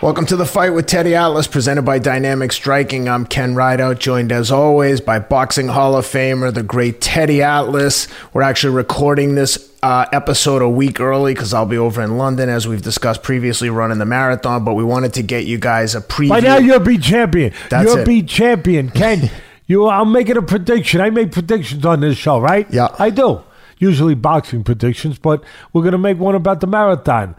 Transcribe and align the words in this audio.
Welcome 0.00 0.26
to 0.26 0.36
the 0.36 0.46
fight 0.46 0.70
with 0.70 0.86
Teddy 0.86 1.16
Atlas, 1.16 1.48
presented 1.48 1.82
by 1.82 1.98
Dynamic 1.98 2.52
Striking. 2.52 3.08
I'm 3.08 3.26
Ken 3.26 3.56
Rideout, 3.56 3.98
joined 3.98 4.30
as 4.30 4.52
always 4.52 5.00
by 5.00 5.18
Boxing 5.18 5.66
Hall 5.66 5.96
of 5.96 6.06
Famer, 6.06 6.54
the 6.54 6.62
great 6.62 7.00
Teddy 7.00 7.42
Atlas. 7.42 8.06
We're 8.32 8.42
actually 8.42 8.76
recording 8.76 9.34
this 9.34 9.72
uh, 9.82 10.06
episode 10.12 10.62
a 10.62 10.68
week 10.68 11.00
early 11.00 11.34
because 11.34 11.52
I'll 11.52 11.66
be 11.66 11.78
over 11.78 12.00
in 12.00 12.16
London, 12.16 12.48
as 12.48 12.68
we've 12.68 12.80
discussed 12.80 13.24
previously, 13.24 13.70
running 13.70 13.98
the 13.98 14.06
marathon. 14.06 14.64
But 14.64 14.74
we 14.74 14.84
wanted 14.84 15.14
to 15.14 15.22
get 15.24 15.46
you 15.46 15.58
guys 15.58 15.96
a 15.96 16.00
preview. 16.00 16.28
By 16.28 16.40
now, 16.40 16.58
you're 16.58 16.76
a 16.76 16.80
beat 16.80 17.02
champion. 17.02 17.52
That's 17.68 17.88
you're 17.88 17.98
a 17.98 18.02
it. 18.02 18.06
beat 18.06 18.28
champion, 18.28 18.90
Ken. 18.90 19.28
you, 19.66 19.88
I'm 19.88 20.12
making 20.12 20.36
a 20.36 20.42
prediction. 20.42 21.00
I 21.00 21.10
make 21.10 21.32
predictions 21.32 21.84
on 21.84 21.98
this 21.98 22.16
show, 22.16 22.38
right? 22.38 22.72
Yeah. 22.72 22.94
I 23.00 23.10
do. 23.10 23.42
Usually 23.78 24.14
boxing 24.14 24.62
predictions, 24.62 25.18
but 25.18 25.42
we're 25.72 25.82
gonna 25.82 25.98
make 25.98 26.18
one 26.18 26.36
about 26.36 26.60
the 26.60 26.68
marathon. 26.68 27.34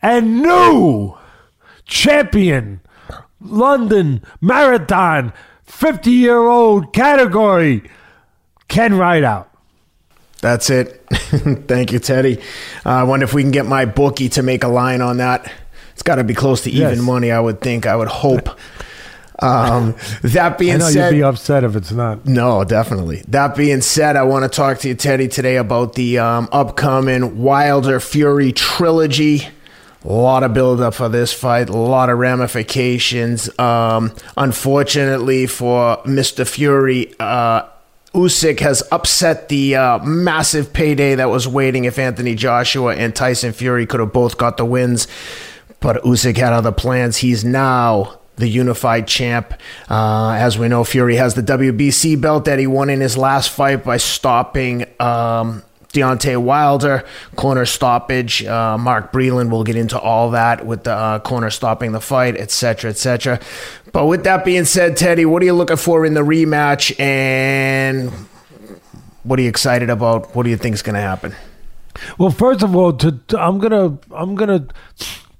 And 0.00 0.40
new 0.40 1.18
champion, 1.86 2.80
London 3.40 4.22
Marathon, 4.40 5.32
50 5.64 6.10
year 6.10 6.38
old 6.38 6.92
category, 6.92 7.82
Ken 8.68 8.94
Rideout. 8.94 9.48
That's 10.40 10.70
it. 10.70 11.04
Thank 11.10 11.92
you, 11.92 11.98
Teddy. 11.98 12.38
Uh, 12.86 12.88
I 12.90 13.02
wonder 13.02 13.24
if 13.24 13.34
we 13.34 13.42
can 13.42 13.50
get 13.50 13.66
my 13.66 13.84
bookie 13.84 14.28
to 14.30 14.42
make 14.42 14.64
a 14.64 14.68
line 14.68 15.02
on 15.02 15.18
that. 15.18 15.52
It's 15.92 16.02
got 16.02 16.14
to 16.14 16.24
be 16.24 16.32
close 16.34 16.62
to 16.62 16.70
even 16.70 16.96
Yes. 16.96 17.00
money, 17.02 17.30
I 17.30 17.40
would 17.40 17.60
think. 17.60 17.84
I 17.84 17.94
would 17.94 18.08
hope. 18.08 18.48
Um, 19.42 19.96
that 20.22 20.52
I 20.54 20.56
being 20.56 20.78
know 20.78 20.88
said, 20.90 21.12
you'd 21.12 21.18
be 21.18 21.22
upset 21.22 21.64
if 21.64 21.76
it's 21.76 21.92
not. 21.92 22.26
No, 22.26 22.62
definitely. 22.64 23.22
That 23.28 23.54
being 23.56 23.80
said, 23.80 24.16
I 24.16 24.22
want 24.22 24.44
to 24.44 24.48
talk 24.54 24.78
to 24.80 24.88
you, 24.88 24.94
Teddy, 24.94 25.28
today 25.28 25.56
about 25.56 25.94
the 25.94 26.18
um, 26.18 26.48
upcoming 26.52 27.38
Wilder 27.42 28.00
Fury 28.00 28.52
trilogy. 28.52 29.48
A 30.04 30.08
lot 30.12 30.42
of 30.42 30.54
buildup 30.54 30.94
for 30.94 31.08
this 31.10 31.32
fight, 31.32 31.68
a 31.68 31.76
lot 31.76 32.08
of 32.08 32.18
ramifications. 32.18 33.50
Um, 33.58 34.12
unfortunately 34.36 35.46
for 35.46 35.98
Mr. 36.04 36.48
Fury, 36.48 37.14
uh, 37.20 37.64
Usyk 38.14 38.60
has 38.60 38.82
upset 38.90 39.48
the 39.48 39.76
uh, 39.76 39.98
massive 39.98 40.72
payday 40.72 41.14
that 41.14 41.28
was 41.28 41.46
waiting 41.46 41.84
if 41.84 41.98
Anthony 41.98 42.34
Joshua 42.34 42.96
and 42.96 43.14
Tyson 43.14 43.52
Fury 43.52 43.86
could 43.86 44.00
have 44.00 44.12
both 44.12 44.38
got 44.38 44.56
the 44.56 44.64
wins. 44.64 45.06
But 45.80 46.02
Usyk 46.02 46.36
had 46.36 46.52
other 46.52 46.72
plans. 46.72 47.18
He's 47.18 47.44
now 47.44 48.18
the 48.36 48.48
unified 48.48 49.06
champ. 49.06 49.54
Uh, 49.88 50.32
as 50.32 50.58
we 50.58 50.66
know, 50.66 50.82
Fury 50.82 51.16
has 51.16 51.34
the 51.34 51.42
WBC 51.42 52.20
belt 52.20 52.46
that 52.46 52.58
he 52.58 52.66
won 52.66 52.90
in 52.90 53.00
his 53.00 53.16
last 53.16 53.50
fight 53.50 53.84
by 53.84 53.98
stopping 53.98 54.86
um, 54.98 55.62
Deontay 55.92 56.36
Wilder. 56.40 57.04
Corner 57.36 57.64
stoppage. 57.66 58.44
Uh, 58.44 58.78
Mark 58.78 59.12
Breland 59.12 59.50
will 59.50 59.64
get 59.64 59.76
into 59.76 59.98
all 59.98 60.30
that 60.30 60.64
with 60.64 60.84
the 60.84 60.92
uh, 60.92 61.18
corner 61.20 61.50
stopping 61.50 61.92
the 61.92 62.00
fight, 62.00 62.36
etc., 62.36 62.90
etc. 62.90 63.40
But 63.92 64.06
with 64.06 64.24
that 64.24 64.44
being 64.44 64.64
said, 64.64 64.96
Teddy, 64.96 65.24
what 65.26 65.42
are 65.42 65.46
you 65.46 65.52
looking 65.54 65.76
for 65.76 66.06
in 66.06 66.14
the 66.14 66.20
rematch? 66.22 66.98
And 67.00 68.10
what 69.24 69.38
are 69.38 69.42
you 69.42 69.48
excited 69.48 69.90
about? 69.90 70.34
What 70.34 70.44
do 70.44 70.50
you 70.50 70.56
think 70.56 70.74
is 70.74 70.82
going 70.82 70.94
to 70.94 71.00
happen? 71.00 71.34
Well, 72.18 72.30
first 72.30 72.62
of 72.62 72.74
all, 72.76 72.92
to, 72.94 73.12
to- 73.28 73.38
I'm 73.40 73.58
gonna 73.58 73.98
I'm 74.14 74.34
gonna 74.36 74.66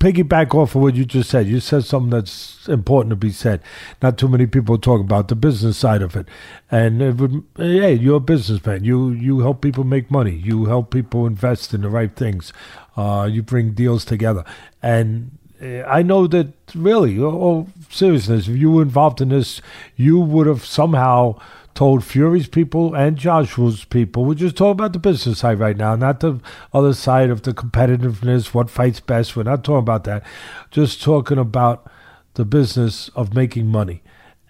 piggyback 0.01 0.55
off 0.55 0.75
of 0.75 0.83
what 0.83 0.97
you 0.97 1.05
just 1.05 1.31
said. 1.31 1.47
You 1.47 1.61
said 1.61 1.85
something 1.85 2.11
that's 2.11 2.67
important 2.69 3.11
to 3.11 3.17
be 3.17 3.31
said. 3.31 3.61
Not 4.03 4.19
too 4.19 4.29
many 4.29 4.47
people 4.47 4.79
talk 4.79 5.01
about 5.01 5.29
the 5.29 5.37
business 5.37 5.77
side 5.77 6.03
of 6.03 6.17
it. 6.17 6.27
And 6.71 7.01
it 7.03 7.17
would, 7.17 7.45
hey, 7.57 7.95
you're 7.95 8.17
a 8.17 8.21
businessman. 8.21 8.83
You 8.83 9.11
you 9.11 9.41
help 9.41 9.61
people 9.61 9.85
make 9.85 10.11
money. 10.11 10.33
You 10.33 10.65
help 10.65 10.91
people 10.91 11.27
invest 11.27 11.75
in 11.75 11.83
the 11.83 11.91
right 11.91 12.15
things. 12.17 12.53
Uh, 12.97 13.29
you 13.31 13.43
bring 13.43 13.73
deals 13.73 14.05
together. 14.05 14.45
And 14.83 15.39
uh, 15.63 15.83
I 15.83 16.03
know 16.03 16.27
that 16.27 16.49
really, 16.75 17.21
all 17.21 17.37
all 17.37 17.69
seriousness, 17.91 18.49
if 18.49 18.57
you 18.57 18.73
were 18.73 18.83
involved 18.83 19.21
in 19.21 19.29
this, 19.29 19.61
you 19.97 20.19
would 20.19 20.47
have 20.47 20.65
somehow 20.65 21.39
told 21.75 22.05
Fury's 22.05 22.49
people 22.49 22.95
and 22.95 23.17
Joshua's 23.17 23.85
people. 23.85 24.25
We're 24.25 24.35
just 24.35 24.57
talking 24.57 24.73
about 24.73 24.93
the 24.93 24.99
business 24.99 25.39
side 25.39 25.59
right 25.59 25.77
now, 25.77 25.97
not 25.97 26.21
the 26.21 26.41
other 26.73 26.93
side 26.93 27.31
of 27.31 27.43
the 27.43 27.53
competitiveness, 27.53 28.53
what 28.53 28.71
fights 28.71 29.01
best. 29.01 29.37
We're 29.37 29.45
not 29.45 29.65
talking 29.65 29.79
about 29.79 30.05
that. 30.05 30.25
Just 30.71 31.03
talking 31.03 31.39
about 31.39 31.91
the 32.35 32.45
business 32.45 33.09
of 33.15 33.35
making 33.35 33.67
money. 33.67 34.03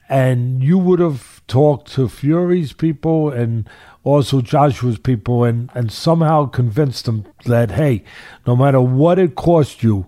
And 0.09 0.63
you 0.63 0.77
would 0.77 0.99
have 0.99 1.47
talked 1.47 1.93
to 1.93 2.09
Fury's 2.09 2.73
people 2.73 3.31
and 3.31 3.69
also 4.03 4.41
Joshua's 4.41 4.99
people 4.99 5.45
and, 5.45 5.71
and 5.75 5.93
somehow 5.93 6.47
convinced 6.47 7.05
them 7.05 7.27
that, 7.45 7.73
hey, 7.73 8.03
no 8.47 8.57
matter 8.57 8.81
what 8.81 9.19
it 9.19 9.37
cost 9.37 9.83
you, 9.83 10.07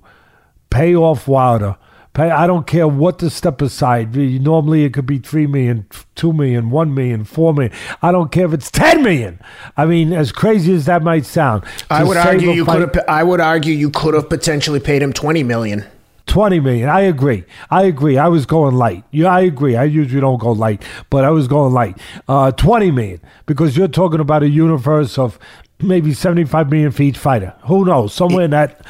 pay 0.70 0.96
off 0.96 1.28
Wilder. 1.28 1.76
Pay, 2.14 2.30
I 2.30 2.46
don't 2.46 2.66
care 2.66 2.86
what 2.86 3.18
to 3.20 3.30
step 3.30 3.62
aside. 3.62 4.14
Normally 4.14 4.84
it 4.84 4.92
could 4.92 5.06
be 5.06 5.18
three 5.18 5.46
million, 5.46 5.86
two 6.14 6.34
million, 6.34 6.68
one 6.70 6.94
million, 6.94 7.24
four 7.24 7.54
million. 7.54 7.72
I 8.02 8.12
don't 8.12 8.30
care 8.30 8.44
if 8.44 8.52
it's 8.52 8.70
ten 8.70 9.02
million. 9.02 9.40
I 9.78 9.86
mean, 9.86 10.12
as 10.12 10.30
crazy 10.30 10.74
as 10.74 10.84
that 10.84 11.02
might 11.02 11.24
sound, 11.24 11.64
I 11.88 12.04
would 12.04 12.18
argue 12.18 12.50
you 12.50 12.66
could 12.66 12.80
have. 12.80 13.04
I 13.08 13.22
would 13.22 13.40
argue 13.40 13.74
you 13.74 13.88
could 13.88 14.12
have 14.12 14.28
potentially 14.28 14.78
paid 14.80 15.02
him 15.02 15.12
twenty 15.12 15.42
million. 15.42 15.86
20 16.26 16.60
million. 16.60 16.88
I 16.88 17.00
agree. 17.00 17.44
I 17.68 17.82
agree. 17.82 18.16
I 18.16 18.28
was 18.28 18.46
going 18.46 18.76
light. 18.76 19.04
Yeah, 19.10 19.26
I 19.26 19.40
agree. 19.40 19.74
I 19.74 19.84
usually 19.84 20.20
don't 20.20 20.38
go 20.38 20.52
light, 20.52 20.80
but 21.10 21.24
I 21.24 21.30
was 21.30 21.48
going 21.48 21.72
light. 21.72 21.98
Uh, 22.28 22.52
20 22.52 22.92
million 22.92 23.20
because 23.46 23.76
you're 23.76 23.88
talking 23.88 24.20
about 24.20 24.44
a 24.44 24.48
universe 24.48 25.18
of 25.18 25.38
maybe 25.80 26.14
75 26.14 26.70
million 26.70 26.90
for 26.92 27.02
each 27.02 27.18
fighter. 27.18 27.54
Who 27.64 27.84
knows? 27.84 28.14
Somewhere 28.14 28.44
in 28.44 28.52
that. 28.52 28.86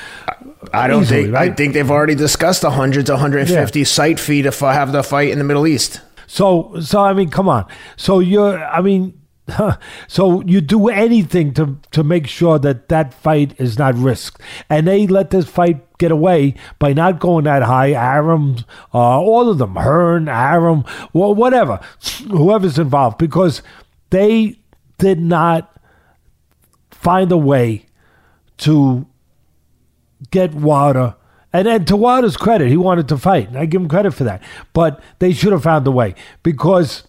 I 0.72 0.86
don't 0.86 1.02
Easily, 1.02 1.24
think. 1.24 1.34
I 1.34 1.50
think 1.50 1.74
they've 1.74 1.90
already 1.90 2.14
discussed 2.14 2.62
the 2.62 2.70
hundred 2.70 3.06
to 3.06 3.16
hundred 3.16 3.40
and 3.40 3.48
fifty 3.48 3.84
site 3.84 4.20
fee 4.20 4.42
to 4.42 4.48
f- 4.48 4.60
have 4.60 4.92
the 4.92 5.02
fight 5.02 5.30
in 5.30 5.38
the 5.38 5.44
Middle 5.44 5.66
East. 5.66 6.00
So, 6.26 6.80
so 6.80 7.00
I 7.00 7.12
mean, 7.12 7.30
come 7.30 7.48
on. 7.48 7.66
So 7.96 8.20
you're, 8.20 8.62
I 8.64 8.80
mean, 8.80 9.20
so 10.08 10.42
you 10.42 10.60
do 10.60 10.88
anything 10.88 11.52
to 11.54 11.78
to 11.90 12.04
make 12.04 12.26
sure 12.26 12.58
that 12.58 12.88
that 12.88 13.12
fight 13.12 13.54
is 13.58 13.78
not 13.78 13.94
risked, 13.94 14.40
and 14.70 14.86
they 14.86 15.06
let 15.06 15.30
this 15.30 15.46
fight 15.46 15.84
get 15.98 16.10
away 16.10 16.54
by 16.78 16.92
not 16.92 17.18
going 17.18 17.44
that 17.44 17.62
high. 17.62 17.92
Arum, 17.92 18.64
uh, 18.94 19.20
all 19.20 19.50
of 19.50 19.58
them, 19.58 19.74
Hearn, 19.74 20.28
Arum, 20.28 20.84
well, 21.12 21.34
whatever, 21.34 21.80
whoever's 22.30 22.78
involved, 22.78 23.18
because 23.18 23.62
they 24.10 24.58
did 24.98 25.20
not 25.20 25.76
find 26.90 27.32
a 27.32 27.36
way 27.36 27.86
to 28.58 29.06
get 30.30 30.54
Wilder. 30.54 31.14
And, 31.52 31.68
and 31.68 31.86
to 31.88 31.96
Wilder's 31.96 32.36
credit, 32.36 32.68
he 32.68 32.76
wanted 32.76 33.08
to 33.08 33.18
fight. 33.18 33.48
And 33.48 33.58
I 33.58 33.66
give 33.66 33.82
him 33.82 33.88
credit 33.88 34.12
for 34.12 34.24
that. 34.24 34.42
But 34.72 35.02
they 35.18 35.32
should 35.32 35.52
have 35.52 35.62
found 35.62 35.86
a 35.86 35.90
way 35.90 36.14
because 36.42 37.04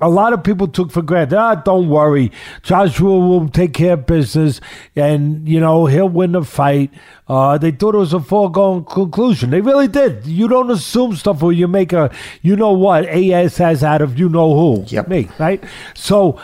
a 0.00 0.08
lot 0.08 0.32
of 0.32 0.44
people 0.44 0.68
took 0.68 0.92
for 0.92 1.02
granted, 1.02 1.36
ah, 1.36 1.56
don't 1.56 1.88
worry. 1.88 2.30
Joshua 2.62 3.18
will 3.18 3.48
take 3.48 3.74
care 3.74 3.94
of 3.94 4.06
business 4.06 4.60
and, 4.94 5.48
you 5.48 5.58
know, 5.58 5.86
he'll 5.86 6.08
win 6.08 6.32
the 6.32 6.44
fight. 6.44 6.92
Uh, 7.26 7.58
they 7.58 7.72
thought 7.72 7.96
it 7.96 7.98
was 7.98 8.12
a 8.12 8.20
foregone 8.20 8.84
conclusion. 8.84 9.50
They 9.50 9.60
really 9.60 9.88
did. 9.88 10.24
You 10.26 10.46
don't 10.46 10.70
assume 10.70 11.16
stuff 11.16 11.42
or 11.42 11.52
you 11.52 11.66
make 11.66 11.92
a, 11.92 12.14
you 12.42 12.54
know 12.54 12.72
what, 12.72 13.06
AS 13.06 13.56
has 13.58 13.82
out 13.82 14.00
of 14.00 14.18
you 14.18 14.28
know 14.28 14.54
who. 14.54 14.84
Yep. 14.86 15.08
Me, 15.08 15.28
right? 15.38 15.62
So 15.94 16.40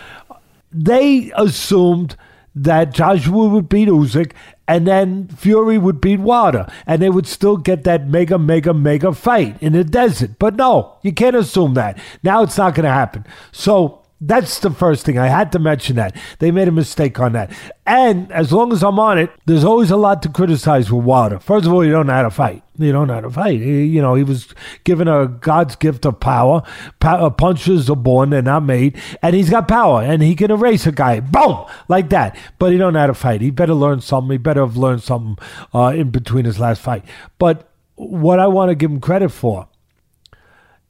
they 0.72 1.30
assumed 1.36 2.16
that 2.54 2.94
Joshua 2.94 3.48
would 3.48 3.68
beat 3.68 3.88
Usyk 3.88 4.32
and 4.66 4.86
then 4.86 5.28
Fury 5.28 5.76
would 5.76 6.00
beat 6.00 6.20
Wilder 6.20 6.70
and 6.86 7.02
they 7.02 7.10
would 7.10 7.26
still 7.26 7.56
get 7.56 7.84
that 7.84 8.08
mega, 8.08 8.38
mega, 8.38 8.72
mega 8.72 9.12
fight 9.12 9.56
in 9.60 9.72
the 9.72 9.84
desert. 9.84 10.38
But 10.38 10.56
no, 10.56 10.96
you 11.02 11.12
can't 11.12 11.36
assume 11.36 11.74
that. 11.74 11.98
Now 12.22 12.42
it's 12.42 12.56
not 12.56 12.74
going 12.74 12.84
to 12.84 12.90
happen. 12.90 13.26
So 13.52 14.03
that's 14.20 14.60
the 14.60 14.70
first 14.70 15.04
thing. 15.04 15.18
I 15.18 15.26
had 15.26 15.52
to 15.52 15.58
mention 15.58 15.96
that. 15.96 16.16
They 16.38 16.50
made 16.50 16.68
a 16.68 16.72
mistake 16.72 17.18
on 17.20 17.32
that. 17.32 17.50
And 17.84 18.30
as 18.32 18.52
long 18.52 18.72
as 18.72 18.82
I'm 18.82 18.98
on 18.98 19.18
it, 19.18 19.30
there's 19.44 19.64
always 19.64 19.90
a 19.90 19.96
lot 19.96 20.22
to 20.22 20.28
criticize 20.30 20.90
with 20.90 21.04
Wilder. 21.04 21.38
First 21.38 21.66
of 21.66 21.72
all, 21.72 21.84
you 21.84 21.90
don't 21.92 22.06
know 22.06 22.12
how 22.14 22.22
to 22.22 22.30
fight. 22.30 22.62
You 22.78 22.90
don't 22.92 23.08
know 23.08 23.14
how 23.14 23.20
to 23.20 23.30
fight. 23.30 23.60
He- 23.60 23.84
You 23.84 24.00
know, 24.00 24.14
he 24.14 24.22
was 24.24 24.54
given 24.84 25.08
a 25.08 25.26
God's 25.26 25.76
gift 25.76 26.06
of 26.06 26.20
power. 26.20 26.62
Uh, 27.02 27.28
punches 27.30 27.90
are 27.90 27.96
born, 27.96 28.30
they're 28.30 28.40
not 28.40 28.62
made. 28.64 28.96
And 29.20 29.34
he's 29.34 29.50
got 29.50 29.68
power, 29.68 30.00
and 30.02 30.22
he 30.22 30.34
can 30.34 30.50
erase 30.50 30.86
a 30.86 30.92
guy. 30.92 31.20
Boom! 31.20 31.64
Like 31.88 32.08
that. 32.10 32.36
But 32.58 32.72
he 32.72 32.78
don't 32.78 32.94
know 32.94 33.00
how 33.00 33.06
to 33.08 33.14
fight. 33.14 33.40
He 33.42 33.50
better 33.50 33.74
learn 33.74 34.00
something. 34.00 34.30
He 34.30 34.38
better 34.38 34.60
have 34.64 34.76
learned 34.76 35.02
something 35.02 35.36
uh, 35.74 35.92
in 35.94 36.10
between 36.10 36.44
his 36.46 36.58
last 36.58 36.80
fight. 36.80 37.04
But 37.38 37.68
what 37.96 38.38
I 38.38 38.46
want 38.46 38.70
to 38.70 38.74
give 38.74 38.90
him 38.90 39.00
credit 39.00 39.30
for 39.30 39.68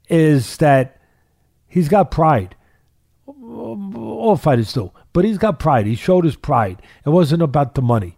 is 0.09 0.57
that 0.57 0.99
he's 1.67 1.89
got 1.89 2.11
pride 2.11 2.55
all 3.55 4.35
fighters 4.35 4.73
do. 4.73 4.91
But 5.13 5.25
he's 5.25 5.37
got 5.37 5.59
pride. 5.59 5.85
He 5.85 5.95
showed 5.95 6.25
his 6.25 6.35
pride. 6.35 6.81
It 7.05 7.09
wasn't 7.09 7.41
about 7.41 7.75
the 7.75 7.81
money. 7.81 8.17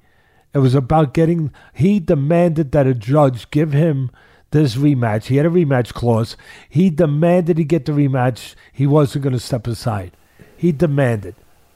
It 0.53 0.59
was 0.59 0.75
about 0.75 1.13
getting. 1.13 1.51
He 1.73 1.99
demanded 1.99 2.71
that 2.71 2.87
a 2.87 2.93
judge 2.93 3.51
give 3.51 3.73
him 3.73 4.11
this 4.51 4.75
rematch. 4.75 5.25
He 5.25 5.37
had 5.37 5.45
a 5.45 5.49
rematch 5.49 5.93
clause. 5.93 6.35
He 6.69 6.89
demanded 6.89 7.57
he 7.57 7.63
get 7.63 7.85
the 7.85 7.91
rematch. 7.91 8.55
He 8.71 8.87
wasn't 8.87 9.23
going 9.23 9.33
to 9.33 9.39
step 9.39 9.67
aside. 9.67 10.13
He 10.55 10.71
demanded. 10.71 11.35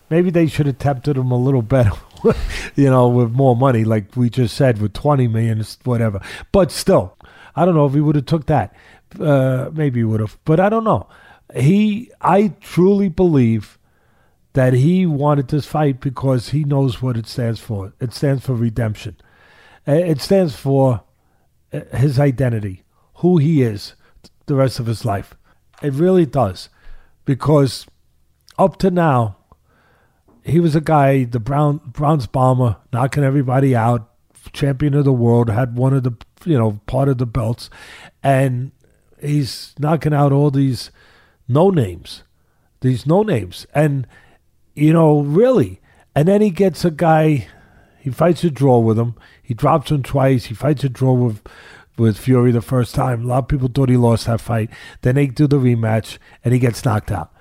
Maybe 0.09 0.29
they 0.29 0.47
should 0.47 0.65
have 0.65 0.77
tempted 0.77 1.15
him 1.17 1.31
a 1.31 1.37
little 1.37 1.61
better, 1.61 1.91
you 2.75 2.89
know, 2.89 3.07
with 3.07 3.31
more 3.31 3.55
money, 3.55 3.85
like 3.85 4.15
we 4.15 4.29
just 4.29 4.57
said, 4.57 4.81
with 4.81 4.93
twenty 4.93 5.27
million, 5.27 5.63
whatever. 5.85 6.19
But 6.51 6.71
still, 6.71 7.17
I 7.55 7.63
don't 7.63 7.75
know 7.75 7.85
if 7.85 7.93
he 7.93 8.01
would 8.01 8.15
have 8.15 8.25
took 8.25 8.47
that. 8.47 8.75
Uh, 9.19 9.69
maybe 9.71 10.01
he 10.01 10.03
would 10.03 10.19
have, 10.19 10.37
but 10.43 10.59
I 10.59 10.67
don't 10.67 10.83
know. 10.83 11.07
He, 11.55 12.11
I 12.21 12.49
truly 12.59 13.09
believe 13.09 13.77
that 14.53 14.73
he 14.73 15.05
wanted 15.05 15.47
this 15.47 15.65
fight 15.65 15.99
because 15.99 16.49
he 16.49 16.63
knows 16.63 17.01
what 17.01 17.17
it 17.17 17.27
stands 17.27 17.59
for. 17.59 17.93
It 17.99 18.13
stands 18.13 18.45
for 18.45 18.53
redemption. 18.53 19.17
Uh, 19.87 19.93
it 19.93 20.21
stands 20.21 20.55
for 20.55 21.03
uh, 21.73 21.81
his 21.95 22.19
identity, 22.19 22.83
who 23.15 23.37
he 23.37 23.61
is, 23.61 23.95
the 24.45 24.55
rest 24.55 24.79
of 24.79 24.85
his 24.85 25.05
life. 25.05 25.35
It 25.81 25.93
really 25.93 26.25
does, 26.25 26.69
because 27.25 27.87
up 28.57 28.77
to 28.77 28.91
now, 28.91 29.37
he 30.43 30.59
was 30.59 30.75
a 30.75 30.81
guy, 30.81 31.23
the 31.23 31.39
brown 31.39 31.79
bronze 31.85 32.27
bomber, 32.27 32.77
knocking 32.91 33.23
everybody 33.23 33.75
out, 33.75 34.09
champion 34.53 34.93
of 34.93 35.05
the 35.05 35.13
world, 35.13 35.49
had 35.49 35.77
one 35.77 35.93
of 35.93 36.03
the 36.03 36.13
you 36.45 36.57
know 36.57 36.79
part 36.85 37.09
of 37.09 37.17
the 37.17 37.25
belts, 37.25 37.69
and 38.23 38.71
he's 39.21 39.73
knocking 39.79 40.13
out 40.13 40.31
all 40.31 40.51
these 40.51 40.91
no 41.47 41.69
names, 41.69 42.23
these 42.81 43.05
no 43.05 43.23
names, 43.23 43.67
and 43.73 44.07
you 44.73 44.93
know 44.93 45.21
really, 45.21 45.81
and 46.15 46.27
then 46.27 46.41
he 46.41 46.49
gets 46.49 46.85
a 46.85 46.91
guy, 46.91 47.47
he 47.99 48.09
fights 48.09 48.43
a 48.43 48.49
draw 48.49 48.79
with 48.79 48.97
him, 48.97 49.15
he 49.41 49.53
drops 49.53 49.91
him 49.91 50.03
twice, 50.03 50.45
he 50.45 50.53
fights 50.53 50.83
a 50.83 50.89
draw 50.89 51.13
with 51.13 51.41
with 51.97 52.17
Fury 52.17 52.51
the 52.51 52.61
first 52.61 52.95
time. 52.95 53.23
A 53.23 53.27
lot 53.27 53.43
of 53.43 53.47
people 53.47 53.67
thought 53.67 53.89
he 53.89 53.97
lost 53.97 54.25
that 54.25 54.41
fight. 54.41 54.69
Then 55.01 55.15
they 55.15 55.27
do 55.27 55.45
the 55.45 55.57
rematch, 55.57 56.17
and 56.43 56.53
he 56.53 56.59
gets 56.59 56.83
knocked 56.83 57.11
out, 57.11 57.31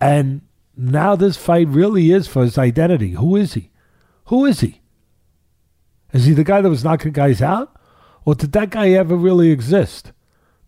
and 0.00 0.42
now 0.76 1.14
this 1.14 1.36
fight 1.36 1.68
really 1.68 2.10
is 2.10 2.26
for 2.26 2.42
his 2.42 2.56
identity. 2.56 3.10
Who 3.10 3.36
is 3.36 3.54
he? 3.54 3.70
Who 4.26 4.46
is 4.46 4.60
he? 4.60 4.80
Is 6.12 6.24
he 6.24 6.32
the 6.32 6.44
guy 6.44 6.60
that 6.60 6.70
was 6.70 6.84
knocking 6.84 7.12
guys 7.12 7.42
out? 7.42 7.76
Or 8.24 8.34
did 8.34 8.52
that 8.52 8.70
guy 8.70 8.90
ever 8.90 9.16
really 9.16 9.50
exist? 9.50 10.12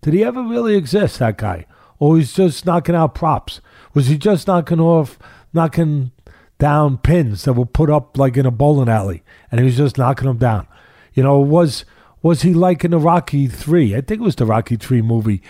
Did 0.01 0.15
he 0.15 0.25
ever 0.25 0.43
really 0.43 0.75
exist, 0.75 1.19
that 1.19 1.39
guy? 1.39 1.67
Or 2.03 2.17
he's 2.17 2.33
just 2.33 2.67
knocking 2.67 2.97
out 2.97 3.15
props? 3.15 3.61
Was 3.95 4.09
he 4.09 4.19
just 4.19 4.49
knocking 4.49 4.81
off, 4.81 5.21
knocking 5.53 6.11
down 6.59 6.99
pins 6.99 7.45
that 7.45 7.53
were 7.53 7.65
put 7.65 7.91
up 7.91 8.19
like 8.19 8.37
in 8.37 8.45
a 8.45 8.51
bowling 8.51 8.89
alley 8.89 9.23
and 9.53 9.61
he 9.61 9.67
was 9.67 9.77
just 9.77 9.99
knocking 9.99 10.27
them 10.27 10.37
down? 10.37 10.67
You 11.15 11.23
know, 11.23 11.39
was 11.39 11.85
was 12.21 12.43
he 12.43 12.55
like 12.55 12.85
in 12.85 12.91
the 12.91 12.99
Rocky 12.99 13.47
3? 13.47 13.95
I 13.95 14.01
think 14.01 14.21
it 14.21 14.25
was 14.25 14.35
the 14.35 14.47
Rocky 14.47 14.75
3 14.75 15.01
movie 15.01 15.43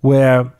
where 0.00 0.52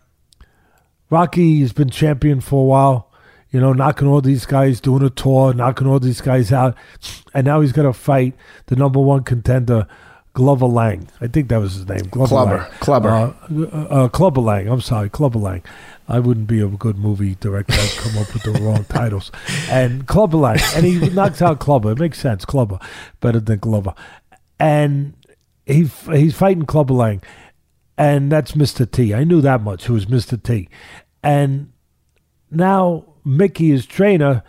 Rocky 1.10 1.58
has 1.62 1.72
been 1.72 1.90
champion 1.90 2.40
for 2.40 2.62
a 2.62 2.66
while 2.66 3.10
you 3.50 3.58
know, 3.58 3.72
knocking 3.72 4.06
all 4.06 4.20
these 4.20 4.46
guys, 4.46 4.80
doing 4.80 5.02
a 5.02 5.10
tour, 5.10 5.52
knocking 5.52 5.88
all 5.88 5.98
these 5.98 6.20
guys 6.20 6.52
out. 6.52 6.76
And 7.34 7.44
now 7.44 7.60
he's 7.60 7.72
got 7.72 7.82
to 7.82 7.92
fight 7.92 8.36
the 8.66 8.76
number 8.76 9.00
one 9.00 9.24
contender, 9.24 9.88
Glover 10.32 10.66
Lang. 10.66 11.08
I 11.20 11.26
think 11.26 11.48
that 11.48 11.58
was 11.58 11.74
his 11.74 11.88
name. 11.88 12.08
Glover 12.10 12.28
Clubber. 12.28 12.56
Lang. 12.58 12.70
Clubber. 12.80 13.08
Uh, 13.10 13.76
uh, 13.76 14.08
Clubber 14.08 14.40
Lang. 14.40 14.68
I'm 14.68 14.80
sorry, 14.80 15.10
Clubber 15.10 15.38
Lang. 15.38 15.62
I 16.08 16.18
wouldn't 16.20 16.46
be 16.46 16.60
a 16.60 16.68
good 16.68 16.98
movie 16.98 17.36
director. 17.36 17.74
I'd 17.76 17.96
come 17.98 18.18
up 18.22 18.32
with 18.32 18.42
the 18.44 18.52
wrong 18.52 18.84
titles. 18.88 19.32
And 19.68 20.06
Clubber 20.06 20.36
Lang. 20.36 20.58
And 20.74 20.84
he 20.84 21.08
knocks 21.10 21.42
out 21.42 21.58
Clubber. 21.58 21.92
It 21.92 21.98
makes 21.98 22.20
sense. 22.20 22.44
Clubber. 22.44 22.78
Better 23.20 23.40
than 23.40 23.58
Glover. 23.58 23.94
And 24.58 25.14
he 25.66 25.84
he's 26.12 26.34
fighting 26.36 26.66
Clubber 26.66 26.94
Lang. 26.94 27.22
And 27.98 28.30
that's 28.30 28.52
Mr. 28.52 28.90
T. 28.90 29.12
I 29.14 29.24
knew 29.24 29.40
that 29.40 29.62
much. 29.62 29.84
Who 29.86 29.94
was 29.94 30.06
Mr. 30.06 30.40
T. 30.40 30.68
And 31.22 31.72
now 32.50 33.04
Mickey, 33.24 33.70
his 33.70 33.84
trainer, 33.84 34.42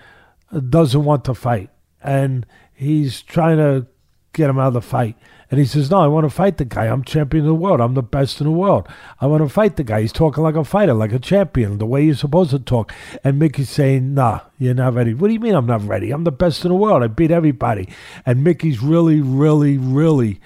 doesn't 0.69 1.03
want 1.03 1.25
to 1.25 1.33
fight. 1.33 1.69
And 2.03 2.45
he's 2.73 3.21
trying 3.21 3.57
to 3.57 3.87
get 4.33 4.49
him 4.49 4.59
out 4.59 4.69
of 4.69 4.73
the 4.73 4.81
fight. 4.81 5.15
And 5.49 5.59
he 5.59 5.65
says, 5.65 5.91
No, 5.91 5.99
I 5.99 6.07
want 6.07 6.25
to 6.25 6.29
fight 6.29 6.57
the 6.57 6.65
guy. 6.65 6.85
I'm 6.85 7.03
champion 7.03 7.43
of 7.43 7.49
the 7.49 7.55
world. 7.55 7.81
I'm 7.81 7.93
the 7.93 8.01
best 8.01 8.39
in 8.39 8.45
the 8.45 8.51
world. 8.51 8.87
I 9.19 9.27
want 9.27 9.43
to 9.43 9.49
fight 9.49 9.75
the 9.75 9.83
guy. 9.83 10.01
He's 10.01 10.13
talking 10.13 10.43
like 10.43 10.55
a 10.55 10.63
fighter, 10.63 10.93
like 10.93 11.11
a 11.11 11.19
champion, 11.19 11.77
the 11.77 11.85
way 11.85 12.05
you're 12.05 12.15
supposed 12.15 12.51
to 12.51 12.59
talk. 12.59 12.93
And 13.23 13.37
Mickey's 13.37 13.69
saying, 13.69 14.13
Nah, 14.13 14.39
you're 14.57 14.73
not 14.73 14.93
ready. 14.93 15.13
What 15.13 15.27
do 15.27 15.33
you 15.33 15.41
mean 15.41 15.55
I'm 15.55 15.65
not 15.65 15.85
ready? 15.85 16.11
I'm 16.11 16.23
the 16.23 16.31
best 16.31 16.63
in 16.63 16.69
the 16.69 16.75
world. 16.75 17.03
I 17.03 17.07
beat 17.07 17.31
everybody. 17.31 17.89
And 18.25 18.43
Mickey's 18.43 18.81
really, 18.81 19.19
really, 19.19 19.77
really 19.77 20.39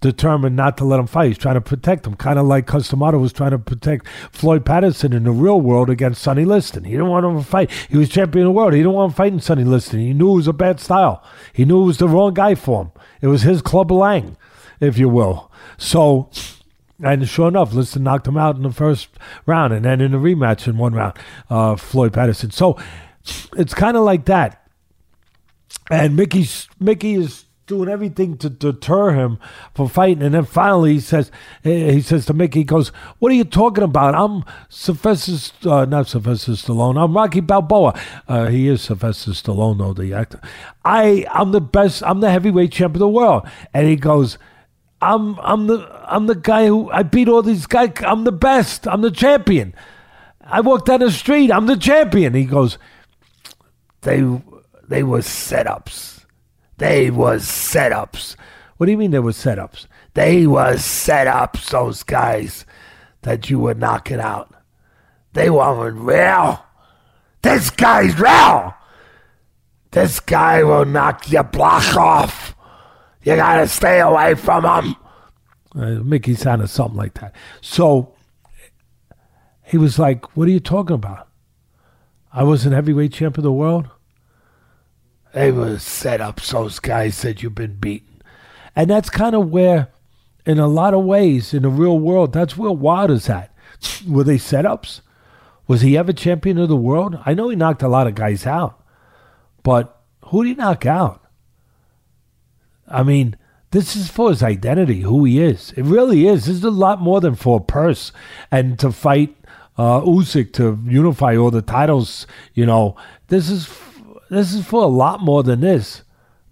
determined 0.00 0.56
not 0.56 0.76
to 0.78 0.84
let 0.84 1.00
him 1.00 1.06
fight. 1.06 1.28
He's 1.28 1.38
trying 1.38 1.54
to 1.54 1.60
protect 1.60 2.06
him, 2.06 2.14
kind 2.14 2.38
of 2.38 2.46
like 2.46 2.66
Cus 2.66 2.88
D'Amato 2.88 3.18
was 3.18 3.32
trying 3.32 3.50
to 3.50 3.58
protect 3.58 4.06
Floyd 4.30 4.64
Patterson 4.64 5.12
in 5.12 5.24
the 5.24 5.32
real 5.32 5.60
world 5.60 5.90
against 5.90 6.22
Sonny 6.22 6.44
Liston. 6.44 6.84
He 6.84 6.92
didn't 6.92 7.08
want 7.08 7.26
him 7.26 7.36
to 7.36 7.44
fight. 7.44 7.70
He 7.88 7.96
was 7.96 8.08
champion 8.08 8.46
of 8.46 8.50
the 8.50 8.56
world. 8.56 8.72
He 8.74 8.80
didn't 8.80 8.92
want 8.92 9.12
him 9.12 9.16
fighting 9.16 9.40
Sonny 9.40 9.64
Liston. 9.64 10.00
He 10.00 10.12
knew 10.14 10.32
it 10.32 10.36
was 10.36 10.48
a 10.48 10.52
bad 10.52 10.80
style. 10.80 11.22
He 11.52 11.64
knew 11.64 11.82
it 11.82 11.86
was 11.86 11.98
the 11.98 12.08
wrong 12.08 12.34
guy 12.34 12.54
for 12.54 12.82
him. 12.82 12.90
It 13.20 13.28
was 13.28 13.42
his 13.42 13.62
Club 13.62 13.90
Lang, 13.90 14.36
if 14.80 14.98
you 14.98 15.08
will. 15.08 15.50
So, 15.76 16.30
and 17.02 17.28
sure 17.28 17.48
enough, 17.48 17.72
Liston 17.72 18.02
knocked 18.04 18.26
him 18.26 18.36
out 18.36 18.56
in 18.56 18.62
the 18.62 18.72
first 18.72 19.08
round, 19.46 19.72
and 19.72 19.84
then 19.84 20.00
in 20.00 20.12
the 20.12 20.18
rematch 20.18 20.66
in 20.66 20.78
one 20.78 20.94
round, 20.94 21.18
uh, 21.50 21.76
Floyd 21.76 22.12
Patterson. 22.12 22.50
So, 22.50 22.78
it's 23.56 23.74
kind 23.74 23.96
of 23.96 24.04
like 24.04 24.24
that. 24.26 24.66
And 25.90 26.16
Mickey's 26.16 26.68
Mickey 26.78 27.14
is 27.14 27.44
doing 27.68 27.88
everything 27.88 28.36
to 28.38 28.50
deter 28.50 29.12
him 29.12 29.38
from 29.74 29.86
fighting. 29.88 30.24
And 30.24 30.34
then 30.34 30.44
finally, 30.44 30.94
he 30.94 31.00
says, 31.00 31.30
he 31.62 32.00
says 32.00 32.26
to 32.26 32.34
Mickey, 32.34 32.60
he 32.60 32.64
goes, 32.64 32.88
"What 33.20 33.30
are 33.30 33.36
you 33.36 33.44
talking 33.44 33.84
about? 33.84 34.16
I'm 34.16 34.44
Sylvester, 34.68 35.68
uh, 35.68 35.84
not 35.84 36.08
Sylvester 36.08 36.52
Stallone. 36.52 37.00
I'm 37.00 37.14
Rocky 37.14 37.40
Balboa. 37.40 37.96
Uh, 38.26 38.46
he 38.46 38.66
is 38.66 38.82
Sylvester 38.82 39.30
Stallone, 39.30 39.78
though 39.78 39.92
the 39.92 40.12
actor. 40.14 40.40
I, 40.84 41.24
I'm 41.30 41.52
the 41.52 41.60
best. 41.60 42.02
I'm 42.02 42.18
the 42.18 42.30
heavyweight 42.30 42.72
champion 42.72 42.96
of 42.96 43.00
the 43.00 43.08
world." 43.08 43.46
And 43.72 43.86
he 43.86 43.94
goes. 43.94 44.36
I'm 45.00 45.38
I'm 45.38 45.68
the 45.68 45.88
I'm 46.12 46.26
the 46.26 46.34
guy 46.34 46.66
who 46.66 46.90
I 46.90 47.04
beat 47.04 47.28
all 47.28 47.40
these 47.40 47.66
guys. 47.66 47.92
I'm 48.00 48.24
the 48.24 48.32
best. 48.32 48.88
I'm 48.88 49.00
the 49.00 49.12
champion. 49.12 49.72
I 50.42 50.60
walked 50.60 50.86
down 50.86 50.98
the 50.98 51.12
street. 51.12 51.52
I'm 51.52 51.66
the 51.66 51.76
champion. 51.76 52.34
He 52.34 52.44
goes, 52.44 52.78
they 54.00 54.22
they 54.88 55.04
were 55.04 55.20
setups. 55.20 56.17
They 56.78 57.10
was 57.10 57.44
setups. 57.44 58.36
What 58.76 58.86
do 58.86 58.92
you 58.92 58.98
mean 58.98 59.10
they 59.10 59.18
was 59.18 59.36
setups? 59.36 59.86
They 60.14 60.46
was 60.46 60.80
setups, 60.80 61.70
those 61.70 62.02
guys 62.02 62.64
that 63.22 63.50
you 63.50 63.58
were 63.58 63.74
knocking 63.74 64.20
out. 64.20 64.54
They 65.32 65.50
weren't 65.50 65.98
real. 65.98 66.64
This 67.42 67.70
guy's 67.70 68.18
real. 68.18 68.74
This 69.90 70.20
guy 70.20 70.62
will 70.62 70.84
knock 70.84 71.30
your 71.30 71.44
block 71.44 71.96
off. 71.96 72.54
You 73.22 73.36
gotta 73.36 73.68
stay 73.68 74.00
away 74.00 74.34
from 74.34 74.64
him. 74.64 74.96
Uh, 75.74 76.02
Mickey 76.02 76.34
sounded 76.34 76.68
something 76.68 76.96
like 76.96 77.14
that. 77.14 77.34
So 77.60 78.14
he 79.64 79.76
was 79.76 79.98
like, 79.98 80.36
What 80.36 80.48
are 80.48 80.52
you 80.52 80.60
talking 80.60 80.94
about? 80.94 81.28
I 82.32 82.42
was 82.44 82.66
an 82.66 82.72
heavyweight 82.72 83.12
champion 83.12 83.40
of 83.40 83.44
the 83.44 83.52
world. 83.52 83.88
They 85.32 85.52
were 85.52 85.78
set 85.78 86.20
up. 86.20 86.40
Those 86.40 86.78
guys 86.78 87.14
said 87.14 87.42
you've 87.42 87.54
been 87.54 87.76
beaten. 87.76 88.22
And 88.74 88.90
that's 88.90 89.10
kind 89.10 89.34
of 89.34 89.50
where, 89.50 89.88
in 90.46 90.58
a 90.58 90.68
lot 90.68 90.94
of 90.94 91.04
ways, 91.04 91.52
in 91.52 91.62
the 91.62 91.68
real 91.68 91.98
world, 91.98 92.32
that's 92.32 92.56
where 92.56 92.72
Wilder's 92.72 93.28
at. 93.28 93.54
Were 94.06 94.24
they 94.24 94.36
setups? 94.36 95.00
Was 95.66 95.82
he 95.82 95.98
ever 95.98 96.12
champion 96.12 96.58
of 96.58 96.68
the 96.68 96.76
world? 96.76 97.18
I 97.26 97.34
know 97.34 97.48
he 97.48 97.56
knocked 97.56 97.82
a 97.82 97.88
lot 97.88 98.06
of 98.06 98.14
guys 98.14 98.46
out, 98.46 98.82
but 99.62 100.00
who 100.26 100.42
did 100.42 100.50
he 100.50 100.54
knock 100.54 100.86
out? 100.86 101.22
I 102.88 103.02
mean, 103.02 103.36
this 103.70 103.94
is 103.94 104.08
for 104.08 104.30
his 104.30 104.42
identity, 104.42 105.02
who 105.02 105.24
he 105.24 105.42
is. 105.42 105.72
It 105.76 105.84
really 105.84 106.26
is. 106.26 106.46
This 106.46 106.56
is 106.56 106.64
a 106.64 106.70
lot 106.70 107.02
more 107.02 107.20
than 107.20 107.34
for 107.34 107.58
a 107.58 107.62
purse 107.62 108.12
and 108.50 108.78
to 108.78 108.90
fight 108.90 109.36
uh, 109.76 110.00
Usyk 110.00 110.52
to 110.54 110.78
unify 110.86 111.36
all 111.36 111.50
the 111.50 111.62
titles. 111.62 112.26
You 112.54 112.64
know, 112.64 112.96
this 113.28 113.50
is 113.50 113.66
this 114.30 114.52
is 114.52 114.66
for 114.66 114.82
a 114.82 114.86
lot 114.86 115.20
more 115.20 115.42
than 115.42 115.60
this, 115.60 116.02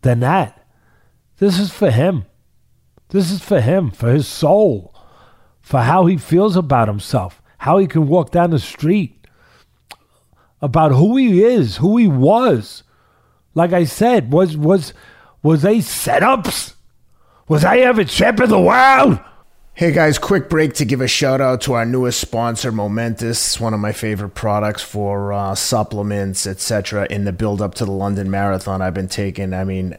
than 0.02 0.21
that. 0.21 0.66
This 1.38 1.59
is 1.59 1.71
for 1.71 1.90
him. 1.90 2.25
This 3.09 3.30
is 3.30 3.40
for 3.40 3.61
him, 3.61 3.90
for 3.90 4.11
his 4.11 4.26
soul, 4.26 4.95
for 5.61 5.80
how 5.80 6.06
he 6.06 6.16
feels 6.16 6.56
about 6.56 6.88
himself, 6.88 7.40
how 7.59 7.78
he 7.78 7.87
can 7.87 8.09
walk 8.09 8.30
down 8.30 8.50
the 8.50 8.59
street, 8.59 9.26
about 10.61 10.92
who 10.92 11.16
he 11.16 11.45
is, 11.45 11.76
who 11.76 11.97
he 11.97 12.09
was. 12.09 12.83
Like 13.54 13.73
I 13.73 13.85
said, 13.85 14.33
was 14.33 14.56
was 14.56 14.92
was 15.42 15.62
they 15.62 15.78
setups? 15.78 16.75
Was 17.49 17.64
I 17.64 17.78
ever 17.78 18.04
champ 18.04 18.40
of 18.40 18.49
the 18.49 18.61
world? 18.61 19.21
Hey 19.78 19.92
guys, 19.92 20.18
quick 20.18 20.49
break 20.49 20.73
to 20.76 20.87
give 20.87 21.02
a 21.02 21.06
shout 21.06 21.42
out 21.42 21.61
to 21.61 21.75
our 21.75 21.85
newest 21.85 22.18
sponsor, 22.18 22.73
Momentous, 22.73 23.61
one 23.61 23.75
of 23.75 23.80
my 23.80 23.92
favorite 23.92 24.30
products 24.30 24.83
for 24.83 25.35
uh, 25.35 25.54
supplements, 25.54 26.47
etc. 26.47 27.06
In 27.11 27.26
the 27.26 27.33
build 27.35 27.61
up 27.61 27.75
to 27.75 27.85
the 27.85 27.92
London 27.92 28.30
Marathon, 28.30 28.80
I've 28.80 28.95
been 28.95 29.06
taking. 29.06 29.52
I 29.52 29.64
mean, 29.64 29.95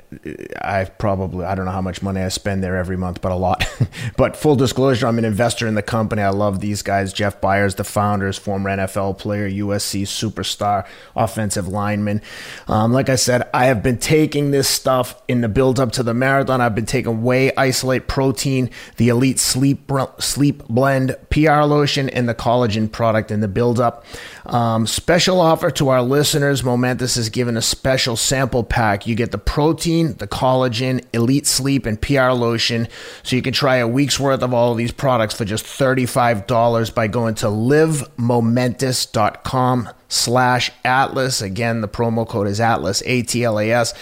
I've 0.59 0.97
probably 0.97 1.45
I 1.45 1.53
don't 1.53 1.65
know 1.65 1.71
how 1.71 1.83
much 1.83 2.01
money 2.01 2.21
I 2.21 2.29
spend 2.29 2.63
there 2.63 2.75
every 2.75 2.97
month, 2.97 3.21
but 3.21 3.31
a 3.31 3.35
lot. 3.35 3.69
but 4.17 4.35
full 4.35 4.55
disclosure, 4.55 5.05
I'm 5.05 5.19
an 5.19 5.25
investor 5.25 5.67
in 5.67 5.75
the 5.75 5.83
company. 5.83 6.23
I 6.23 6.29
love 6.29 6.59
these 6.59 6.81
guys. 6.81 7.13
Jeff 7.13 7.39
Byers, 7.39 7.75
the 7.75 7.83
founders, 7.83 8.35
former 8.35 8.71
NFL 8.71 9.19
player, 9.19 9.47
USC 9.47 10.07
superstar, 10.07 10.87
offensive 11.15 11.67
lineman. 11.67 12.23
Um, 12.67 12.93
like 12.93 13.09
I 13.09 13.15
said, 13.15 13.47
I 13.53 13.65
have 13.65 13.83
been 13.83 13.99
taking 13.99 14.49
this 14.49 14.67
stuff 14.67 15.21
in 15.27 15.41
the 15.41 15.49
build 15.49 15.79
up 15.79 15.91
to 15.91 16.01
the 16.01 16.15
marathon. 16.15 16.61
I've 16.61 16.73
been 16.73 16.87
taking 16.87 17.21
Whey 17.21 17.51
Isolate 17.55 18.07
Protein, 18.07 18.71
the 18.95 19.09
Elite 19.09 19.37
Sleep 19.37 19.66
Sleep 19.75 20.47
Sleep 20.47 20.63
Blend 20.69 21.17
PR 21.29 21.63
lotion 21.63 22.09
and 22.09 22.29
the 22.29 22.35
collagen 22.35 22.91
product 22.91 23.31
in 23.31 23.39
the 23.41 23.47
build 23.47 23.79
up. 23.79 24.05
Um, 24.45 24.85
special 24.87 25.39
offer 25.41 25.69
to 25.71 25.89
our 25.89 26.01
listeners 26.01 26.63
Momentous 26.63 27.17
is 27.17 27.29
giving 27.29 27.57
a 27.57 27.61
special 27.61 28.15
sample 28.15 28.63
pack. 28.63 29.05
You 29.07 29.15
get 29.15 29.31
the 29.31 29.37
protein, 29.37 30.15
the 30.17 30.27
collagen, 30.27 31.03
Elite 31.11 31.45
Sleep, 31.45 31.85
and 31.85 32.01
PR 32.01 32.31
lotion. 32.31 32.87
So 33.23 33.35
you 33.35 33.41
can 33.41 33.51
try 33.51 33.75
a 33.77 33.87
week's 33.87 34.17
worth 34.19 34.41
of 34.41 34.53
all 34.53 34.71
of 34.71 34.77
these 34.77 34.93
products 34.93 35.35
for 35.35 35.43
just 35.43 35.65
$35 35.65 36.93
by 36.93 37.07
going 37.07 37.35
to 37.35 37.47
livemomentous.com 37.47 39.89
slash 40.09 40.71
atlas 40.85 41.41
again 41.41 41.81
the 41.81 41.87
promo 41.87 42.25
code 42.25 42.47
is 42.47 42.61
atlas 42.61 43.03
a-t-l-a-s 43.05 43.93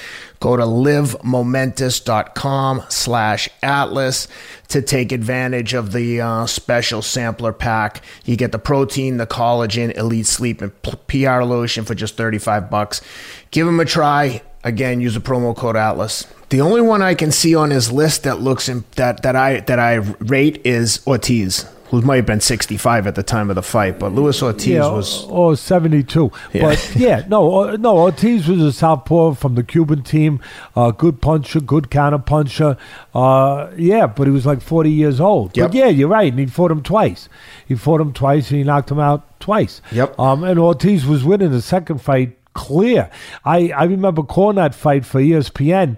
go 0.46 0.56
to 0.56 0.64
livemomentous.com 0.64 2.84
slash 2.88 3.50
atlas 3.64 4.28
to 4.68 4.80
take 4.80 5.12
advantage 5.12 5.74
of 5.74 5.92
the 5.92 6.22
uh, 6.22 6.46
special 6.46 7.02
sampler 7.02 7.52
pack. 7.52 8.04
You 8.26 8.36
get 8.36 8.52
the 8.52 8.60
protein 8.60 9.18
the 9.18 9.26
collagen 9.26 9.98
elite 9.98 10.28
sleep 10.28 10.62
and 10.62 10.72
pr 10.84 11.42
lotion 11.42 11.84
for 11.84 11.96
just 11.96 12.16
35 12.16 12.70
bucks. 12.70 13.02
Give 13.50 13.66
them 13.66 13.80
a 13.80 13.86
try. 13.86 14.44
Again 14.64 15.02
use 15.02 15.16
the 15.16 15.20
promo 15.20 15.58
code 15.58 15.78
atlas. 15.78 16.28
The 16.50 16.62
only 16.62 16.82
one 16.82 17.02
i 17.02 17.16
can 17.16 17.32
see 17.32 17.56
on 17.56 17.72
his 17.72 17.92
list 17.92 18.22
that 18.22 18.40
looks 18.40 18.70
in, 18.70 18.84
that 18.98 19.24
that 19.24 19.36
i 19.36 19.62
that 19.62 19.80
i 19.80 19.96
rate 19.96 20.62
is 20.64 21.02
ortiz 21.08 21.66
who 21.88 22.02
might 22.02 22.18
have 22.18 22.26
been 22.26 22.42
65 22.42 23.08
at 23.08 23.16
the 23.16 23.24
time 23.24 23.50
of 23.50 23.56
the 23.56 23.62
fight, 23.62 24.00
but 24.00 24.12
Luis 24.12 24.42
Ortiz 24.42 24.68
yeah, 24.68 24.90
was 24.90 25.26
or 25.26 25.56
72. 25.56 26.32
Yeah. 26.54 26.62
But 26.62 26.96
yeah, 26.96 27.26
no, 27.28 27.70
uh, 27.70 27.78
no, 27.78 27.98
Ortiz 27.98 28.48
was 28.48 28.62
a 28.62 28.74
southpaw 28.74 29.34
from 29.34 29.56
the 29.56 29.64
Cuban 29.64 30.04
team, 30.04 30.40
uh, 30.76 30.92
good 30.92 31.22
puncher, 31.22 31.60
good 31.60 31.92
counter 31.92 32.18
puncher. 32.18 32.78
Uh, 33.14 33.70
yeah, 33.78 34.08
but 34.08 34.28
he 34.28 34.32
was 34.32 34.46
like 34.46 34.62
40 34.62 34.90
years 34.90 35.20
old. 35.20 35.56
Yep. 35.56 35.72
But 35.72 35.78
yeah, 35.78 35.88
you're 35.88 36.10
right, 36.10 36.32
and 36.32 36.40
he 36.40 36.48
fought 36.48 36.72
him 36.72 36.82
twice. 36.82 37.30
He 37.68 37.76
fought 37.76 38.02
him 38.02 38.14
twice, 38.14 38.50
and 38.50 38.58
he 38.58 38.64
knocked 38.64 38.90
him 38.90 39.00
out 39.00 39.40
twice. 39.40 39.82
Yep. 39.92 40.20
Um, 40.20 40.44
and 40.44 40.60
Ortiz 40.60 41.06
was 41.06 41.24
winning 41.24 41.52
the 41.52 41.62
second 41.62 42.02
fight 42.02 42.38
clear. 42.54 43.12
I 43.44 43.70
I 43.70 43.84
remember 43.84 44.24
calling 44.24 44.56
that 44.56 44.74
fight 44.74 45.06
for 45.06 45.22
ESPN 45.22 45.98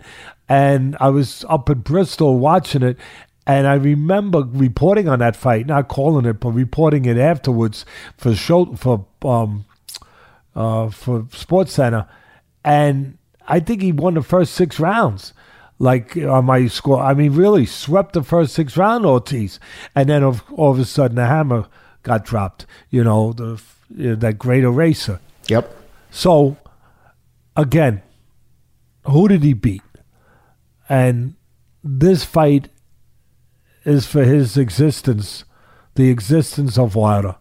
and 0.49 0.95
I 0.99 1.09
was 1.09 1.45
up 1.49 1.69
in 1.69 1.79
Bristol 1.79 2.39
watching 2.39 2.81
it, 2.81 2.97
and 3.47 3.65
I 3.65 3.75
remember 3.75 4.43
reporting 4.45 5.07
on 5.07 5.19
that 5.19 5.37
fight, 5.37 5.65
not 5.67 5.87
calling 5.87 6.25
it, 6.25 6.41
but 6.41 6.51
reporting 6.51 7.05
it 7.05 7.17
afterwards 7.17 7.85
for 8.17 8.35
show 8.35 8.75
for 8.75 9.07
um 9.23 9.65
uh 10.53 10.89
for 10.89 11.25
Sports 11.31 11.73
Center, 11.73 12.07
and 12.63 13.17
I 13.47 13.61
think 13.61 13.81
he 13.81 13.93
won 13.93 14.15
the 14.15 14.21
first 14.21 14.53
six 14.53 14.79
rounds. 14.79 15.33
Like 15.79 16.17
on 16.17 16.45
my 16.45 16.67
score, 16.67 16.99
I 16.99 17.13
mean, 17.13 17.33
really 17.33 17.65
swept 17.65 18.13
the 18.13 18.23
first 18.23 18.53
six 18.53 18.75
round 18.75 19.05
Ortiz, 19.05 19.59
and 19.95 20.09
then 20.09 20.23
of, 20.23 20.43
all 20.51 20.71
of 20.71 20.79
a 20.79 20.85
sudden 20.85 21.15
the 21.15 21.27
hammer 21.27 21.67
got 22.03 22.25
dropped. 22.25 22.65
You 22.89 23.03
know, 23.03 23.31
the 23.31 23.61
you 23.95 24.09
know, 24.09 24.15
that 24.15 24.39
great 24.39 24.63
eraser. 24.63 25.19
Yep. 25.47 25.73
So, 26.09 26.57
again, 27.55 28.01
who 29.03 29.27
did 29.27 29.43
he 29.43 29.53
beat? 29.53 29.83
And 30.89 31.35
this 31.83 32.25
fight 32.25 32.69
is 33.87 34.05
for 34.05 34.23
his 34.23 34.57
existence, 34.57 35.45
the 35.95 36.09
existence 36.09 36.77
of 36.77 36.95
Wilder. 36.95 37.37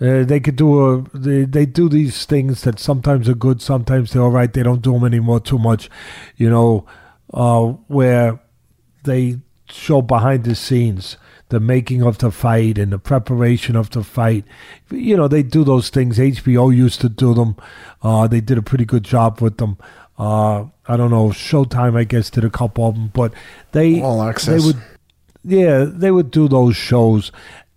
Uh, 0.00 0.24
they 0.24 0.40
could 0.40 0.56
do 0.56 0.78
a 0.78 1.02
they, 1.14 1.44
they 1.44 1.66
do 1.66 1.88
these 1.88 2.24
things 2.26 2.62
that 2.62 2.78
sometimes 2.78 3.28
are 3.28 3.34
good, 3.34 3.60
sometimes 3.60 4.12
they're 4.12 4.22
all 4.22 4.30
right. 4.30 4.52
They 4.52 4.62
don't 4.62 4.82
do 4.82 4.92
them 4.92 5.04
anymore 5.04 5.40
too 5.40 5.58
much, 5.58 5.90
you 6.36 6.48
know, 6.48 6.86
uh, 7.34 7.66
where 7.88 8.40
they 9.04 9.40
show 9.68 10.02
behind 10.02 10.44
the 10.44 10.54
scenes 10.54 11.16
the 11.48 11.60
making 11.60 12.02
of 12.02 12.18
the 12.18 12.30
fight 12.30 12.76
and 12.76 12.92
the 12.92 12.98
preparation 12.98 13.76
of 13.76 13.90
the 13.90 14.02
fight. 14.02 14.44
You 14.90 15.16
know, 15.16 15.28
they 15.28 15.42
do 15.42 15.64
those 15.64 15.90
things. 15.90 16.18
HBO 16.18 16.74
used 16.74 17.00
to 17.00 17.08
do 17.08 17.34
them. 17.34 17.56
Uh, 18.02 18.26
they 18.26 18.40
did 18.40 18.58
a 18.58 18.62
pretty 18.62 18.84
good 18.84 19.04
job 19.04 19.40
with 19.40 19.58
them. 19.58 19.78
Uh, 20.18 20.64
I 20.88 20.96
don't 20.96 21.10
know. 21.10 21.28
Showtime, 21.28 21.96
I 21.96 22.04
guess, 22.04 22.30
did 22.30 22.44
a 22.44 22.50
couple 22.50 22.88
of 22.88 22.94
them, 22.94 23.10
but 23.14 23.32
they 23.72 24.00
all 24.00 24.22
access. 24.22 24.60
They 24.60 24.66
would 24.66 24.82
yeah, 25.46 25.84
they 25.88 26.10
would 26.10 26.32
do 26.32 26.48
those 26.48 26.76
shows. 26.76 27.30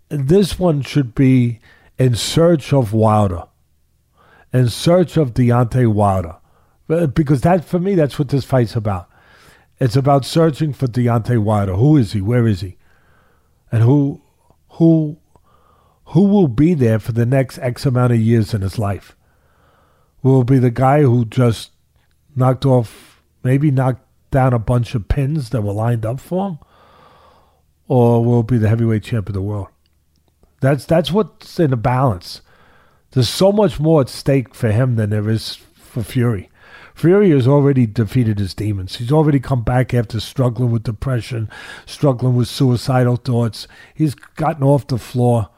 This 0.10 0.58
one 0.58 0.82
should 0.82 1.14
be 1.14 1.60
in 2.00 2.16
search 2.16 2.74
of 2.74 2.94
Wilder, 2.94 3.44
in 4.52 4.70
search 4.70 5.18
of 5.18 5.36
Deontay 5.36 5.94
Wilder, 5.94 6.38
uh, 6.90 7.06
because 7.08 7.42
that 7.42 7.64
for 7.64 7.78
me 7.78 7.94
that's 7.94 8.18
what 8.18 8.30
this 8.30 8.44
fight's 8.44 8.76
about. 8.76 9.08
It's 9.80 9.96
about 9.96 10.26
searching 10.26 10.74
for 10.74 10.88
Deontay 10.88 11.38
Wilder. 11.44 11.76
Who 11.76 11.96
is 11.96 12.14
he? 12.14 12.22
Where 12.22 12.48
is 12.48 12.62
he? 12.62 12.78
And 13.72 13.84
who, 13.84 14.22
who, 14.72 15.20
who 16.06 16.24
will 16.24 16.48
be 16.48 16.74
there 16.74 16.98
for 16.98 17.12
the 17.12 17.26
next 17.26 17.60
X 17.60 17.86
amount 17.86 18.14
of 18.14 18.20
years 18.20 18.54
in 18.54 18.62
his 18.62 18.80
life? 18.80 19.16
Will 20.24 20.44
be 20.44 20.58
the 20.58 20.72
guy 20.72 21.04
who 21.04 21.24
just 21.24 21.72
knocked 22.36 22.66
off, 22.66 23.22
maybe 23.44 23.70
knocked 23.70 24.06
down 24.32 24.54
a 24.54 24.60
bunch 24.60 24.96
of 24.96 25.08
pins 25.08 25.52
that 25.52 25.62
were 25.62 25.72
lined 25.72 26.06
up 26.06 26.20
for 26.20 26.50
him? 26.50 26.60
Or 27.89 28.24
will 28.24 28.43
be 28.43 28.58
the 28.58 28.69
heavyweight 28.69 29.03
champ 29.03 29.27
of 29.27 29.34
the 29.34 29.41
world. 29.41 29.67
That's 30.62 30.86
that's 30.86 31.12
what's 31.12 31.60
in 31.60 31.72
the 31.72 31.77
balance. 31.77 32.41
There's 33.12 33.27
so 33.27 33.51
much 33.51 33.79
more 33.79 34.01
at 34.01 34.10
stake 34.10 34.55
for 34.55 34.72
him 34.72 34.96
than 34.96 35.10
there 35.10 35.29
is 35.29 35.55
for 35.74 36.03
Fury. 36.03 36.50
Fury 36.93 37.31
has 37.31 37.48
already 37.48 37.88
defeated 37.88 38.39
his 38.39 38.53
demons. 38.53 38.98
He's 38.98 39.12
already 39.12 39.39
come 39.39 39.63
back 39.63 39.93
after 39.93 40.19
struggling 40.19 40.69
with 40.69 40.84
depression, 40.84 41.50
struggling 41.86 42.36
with 42.36 42.48
suicidal 42.48 43.15
thoughts. 43.15 43.67
He's 43.96 44.13
gotten 44.13 44.63
off 44.63 44.86
the 44.86 44.98
floor, 44.98 45.50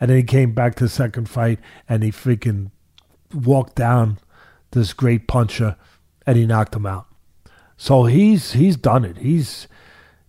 and 0.00 0.10
then 0.10 0.16
he 0.16 0.22
came 0.22 0.52
back 0.52 0.74
to 0.76 0.84
the 0.84 0.90
second 0.90 1.28
fight, 1.28 1.60
and 1.88 2.02
he 2.02 2.10
freaking 2.10 2.70
walked 3.32 3.76
down 3.76 4.18
this 4.72 4.92
great 4.92 5.28
puncher, 5.28 5.76
and 6.26 6.36
he 6.36 6.46
knocked 6.46 6.74
him 6.74 6.86
out. 6.86 7.06
So 7.76 8.06
he's 8.06 8.52
he's 8.52 8.76
done 8.76 9.04
it. 9.04 9.18
He's 9.18 9.68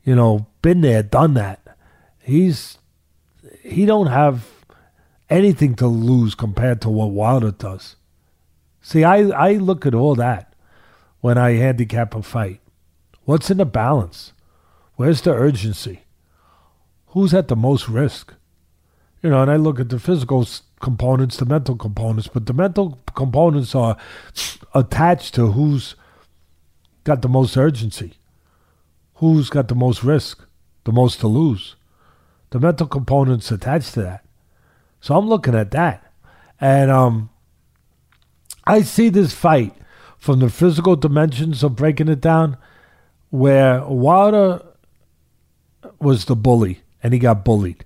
you 0.03 0.15
know, 0.15 0.47
been 0.61 0.81
there, 0.81 1.03
done 1.03 1.33
that. 1.35 1.77
He's 2.19 2.77
he 3.61 3.85
don't 3.85 4.07
have 4.07 4.47
anything 5.29 5.75
to 5.75 5.87
lose 5.87 6.35
compared 6.35 6.81
to 6.81 6.89
what 6.89 7.11
Wilder 7.11 7.51
does. 7.51 7.95
See, 8.81 9.03
I, 9.03 9.17
I 9.29 9.53
look 9.53 9.85
at 9.85 9.93
all 9.93 10.15
that 10.15 10.53
when 11.21 11.37
I 11.37 11.51
handicap 11.51 12.15
a 12.15 12.21
fight. 12.21 12.61
What's 13.25 13.51
in 13.51 13.57
the 13.57 13.65
balance? 13.65 14.33
Where's 14.95 15.21
the 15.21 15.33
urgency? 15.33 16.01
Who's 17.07 17.33
at 17.33 17.47
the 17.47 17.55
most 17.55 17.87
risk? 17.87 18.33
You 19.21 19.29
know, 19.29 19.41
and 19.41 19.51
I 19.51 19.57
look 19.57 19.79
at 19.79 19.89
the 19.89 19.99
physical 19.99 20.47
components, 20.79 21.37
the 21.37 21.45
mental 21.45 21.75
components, 21.75 22.29
but 22.31 22.45
the 22.45 22.53
mental 22.53 22.97
components 23.15 23.75
are 23.75 23.97
attached 24.73 25.35
to 25.35 25.51
who's 25.51 25.95
got 27.03 27.21
the 27.21 27.29
most 27.29 27.57
urgency 27.57 28.19
who's 29.19 29.49
got 29.49 29.67
the 29.67 29.75
most 29.75 30.03
risk, 30.03 30.45
the 30.83 30.91
most 30.91 31.19
to 31.19 31.27
lose. 31.27 31.75
The 32.51 32.59
mental 32.59 32.87
component's 32.87 33.51
attached 33.51 33.93
to 33.93 34.01
that. 34.01 34.25
So 35.01 35.17
I'm 35.17 35.27
looking 35.27 35.55
at 35.55 35.71
that. 35.71 36.11
And 36.59 36.91
um, 36.91 37.29
I 38.65 38.81
see 38.81 39.09
this 39.09 39.33
fight 39.33 39.73
from 40.17 40.39
the 40.39 40.49
physical 40.49 40.95
dimensions 40.95 41.63
of 41.63 41.75
breaking 41.75 42.09
it 42.09 42.21
down, 42.21 42.57
where 43.29 43.85
Wilder 43.85 44.61
was 45.99 46.25
the 46.25 46.35
bully 46.35 46.81
and 47.01 47.13
he 47.13 47.19
got 47.19 47.45
bullied 47.45 47.85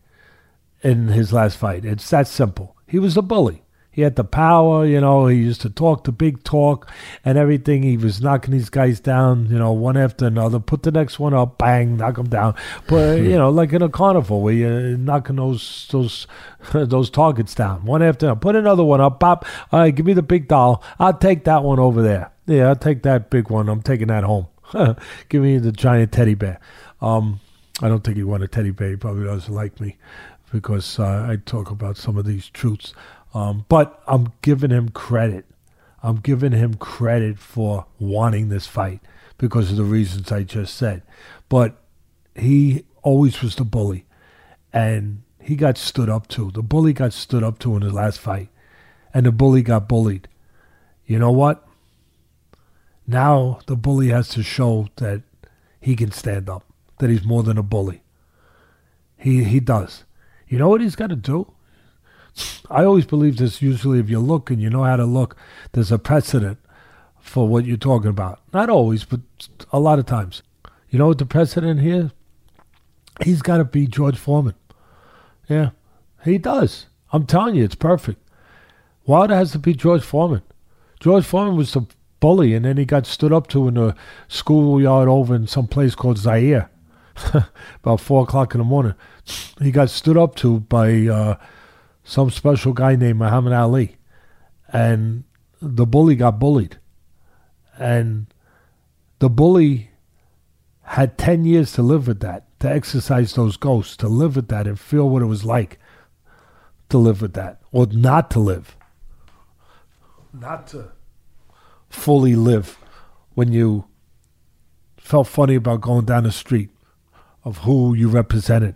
in 0.82 1.10
his 1.10 1.32
last 1.32 1.58
fight. 1.58 1.86
It's 1.86 2.10
that 2.10 2.28
simple. 2.28 2.76
He 2.88 3.00
was 3.00 3.16
the 3.16 3.24
bully. 3.24 3.63
He 3.94 4.02
had 4.02 4.16
the 4.16 4.24
power, 4.24 4.88
you 4.88 5.00
know. 5.00 5.28
He 5.28 5.38
used 5.38 5.62
to 5.62 5.70
talk 5.70 6.04
the 6.04 6.12
big 6.12 6.44
talk 6.44 6.92
and 7.24 7.38
everything. 7.38 7.84
He 7.84 7.96
was 7.96 8.22
knocking 8.22 8.52
these 8.52 8.70
guys 8.70 9.00
down, 9.00 9.52
you 9.52 9.60
know, 9.60 9.72
one 9.72 9.96
after 9.98 10.26
another. 10.26 10.60
Put 10.60 10.82
the 10.82 10.92
next 10.92 11.20
one 11.20 11.36
up, 11.36 11.60
bang, 11.60 11.98
knock 11.98 12.16
them 12.16 12.28
down. 12.28 12.56
But 12.88 13.20
you 13.20 13.38
know, 13.38 13.52
like 13.52 13.72
in 13.72 13.84
a 13.84 13.90
carnival 13.90 14.42
where 14.42 14.54
you're 14.54 14.98
knocking 14.98 15.36
those 15.36 15.88
those 15.92 16.26
those 16.74 17.12
targets 17.12 17.54
down 17.54 17.86
one 17.86 18.02
after 18.02 18.26
another. 18.26 18.40
Put 18.40 18.56
another 18.56 18.84
one 18.84 19.00
up, 19.00 19.20
pop. 19.20 19.46
All 19.72 19.82
right, 19.82 19.94
give 19.94 20.08
me 20.08 20.14
the 20.14 20.24
big 20.24 20.48
doll. 20.48 20.84
I'll 20.98 21.18
take 21.18 21.44
that 21.44 21.64
one 21.64 21.80
over 21.80 22.02
there. 22.02 22.32
Yeah, 22.48 22.70
I'll 22.70 22.76
take 22.76 23.04
that 23.04 23.30
big 23.30 23.52
one. 23.52 23.70
I'm 23.70 23.84
taking 23.84 24.08
that 24.08 24.24
home. 24.24 24.48
give 25.30 25.44
me 25.44 25.60
the 25.60 25.72
giant 25.72 26.12
teddy 26.12 26.34
bear. 26.34 26.60
Um, 27.00 27.40
I 27.82 27.90
don't 27.90 28.04
think 28.04 28.18
he 28.18 28.24
wanted 28.24 28.46
a 28.46 28.48
teddy 28.48 28.72
bear. 28.72 28.90
He 28.90 28.96
probably 28.96 29.26
doesn't 29.26 29.54
like 29.54 29.80
me 29.80 29.98
because 30.52 31.00
uh, 31.00 31.28
I 31.30 31.38
talk 31.46 31.72
about 31.72 31.98
some 31.98 32.18
of 32.18 32.26
these 32.26 32.50
truths. 32.50 32.94
Um, 33.34 33.66
but 33.68 34.02
I'm 34.08 34.34
giving 34.42 34.70
him 34.70 34.90
credit. 34.90 35.46
I'm 36.02 36.18
giving 36.18 36.52
him 36.52 36.76
credit 36.76 37.40
for 37.40 37.86
wanting 38.00 38.50
this 38.50 38.68
fight 38.68 39.00
because 39.38 39.72
of 39.72 39.78
the 39.78 39.84
reasons 39.84 40.32
I 40.32 40.44
just 40.44 40.76
said. 40.76 41.02
But 41.50 41.82
he 42.36 42.86
always 43.02 43.42
was 43.42 43.56
the 43.56 43.64
bully. 43.64 44.06
And 44.72 45.24
he 45.40 45.56
got 45.56 45.78
stood 45.78 46.10
up 46.10 46.28
to. 46.30 46.52
The 46.52 46.62
bully 46.62 46.94
got 46.94 47.14
stood 47.14 47.44
up 47.44 47.60
to 47.60 47.76
in 47.76 47.82
his 47.82 47.94
last 47.94 48.20
fight. 48.20 48.50
And 49.14 49.26
the 49.26 49.32
bully 49.32 49.62
got 49.62 49.88
bullied. 49.88 50.28
You 51.06 51.20
know 51.20 51.32
what? 51.32 51.66
Now 53.06 53.60
the 53.66 53.76
bully 53.76 54.10
has 54.10 54.30
to 54.30 54.44
show 54.44 54.88
that 54.96 55.24
he 55.80 55.96
can 55.96 56.12
stand 56.12 56.50
up, 56.50 56.64
that 57.00 57.10
he's 57.10 57.26
more 57.26 57.44
than 57.44 57.58
a 57.58 57.64
bully. 57.64 58.02
He 59.18 59.44
he 59.44 59.60
does. 59.60 60.06
You 60.48 60.58
know 60.58 60.70
what 60.70 60.82
he's 60.82 60.96
got 60.96 61.08
to 61.08 61.16
do? 61.16 61.54
I 62.70 62.84
always 62.84 63.06
believe 63.06 63.38
this. 63.38 63.62
Usually, 63.62 64.00
if 64.00 64.10
you 64.10 64.20
look 64.20 64.50
and 64.50 64.62
you 64.62 64.70
know 64.70 64.84
how 64.84 64.96
to 64.96 65.06
look, 65.06 65.36
there's 65.74 65.92
a 65.92 66.00
precedent 66.00 66.58
for 67.20 67.48
what 67.48 67.66
you're 67.66 67.78
talking 67.78 68.10
about. 68.10 68.42
Not 68.54 68.70
always, 68.70 69.06
but 69.06 69.22
a 69.72 69.80
lot 69.80 70.00
of 70.00 70.06
times. 70.06 70.44
You 70.90 71.00
know 71.00 71.08
what 71.08 71.18
the 71.18 71.26
precedent 71.26 71.82
here? 71.82 72.12
He's 73.24 73.42
got 73.42 73.58
to 73.58 73.66
be 73.66 73.88
George 73.88 74.18
Foreman. 74.18 74.56
Yeah, 75.48 75.72
he 76.24 76.38
does. 76.38 76.88
I'm 77.12 77.26
telling 77.26 77.56
you, 77.56 77.64
it's 77.64 77.76
perfect. 77.76 78.20
Wilder 79.06 79.36
has 79.36 79.52
to 79.52 79.60
be 79.60 79.74
George 79.74 80.04
Foreman. 80.04 80.42
George 81.00 81.26
Foreman 81.26 81.58
was 81.58 81.74
the 81.74 81.86
bully, 82.20 82.54
and 82.54 82.66
then 82.66 82.78
he 82.78 82.86
got 82.86 83.06
stood 83.06 83.34
up 83.34 83.48
to 83.48 83.68
in 83.68 83.78
a 83.78 83.96
schoolyard 84.28 85.10
over 85.10 85.36
in 85.36 85.46
some 85.46 85.68
place 85.68 85.94
called 85.94 86.18
Zaire, 86.18 86.70
about 87.84 88.00
four 88.00 88.24
o'clock 88.24 88.56
in 88.56 88.60
the 88.60 88.66
morning. 88.66 88.96
He 89.62 89.72
got 89.72 89.90
stood 89.90 90.18
up 90.18 90.36
to 90.38 90.62
by 90.62 91.08
uh, 91.08 91.36
some 92.04 92.30
special 92.30 92.74
guy 92.74 92.96
named 92.96 93.20
Muhammad 93.20 93.54
Ali, 93.54 93.98
and 94.72 95.24
the 95.62 95.86
bully 95.86 96.16
got 96.16 96.40
bullied, 96.40 96.78
and 97.78 98.28
the 99.20 99.30
bully 99.30 99.92
had 100.84 101.18
ten 101.18 101.46
years 101.46 101.72
to 101.74 101.82
live 101.82 102.08
with 102.08 102.20
that, 102.20 102.46
to 102.60 102.70
exercise 102.70 103.34
those 103.34 103.58
ghosts, 103.58 103.96
to 103.98 104.08
live 104.08 104.36
with 104.36 104.50
that, 104.50 104.68
and 104.68 104.80
feel 104.80 105.10
what 105.10 105.22
it 105.22 105.28
was 105.28 105.46
like 105.46 105.80
to 106.90 106.98
live 106.98 107.22
with 107.22 107.34
that, 107.34 107.62
or 107.72 107.88
not 107.88 108.30
to 108.32 108.40
live, 108.40 108.76
not 110.34 110.68
to 110.68 110.92
fully 111.90 112.36
live 112.36 112.78
when 113.34 113.52
you 113.52 113.86
felt 114.98 115.28
funny 115.28 115.56
about 115.56 115.82
going 115.82 116.06
down 116.06 116.24
the 116.24 116.32
street 116.32 116.70
of 117.44 117.60
who 117.60 117.94
you 117.94 118.08
represented 118.08 118.76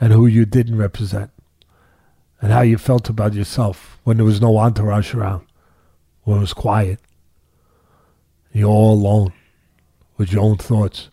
and 0.00 0.12
who 0.12 0.26
you 0.26 0.44
didn't 0.44 0.76
represent 0.76 1.30
and 2.40 2.52
how 2.52 2.60
you 2.60 2.78
felt 2.78 3.08
about 3.08 3.34
yourself 3.34 3.98
when 4.04 4.16
there 4.16 4.26
was 4.26 4.40
no 4.40 4.58
entourage 4.58 5.14
around, 5.14 5.46
when 6.22 6.38
it 6.38 6.40
was 6.40 6.52
quiet. 6.52 7.00
You're 8.52 8.70
all 8.70 8.94
alone 8.94 9.32
with 10.16 10.32
your 10.32 10.42
own 10.42 10.58
thoughts, 10.58 11.10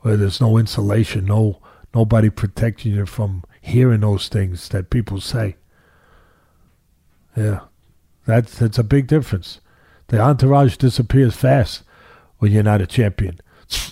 where 0.00 0.16
there's 0.16 0.40
no 0.40 0.58
insulation, 0.58 1.26
no 1.26 1.60
nobody 1.94 2.30
protecting 2.30 2.92
you 2.92 3.06
from 3.06 3.44
hearing 3.60 4.00
those 4.00 4.28
things 4.28 4.68
that 4.70 4.90
people 4.90 5.20
say. 5.20 5.56
Yeah, 7.36 7.60
that's 8.26 8.58
that's 8.58 8.78
a 8.78 8.84
big 8.84 9.06
difference. 9.06 9.60
The 10.08 10.20
entourage 10.20 10.76
disappears 10.76 11.34
fast 11.34 11.82
when 12.38 12.52
you're 12.52 12.62
not 12.62 12.82
a 12.82 12.86
champion. 12.86 13.40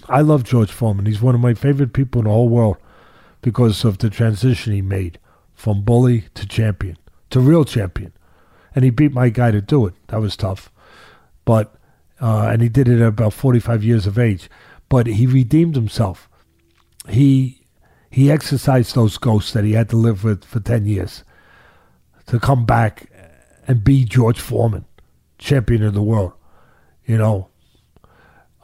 I 0.09 0.21
love 0.21 0.45
George 0.45 0.71
Foreman. 0.71 1.07
He's 1.07 1.23
one 1.23 1.35
of 1.35 1.41
my 1.41 1.55
favorite 1.55 1.93
people 1.93 2.21
in 2.21 2.25
the 2.27 2.31
whole 2.31 2.49
world 2.49 2.77
because 3.41 3.85
of 3.85 3.99
the 3.99 4.11
transition 4.11 4.73
he 4.73 4.83
made 4.83 5.19
from 5.63 5.83
bully 5.83 6.25
to 6.35 6.45
champion 6.45 6.97
to 7.31 7.39
real 7.39 7.65
champion. 7.65 8.13
And 8.75 8.85
he 8.85 8.91
beat 8.91 9.13
my 9.13 9.29
guy 9.29 9.53
to 9.53 9.61
do 9.61 9.87
it. 9.87 9.95
That 10.09 10.21
was 10.21 10.37
tough. 10.37 10.73
But 11.45 11.73
uh, 12.21 12.49
and 12.53 12.63
he 12.63 12.69
did 12.69 12.89
it 12.89 13.01
at 13.01 13.07
about 13.07 13.33
45 13.33 13.85
years 13.85 14.05
of 14.09 14.19
age. 14.19 14.51
But 14.89 15.07
he 15.07 15.25
redeemed 15.29 15.77
himself. 15.77 16.29
He 17.09 17.63
he 18.11 18.29
exercised 18.29 18.97
those 18.97 19.19
ghosts 19.19 19.53
that 19.53 19.63
he 19.63 19.75
had 19.75 19.89
to 19.91 19.97
live 19.97 20.25
with 20.25 20.45
for 20.45 20.59
10 20.59 20.85
years 20.85 21.23
to 22.27 22.41
come 22.41 22.67
back 22.67 23.09
and 23.69 23.85
be 23.85 24.05
George 24.05 24.41
Foreman, 24.41 24.85
champion 25.39 25.85
of 25.85 25.95
the 25.95 26.03
world. 26.03 26.33
You 27.07 27.19
know, 27.19 27.51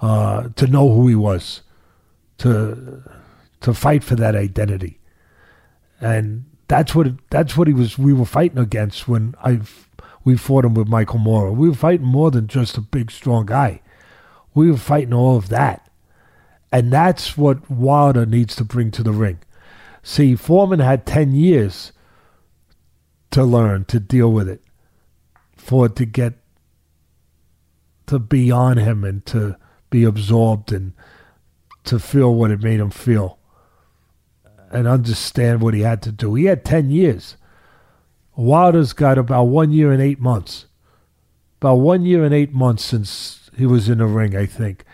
uh, 0.03 0.49
to 0.57 0.67
know 0.67 0.93
who 0.93 1.07
he 1.07 1.15
was, 1.15 1.63
to 2.39 3.05
to 3.61 3.73
fight 3.73 4.03
for 4.03 4.17
that 4.17 4.35
identity, 4.35 4.99
and 6.01 6.48
that's 6.69 6.95
what 6.95 7.09
that's 7.31 7.57
what 7.57 7.67
he 7.67 7.75
was. 7.75 7.99
We 7.99 8.13
were 8.13 8.27
fighting 8.27 8.59
against 8.59 9.09
when 9.09 9.35
I 9.43 9.61
we 10.25 10.37
fought 10.37 10.65
him 10.65 10.75
with 10.75 10.89
Michael 10.89 11.19
Moorer. 11.19 11.51
We 11.51 11.69
were 11.69 11.75
fighting 11.75 12.07
more 12.07 12.31
than 12.31 12.47
just 12.47 12.77
a 12.77 12.83
big 12.83 13.11
strong 13.11 13.47
guy. 13.47 13.81
We 14.55 14.71
were 14.71 14.77
fighting 14.77 15.15
all 15.15 15.37
of 15.37 15.49
that, 15.49 15.91
and 16.71 16.93
that's 16.93 17.37
what 17.37 17.71
Wilder 17.71 18.27
needs 18.27 18.55
to 18.57 18.65
bring 18.65 18.91
to 18.93 19.03
the 19.03 19.13
ring. 19.13 19.39
See, 20.03 20.37
Foreman 20.37 20.81
had 20.81 21.07
ten 21.07 21.33
years 21.35 21.93
to 23.31 23.45
learn 23.45 23.87
to 23.87 23.99
deal 23.99 24.31
with 24.31 24.49
it, 24.49 24.63
for 25.57 25.87
it 25.87 25.97
to 25.97 26.05
get 26.05 26.35
to 28.07 28.19
be 28.19 28.51
on 28.51 28.77
him 28.77 29.05
and 29.05 29.25
to 29.27 29.57
be 29.91 30.05
absorbed 30.05 30.73
and 30.73 30.93
to 31.85 31.99
feel 31.99 32.35
what 32.35 32.51
it 32.51 32.63
made 32.63 32.81
him 32.81 32.91
feel 32.91 33.38
and 34.71 34.87
understand 34.87 35.61
what 35.61 35.75
he 35.75 35.81
had 35.81 36.03
to 36.03 36.13
do. 36.13 36.35
He 36.35 36.47
had 36.47 36.65
10 36.65 36.91
years. 36.91 37.37
Wilder's 38.37 38.93
got 38.93 39.19
about 39.19 39.45
one 39.45 39.73
year 39.73 39.93
and 39.93 40.01
eight 40.01 40.21
months. 40.21 40.67
About 41.61 41.77
one 41.77 42.05
year 42.05 42.25
and 42.25 42.35
eight 42.35 42.53
months 42.53 42.85
since 42.85 43.51
he 43.57 43.67
was 43.67 43.89
in 43.89 43.99
the 43.99 44.07
ring, 44.07 44.37
I 44.37 44.47
think, 44.47 44.85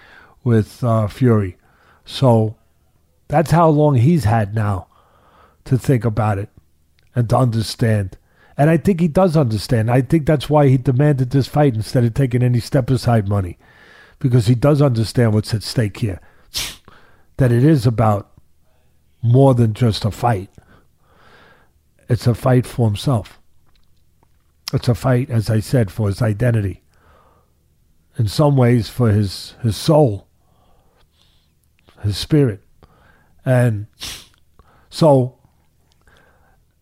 with 0.42 0.82
uh, 0.82 1.08
Fury. 1.08 1.58
So 2.04 2.56
that's 3.28 3.50
how 3.50 3.68
long 3.68 3.96
he's 3.96 4.24
had 4.24 4.54
now 4.54 4.86
to 5.64 5.76
think 5.76 6.04
about 6.04 6.38
it 6.38 6.48
and 7.14 7.28
to 7.28 7.36
understand. 7.36 8.16
And 8.56 8.70
I 8.70 8.76
think 8.76 9.00
he 9.00 9.08
does 9.08 9.36
understand. 9.36 9.90
I 9.90 10.00
think 10.00 10.26
that's 10.26 10.48
why 10.48 10.68
he 10.68 10.76
demanded 10.76 11.30
this 11.30 11.46
fight 11.46 11.74
instead 11.74 12.04
of 12.04 12.14
taking 12.14 12.42
any 12.42 12.60
step 12.60 12.88
aside 12.90 13.28
money. 13.28 13.58
Because 14.18 14.46
he 14.46 14.54
does 14.54 14.80
understand 14.80 15.34
what's 15.34 15.52
at 15.52 15.62
stake 15.62 15.98
here. 15.98 16.20
that 17.36 17.52
it 17.52 17.64
is 17.64 17.86
about 17.86 18.30
more 19.24 19.54
than 19.54 19.72
just 19.72 20.04
a 20.04 20.10
fight. 20.10 20.50
It's 22.10 22.26
a 22.26 22.34
fight 22.34 22.66
for 22.66 22.86
himself. 22.86 23.40
It's 24.72 24.86
a 24.86 24.94
fight, 24.94 25.30
as 25.30 25.48
I 25.48 25.60
said, 25.60 25.90
for 25.90 26.08
his 26.08 26.20
identity. 26.20 26.82
In 28.18 28.28
some 28.28 28.56
ways, 28.56 28.90
for 28.90 29.10
his, 29.10 29.54
his 29.62 29.76
soul, 29.76 30.28
his 32.02 32.18
spirit. 32.18 32.62
And 33.46 33.86
so 34.90 35.38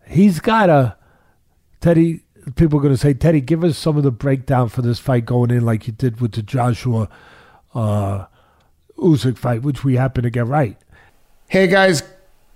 he's 0.07 0.40
got 0.40 0.68
a. 0.68 0.96
Teddy, 1.81 2.22
people 2.57 2.78
are 2.78 2.83
going 2.83 2.94
to 2.94 2.98
say, 2.98 3.14
Teddy, 3.14 3.40
give 3.40 3.64
us 3.64 3.78
some 3.78 3.96
of 3.96 4.02
the 4.02 4.11
breakdown 4.11 4.68
for 4.68 4.83
this 4.83 4.98
fight 4.98 5.26
going 5.26 5.50
in 5.50 5.64
like 5.64 5.87
you 5.87 5.92
did 5.92 6.20
with 6.20 6.33
the 6.33 6.42
Joshua 6.42 7.09
uh, 7.74 8.26
Usyk 8.98 9.38
fight, 9.38 9.62
which 9.62 9.85
we 9.85 9.96
happen 9.96 10.22
to 10.24 10.31
get 10.31 10.46
right. 10.46 10.76
Hey 11.48 11.66
guys, 11.66 12.02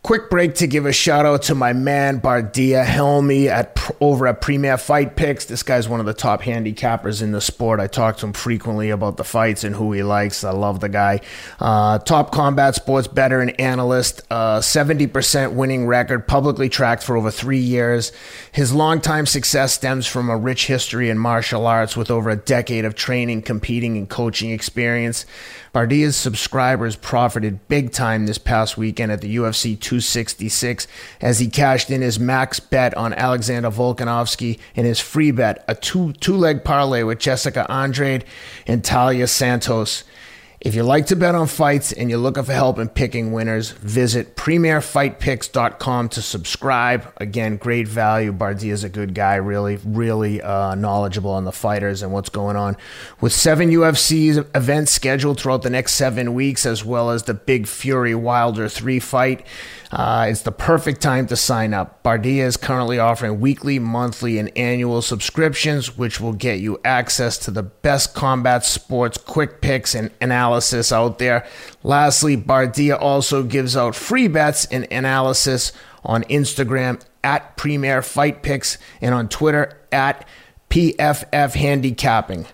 Quick 0.06 0.30
break 0.30 0.54
to 0.54 0.68
give 0.68 0.86
a 0.86 0.92
shout 0.92 1.26
out 1.26 1.42
to 1.42 1.56
my 1.56 1.72
man 1.72 2.20
Bardia 2.20 2.84
Helmy 2.84 3.48
at 3.48 3.76
over 4.00 4.28
at 4.28 4.40
Premier 4.40 4.78
Fight 4.78 5.16
Picks. 5.16 5.46
This 5.46 5.64
guy's 5.64 5.88
one 5.88 5.98
of 5.98 6.06
the 6.06 6.14
top 6.14 6.42
handicappers 6.42 7.22
in 7.22 7.32
the 7.32 7.40
sport. 7.40 7.80
I 7.80 7.88
talk 7.88 8.18
to 8.18 8.26
him 8.26 8.32
frequently 8.32 8.90
about 8.90 9.16
the 9.16 9.24
fights 9.24 9.64
and 9.64 9.74
who 9.74 9.90
he 9.90 10.04
likes. 10.04 10.44
I 10.44 10.52
love 10.52 10.78
the 10.78 10.88
guy. 10.88 11.22
Uh, 11.58 11.98
top 11.98 12.30
combat 12.30 12.76
sports 12.76 13.08
veteran 13.08 13.50
analyst, 13.50 14.22
uh, 14.30 14.60
70% 14.60 15.54
winning 15.54 15.88
record, 15.88 16.28
publicly 16.28 16.68
tracked 16.68 17.02
for 17.02 17.16
over 17.16 17.32
three 17.32 17.58
years. 17.58 18.12
His 18.52 18.72
longtime 18.72 19.26
success 19.26 19.72
stems 19.72 20.06
from 20.06 20.30
a 20.30 20.36
rich 20.36 20.68
history 20.68 21.10
in 21.10 21.18
martial 21.18 21.66
arts 21.66 21.96
with 21.96 22.12
over 22.12 22.30
a 22.30 22.36
decade 22.36 22.84
of 22.84 22.94
training, 22.94 23.42
competing, 23.42 23.96
and 23.96 24.08
coaching 24.08 24.52
experience. 24.52 25.26
Bardia's 25.72 26.16
subscribers 26.16 26.96
profited 26.96 27.66
big 27.68 27.92
time 27.92 28.26
this 28.26 28.38
past 28.38 28.76
weekend 28.76 29.12
at 29.12 29.20
the 29.20 29.36
UFC 29.36 29.78
266 29.78 30.86
as 31.20 31.38
he 31.38 31.48
cashed 31.48 31.90
in 31.90 32.02
his 32.02 32.18
max 32.18 32.60
bet 32.60 32.96
on 32.96 33.12
Alexander 33.14 33.70
Volkanovski 33.70 34.58
and 34.74 34.86
his 34.86 35.00
free 35.00 35.30
bet, 35.30 35.64
a 35.68 35.74
two 35.74 36.12
two 36.14 36.36
leg 36.36 36.64
parlay 36.64 37.02
with 37.02 37.18
Jessica 37.18 37.70
Andrade 37.70 38.24
and 38.66 38.82
Taila 38.82 39.28
Santos. 39.28 40.04
If 40.58 40.74
you 40.74 40.84
like 40.84 41.06
to 41.06 41.16
bet 41.16 41.34
on 41.34 41.48
fights 41.48 41.92
and 41.92 42.08
you're 42.08 42.18
looking 42.18 42.42
for 42.42 42.54
help 42.54 42.78
in 42.78 42.88
picking 42.88 43.32
winners, 43.32 43.72
visit 43.72 44.36
premierfightpicks.com 44.36 46.08
to 46.08 46.22
subscribe. 46.22 47.12
Again, 47.18 47.58
great 47.58 47.86
value. 47.86 48.32
Bardia 48.32 48.72
is 48.72 48.82
a 48.82 48.88
good 48.88 49.14
guy, 49.14 49.34
really, 49.34 49.76
really 49.84 50.40
uh, 50.40 50.74
knowledgeable 50.74 51.30
on 51.30 51.44
the 51.44 51.52
fighters 51.52 52.02
and 52.02 52.10
what's 52.10 52.30
going 52.30 52.56
on. 52.56 52.78
With 53.20 53.34
seven 53.34 53.70
UFC 53.70 54.38
events 54.56 54.92
scheduled 54.92 55.38
throughout 55.38 55.60
the 55.60 55.70
next 55.70 55.94
seven 55.94 56.32
weeks, 56.32 56.64
as 56.64 56.82
well 56.82 57.10
as 57.10 57.24
the 57.24 57.34
big 57.34 57.66
Fury 57.68 58.14
Wilder 58.14 58.66
3 58.66 58.98
fight, 58.98 59.46
uh, 59.92 60.26
it's 60.28 60.42
the 60.42 60.52
perfect 60.52 61.00
time 61.00 61.26
to 61.28 61.36
sign 61.36 61.74
up. 61.74 62.02
Bardia 62.02 62.44
is 62.44 62.56
currently 62.56 62.98
offering 62.98 63.40
weekly, 63.40 63.78
monthly, 63.78 64.38
and 64.38 64.50
annual 64.56 65.00
subscriptions, 65.00 65.96
which 65.96 66.20
will 66.20 66.32
get 66.32 66.58
you 66.58 66.80
access 66.84 67.38
to 67.38 67.50
the 67.50 67.62
best 67.62 68.14
combat 68.14 68.64
sports 68.64 69.16
quick 69.18 69.60
picks 69.60 69.94
and 69.94 70.10
analysis 70.20 70.45
out 70.92 71.18
there. 71.18 71.46
Lastly, 71.82 72.36
Bardia 72.36 73.00
also 73.00 73.42
gives 73.42 73.76
out 73.76 73.94
free 73.94 74.28
bets 74.28 74.66
and 74.66 74.86
analysis 74.90 75.72
on 76.04 76.22
Instagram 76.24 77.02
at 77.24 77.56
Premier 77.56 78.02
Fight 78.02 78.42
Picks 78.42 78.78
and 79.00 79.14
on 79.14 79.28
Twitter 79.28 79.78
at 79.90 80.26
PFF 80.70 81.54
Handicapping. 81.54 82.46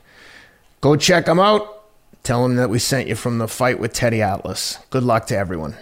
Go 0.80 0.96
check 0.96 1.26
them 1.26 1.38
out. 1.38 1.84
Tell 2.22 2.42
them 2.42 2.56
that 2.56 2.70
we 2.70 2.78
sent 2.78 3.08
you 3.08 3.16
from 3.16 3.38
the 3.38 3.48
fight 3.48 3.78
with 3.78 3.92
Teddy 3.92 4.22
Atlas. 4.22 4.78
Good 4.90 5.02
luck 5.02 5.26
to 5.26 5.36
everyone. 5.36 5.76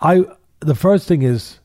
I 0.00 0.24
the 0.60 0.74
first 0.74 1.08
thing 1.08 1.22
is 1.22 1.58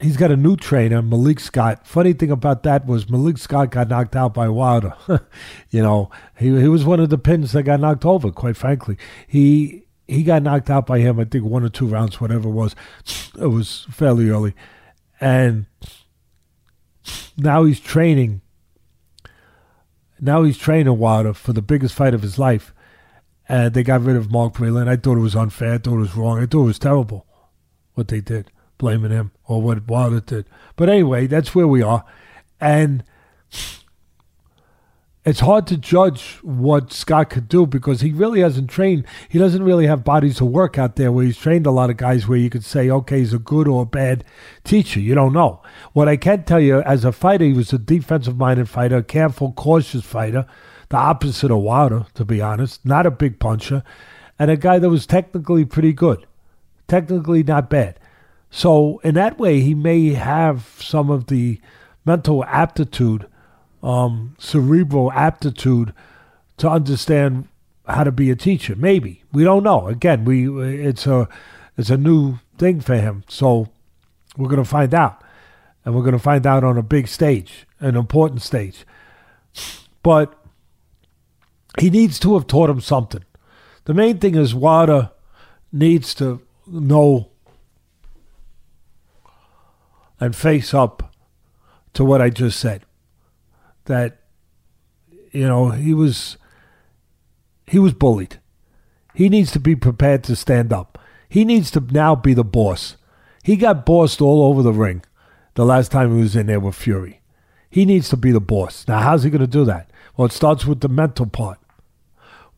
he's 0.00 0.16
got 0.16 0.30
a 0.30 0.36
new 0.36 0.56
trainer, 0.56 1.02
Malik 1.02 1.40
Scott. 1.40 1.86
Funny 1.86 2.12
thing 2.12 2.30
about 2.30 2.62
that 2.62 2.86
was 2.86 3.08
Malik 3.08 3.38
Scott 3.38 3.70
got 3.70 3.88
knocked 3.88 4.16
out 4.16 4.34
by 4.34 4.48
Wilder. 4.48 4.94
you 5.70 5.82
know, 5.82 6.10
he 6.36 6.46
he 6.60 6.68
was 6.68 6.84
one 6.84 7.00
of 7.00 7.10
the 7.10 7.18
pins 7.18 7.52
that 7.52 7.64
got 7.64 7.80
knocked 7.80 8.04
over. 8.04 8.30
Quite 8.30 8.56
frankly, 8.56 8.96
he 9.26 9.84
he 10.06 10.22
got 10.22 10.42
knocked 10.42 10.70
out 10.70 10.86
by 10.86 11.00
him. 11.00 11.18
I 11.18 11.24
think 11.24 11.44
one 11.44 11.64
or 11.64 11.68
two 11.68 11.86
rounds, 11.86 12.20
whatever 12.20 12.48
it 12.48 12.52
was. 12.52 12.74
It 13.38 13.46
was 13.46 13.86
fairly 13.90 14.30
early, 14.30 14.54
and 15.20 15.66
now 17.36 17.64
he's 17.64 17.80
training. 17.80 18.40
Now 20.20 20.42
he's 20.42 20.58
training 20.58 20.98
Wilder 20.98 21.32
for 21.32 21.52
the 21.52 21.62
biggest 21.62 21.94
fight 21.94 22.14
of 22.14 22.22
his 22.22 22.38
life. 22.38 22.74
And 23.50 23.72
they 23.72 23.82
got 23.82 24.02
rid 24.02 24.16
of 24.16 24.30
Mark 24.30 24.54
Breland. 24.54 24.88
I 24.88 24.96
thought 24.96 25.16
it 25.16 25.20
was 25.20 25.36
unfair. 25.36 25.74
I 25.74 25.78
thought 25.78 25.94
it 25.94 26.00
was 26.00 26.16
wrong. 26.16 26.38
I 26.38 26.46
thought 26.46 26.64
it 26.64 26.66
was 26.66 26.78
terrible 26.78 27.24
what 27.94 28.08
they 28.08 28.20
did 28.20 28.50
blaming 28.78 29.10
him 29.10 29.32
or 29.44 29.60
what 29.60 29.86
Wilder 29.88 30.20
did. 30.20 30.46
But 30.76 30.88
anyway, 30.88 31.26
that's 31.26 31.54
where 31.54 31.68
we 31.68 31.82
are. 31.82 32.04
And 32.60 33.04
it's 35.24 35.40
hard 35.40 35.66
to 35.66 35.76
judge 35.76 36.38
what 36.42 36.90
Scott 36.90 37.28
could 37.28 37.48
do 37.48 37.66
because 37.66 38.00
he 38.00 38.12
really 38.12 38.40
hasn't 38.40 38.70
trained. 38.70 39.04
He 39.28 39.38
doesn't 39.38 39.62
really 39.62 39.86
have 39.86 40.02
bodies 40.02 40.36
to 40.36 40.46
work 40.46 40.78
out 40.78 40.96
there 40.96 41.12
where 41.12 41.26
he's 41.26 41.36
trained 41.36 41.66
a 41.66 41.70
lot 41.70 41.90
of 41.90 41.98
guys 41.98 42.26
where 42.26 42.38
you 42.38 42.48
could 42.48 42.64
say, 42.64 42.88
okay, 42.88 43.18
he's 43.18 43.34
a 43.34 43.38
good 43.38 43.68
or 43.68 43.82
a 43.82 43.86
bad 43.86 44.24
teacher. 44.64 45.00
You 45.00 45.14
don't 45.14 45.34
know. 45.34 45.60
What 45.92 46.08
I 46.08 46.16
can 46.16 46.44
tell 46.44 46.60
you 46.60 46.80
as 46.80 47.04
a 47.04 47.12
fighter, 47.12 47.44
he 47.44 47.52
was 47.52 47.74
a 47.74 47.78
defensive 47.78 48.38
minded 48.38 48.70
fighter, 48.70 48.96
a 48.96 49.02
careful, 49.02 49.52
cautious 49.52 50.02
fighter, 50.02 50.46
the 50.88 50.96
opposite 50.96 51.50
of 51.50 51.58
Wilder, 51.58 52.06
to 52.14 52.24
be 52.24 52.40
honest, 52.40 52.86
not 52.86 53.04
a 53.04 53.10
big 53.10 53.38
puncher, 53.38 53.82
and 54.38 54.50
a 54.50 54.56
guy 54.56 54.78
that 54.78 54.88
was 54.88 55.06
technically 55.06 55.66
pretty 55.66 55.92
good, 55.92 56.26
technically 56.86 57.42
not 57.42 57.68
bad. 57.68 58.00
So 58.50 58.98
in 59.04 59.14
that 59.14 59.38
way, 59.38 59.60
he 59.60 59.74
may 59.74 60.10
have 60.10 60.74
some 60.80 61.10
of 61.10 61.26
the 61.26 61.60
mental 62.04 62.44
aptitude, 62.44 63.26
um, 63.82 64.36
cerebral 64.38 65.12
aptitude 65.12 65.92
to 66.56 66.68
understand 66.68 67.48
how 67.86 68.04
to 68.04 68.12
be 68.12 68.30
a 68.30 68.36
teacher. 68.36 68.74
Maybe 68.76 69.22
we 69.32 69.44
don't 69.44 69.62
know. 69.62 69.88
Again, 69.88 70.24
we 70.24 70.48
it's 70.82 71.06
a 71.06 71.28
it's 71.76 71.90
a 71.90 71.96
new 71.96 72.38
thing 72.56 72.80
for 72.80 72.96
him. 72.96 73.24
So 73.28 73.68
we're 74.36 74.48
going 74.48 74.62
to 74.62 74.68
find 74.68 74.94
out, 74.94 75.22
and 75.84 75.94
we're 75.94 76.02
going 76.02 76.12
to 76.12 76.18
find 76.18 76.46
out 76.46 76.64
on 76.64 76.76
a 76.76 76.82
big 76.82 77.08
stage, 77.08 77.66
an 77.80 77.96
important 77.96 78.42
stage. 78.42 78.84
But 80.02 80.34
he 81.78 81.90
needs 81.90 82.18
to 82.20 82.34
have 82.34 82.46
taught 82.46 82.70
him 82.70 82.80
something. 82.80 83.24
The 83.84 83.94
main 83.94 84.18
thing 84.18 84.34
is 84.34 84.54
Wilder 84.54 85.10
needs 85.72 86.14
to 86.14 86.42
know 86.66 87.30
and 90.20 90.34
face 90.34 90.74
up 90.74 91.14
to 91.94 92.04
what 92.04 92.20
I 92.20 92.30
just 92.30 92.58
said. 92.58 92.84
That 93.84 94.18
you 95.32 95.46
know, 95.46 95.70
he 95.70 95.94
was 95.94 96.36
he 97.66 97.78
was 97.78 97.92
bullied. 97.92 98.40
He 99.14 99.28
needs 99.28 99.50
to 99.52 99.60
be 99.60 99.76
prepared 99.76 100.22
to 100.24 100.36
stand 100.36 100.72
up. 100.72 100.98
He 101.28 101.44
needs 101.44 101.70
to 101.72 101.80
now 101.80 102.14
be 102.14 102.34
the 102.34 102.44
boss. 102.44 102.96
He 103.42 103.56
got 103.56 103.84
bossed 103.84 104.20
all 104.20 104.44
over 104.44 104.62
the 104.62 104.72
ring 104.72 105.02
the 105.54 105.64
last 105.64 105.90
time 105.90 106.14
he 106.14 106.22
was 106.22 106.36
in 106.36 106.46
there 106.46 106.60
with 106.60 106.74
Fury. 106.74 107.20
He 107.70 107.84
needs 107.84 108.08
to 108.10 108.16
be 108.16 108.30
the 108.30 108.40
boss. 108.40 108.86
Now, 108.88 109.00
how's 109.00 109.24
he 109.24 109.30
going 109.30 109.40
to 109.40 109.46
do 109.46 109.64
that? 109.64 109.90
Well, 110.16 110.26
it 110.26 110.32
starts 110.32 110.64
with 110.64 110.80
the 110.80 110.88
mental 110.88 111.26
part. 111.26 111.58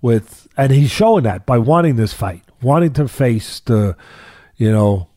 With 0.01 0.49
and 0.57 0.73
he's 0.73 0.90
showing 0.90 1.25
that 1.25 1.44
by 1.44 1.59
wanting 1.59 1.96
this 1.96 2.12
fight, 2.12 2.42
wanting 2.62 2.92
to 2.94 3.09
face 3.09 3.61
the, 3.61 3.96
you 4.57 4.70
know, 4.70 5.09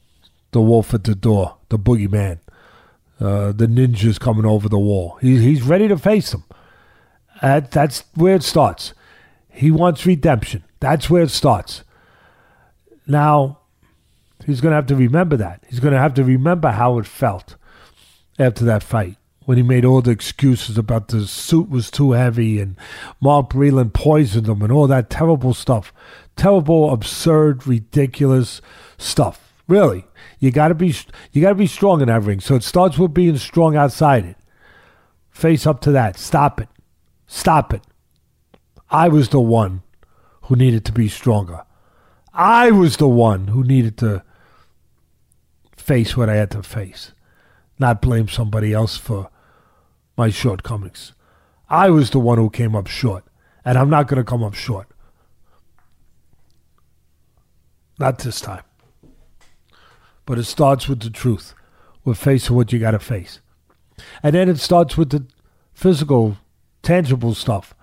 the 0.51 0.61
wolf 0.61 0.93
at 0.93 1.03
the 1.03 1.15
door, 1.15 1.57
the 1.73 1.79
boogeyman, 1.79 2.39
uh, 3.19 3.51
the 3.51 3.67
ninjas 3.67 4.19
coming 4.19 4.45
over 4.45 4.69
the 4.69 4.79
wall. 4.79 5.17
He, 5.21 5.37
he's 5.39 5.63
ready 5.63 5.87
to 5.87 5.97
face 5.97 6.31
them. 6.31 6.45
Uh, 7.41 7.59
that's 7.59 8.03
where 8.15 8.35
it 8.35 8.43
starts. 8.43 8.93
He 9.49 9.69
wants 9.69 10.05
redemption. 10.05 10.63
That's 10.79 11.09
where 11.09 11.23
it 11.23 11.31
starts. 11.31 11.83
Now, 13.05 13.59
he's 14.45 14.61
going 14.61 14.71
to 14.71 14.75
have 14.75 14.87
to 14.87 14.95
remember 14.95 15.35
that. 15.37 15.63
He's 15.69 15.79
going 15.79 15.93
to 15.93 15.99
have 15.99 16.13
to 16.15 16.23
remember 16.23 16.71
how 16.71 16.97
it 16.99 17.05
felt 17.05 17.55
after 18.39 18.65
that 18.65 18.83
fight 18.83 19.17
when 19.45 19.57
he 19.57 19.63
made 19.63 19.85
all 19.85 20.01
the 20.01 20.11
excuses 20.11 20.77
about 20.77 21.09
the 21.09 21.27
suit 21.27 21.69
was 21.69 21.91
too 21.91 22.13
heavy 22.13 22.59
and 22.59 22.77
Mark 23.19 23.49
Breland 23.49 23.93
poisoned 23.93 24.47
him 24.47 24.61
and 24.61 24.71
all 24.71 24.87
that 24.87 25.09
terrible 25.09 25.53
stuff. 25.53 25.93
Terrible, 26.35 26.91
absurd, 26.91 27.67
ridiculous 27.67 28.61
stuff. 28.97 29.53
Really, 29.67 30.05
you 30.39 30.51
got 30.51 30.69
to 30.69 30.75
be 30.75 30.95
you 31.31 31.41
got 31.41 31.49
to 31.49 31.55
be 31.55 31.67
strong 31.67 32.01
in 32.01 32.07
that 32.07 32.23
ring. 32.23 32.39
So 32.39 32.55
it 32.55 32.63
starts 32.63 32.97
with 32.97 33.13
being 33.13 33.37
strong 33.37 33.75
outside 33.75 34.25
it. 34.25 34.37
Face 35.29 35.65
up 35.65 35.81
to 35.81 35.91
that. 35.91 36.17
Stop 36.17 36.61
it. 36.61 36.69
Stop 37.27 37.73
it. 37.73 37.81
I 38.89 39.07
was 39.07 39.29
the 39.29 39.41
one 39.41 39.81
who 40.43 40.55
needed 40.55 40.85
to 40.85 40.91
be 40.91 41.07
stronger. 41.07 41.63
I 42.33 42.71
was 42.71 42.97
the 42.97 43.07
one 43.07 43.47
who 43.47 43.63
needed 43.63 43.97
to 43.99 44.23
face 45.75 46.15
what 46.15 46.29
I 46.29 46.35
had 46.35 46.51
to 46.51 46.63
face, 46.63 47.11
not 47.77 48.01
blame 48.01 48.27
somebody 48.27 48.73
else 48.73 48.97
for 48.97 49.29
my 50.17 50.29
shortcomings. 50.29 51.13
I 51.69 51.89
was 51.89 52.11
the 52.11 52.19
one 52.19 52.37
who 52.37 52.49
came 52.49 52.75
up 52.75 52.87
short, 52.87 53.25
and 53.65 53.77
I'm 53.77 53.89
not 53.89 54.07
going 54.07 54.17
to 54.17 54.23
come 54.23 54.43
up 54.43 54.53
short. 54.53 54.87
Not 57.99 58.19
this 58.19 58.41
time. 58.41 58.63
But 60.25 60.39
it 60.39 60.45
starts 60.45 60.87
with 60.87 61.01
the 61.01 61.09
truth, 61.09 61.53
with 62.03 62.17
facing 62.17 62.55
what 62.55 62.71
you 62.71 62.79
got 62.79 62.91
to 62.91 62.99
face. 62.99 63.39
And 64.21 64.35
then 64.35 64.49
it 64.49 64.59
starts 64.59 64.97
with 64.97 65.09
the 65.09 65.25
physical, 65.73 66.37
tangible 66.81 67.33
stuff. 67.33 67.73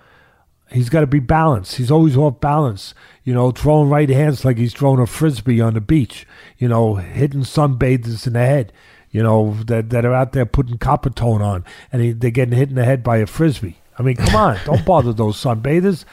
He's 0.70 0.88
got 0.88 1.00
to 1.00 1.06
be 1.06 1.18
balanced. 1.18 1.76
He's 1.76 1.90
always 1.90 2.16
off 2.16 2.40
balance. 2.40 2.94
You 3.24 3.34
know, 3.34 3.50
throwing 3.50 3.88
right 3.88 4.08
hands 4.08 4.44
like 4.44 4.56
he's 4.56 4.72
throwing 4.72 5.00
a 5.00 5.06
frisbee 5.06 5.60
on 5.60 5.74
the 5.74 5.80
beach. 5.80 6.26
You 6.58 6.68
know, 6.68 6.94
hitting 6.94 7.40
sunbathers 7.40 8.26
in 8.26 8.34
the 8.34 8.38
head. 8.38 8.72
You 9.10 9.24
know, 9.24 9.56
that, 9.66 9.90
that 9.90 10.04
are 10.04 10.14
out 10.14 10.32
there 10.32 10.46
putting 10.46 10.78
Coppertone 10.78 11.40
on 11.40 11.64
and 11.92 12.00
he, 12.00 12.12
they're 12.12 12.30
getting 12.30 12.56
hit 12.56 12.68
in 12.68 12.76
the 12.76 12.84
head 12.84 13.02
by 13.02 13.16
a 13.16 13.26
frisbee. 13.26 13.78
I 13.98 14.02
mean, 14.02 14.16
come 14.16 14.36
on, 14.36 14.58
don't 14.64 14.84
bother 14.84 15.12
those 15.12 15.36
sunbathers. 15.36 16.04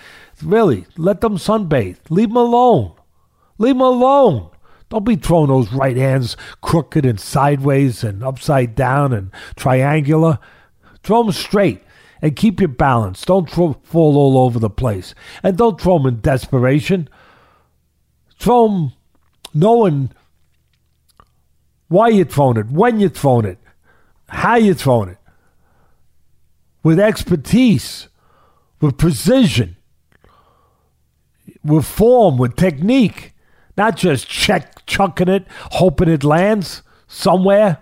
Really, 0.44 0.86
let 0.98 1.22
them 1.22 1.38
sunbathe. 1.38 1.98
Leave 2.10 2.30
them 2.30 2.38
alone. 2.38 2.94
Leave 3.60 3.76
them 3.76 3.82
alone. 3.82 4.50
Don't 4.90 5.06
be 5.06 5.16
throwing 5.16 5.50
those 5.50 5.72
right 5.74 5.98
hands 5.98 6.38
crooked 6.62 7.06
and 7.06 7.20
sideways 7.20 8.04
and 8.04 8.24
upside 8.24 8.76
down 8.76 9.12
and 9.14 9.32
triangular. 9.56 10.40
Throw 11.04 11.24
them 11.24 11.32
straight 11.34 11.84
and 12.22 12.36
keep 12.36 12.60
your 12.60 12.70
balance. 12.70 13.26
Don't 13.26 13.50
throw, 13.50 13.74
fall 13.84 14.18
all 14.18 14.38
over 14.38 14.60
the 14.60 14.70
place. 14.70 15.14
And 15.44 15.58
don't 15.58 15.80
throw 15.80 15.98
them 15.98 16.08
in 16.08 16.22
desperation. 16.22 17.10
Throw 18.40 18.68
them 18.68 18.94
knowing 19.54 20.12
why 21.90 22.10
you're 22.10 22.26
throwing 22.26 22.58
it, 22.58 22.68
when 22.68 23.00
you're 23.00 23.10
throwing 23.10 23.46
it, 23.46 23.60
how 24.30 24.56
you're 24.56 24.76
throwing 24.76 25.10
it. 25.10 25.18
With 26.84 27.00
expertise, 27.00 28.08
with 28.80 28.98
precision, 28.98 29.78
with 31.64 31.86
form, 31.86 32.38
with 32.38 32.56
technique. 32.56 33.34
Not 33.76 33.96
just 33.96 34.28
check 34.28 34.77
chucking 34.88 35.28
it, 35.28 35.46
hoping 35.74 36.10
it 36.10 36.24
lands 36.24 36.82
somewhere. 37.08 37.80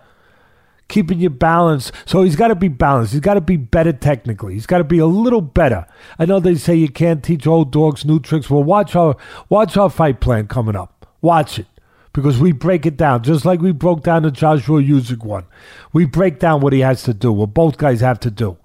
Keeping 0.87 1.17
your 1.17 1.31
balance. 1.31 1.91
So 2.05 2.21
he's 2.21 2.35
got 2.35 2.49
to 2.49 2.55
be 2.55 2.67
balanced. 2.67 3.13
He's 3.13 3.21
got 3.21 3.33
to 3.33 3.41
be 3.41 3.57
better 3.57 3.91
technically. 3.91 4.53
He's 4.53 4.67
got 4.67 4.77
to 4.77 4.83
be 4.83 4.99
a 4.99 5.07
little 5.07 5.41
better. 5.41 5.87
I 6.19 6.25
know 6.25 6.39
they 6.39 6.53
say 6.53 6.75
you 6.75 6.89
can't 6.89 7.23
teach 7.23 7.47
old 7.47 7.71
dogs 7.71 8.05
new 8.05 8.19
tricks. 8.19 8.51
Well, 8.51 8.63
watch 8.63 8.95
our 8.95 9.17
watch 9.49 9.77
our 9.77 9.89
fight 9.89 10.19
plan 10.19 10.47
coming 10.47 10.75
up. 10.75 11.07
Watch 11.21 11.57
it 11.57 11.65
because 12.13 12.39
we 12.39 12.51
break 12.51 12.85
it 12.85 12.95
down 12.95 13.23
just 13.23 13.45
like 13.45 13.61
we 13.61 13.71
broke 13.71 14.03
down 14.03 14.23
the 14.23 14.31
Joshua 14.31 14.81
Usyk 14.81 15.23
one. 15.23 15.45
We 15.91 16.05
break 16.05 16.39
down 16.39 16.61
what 16.61 16.71
he 16.71 16.79
has 16.79 17.03
to 17.03 17.13
do, 17.13 17.31
what 17.31 17.53
both 17.53 17.77
guys 17.77 18.01
have 18.01 18.19
to 18.21 18.31
do. 18.31 18.57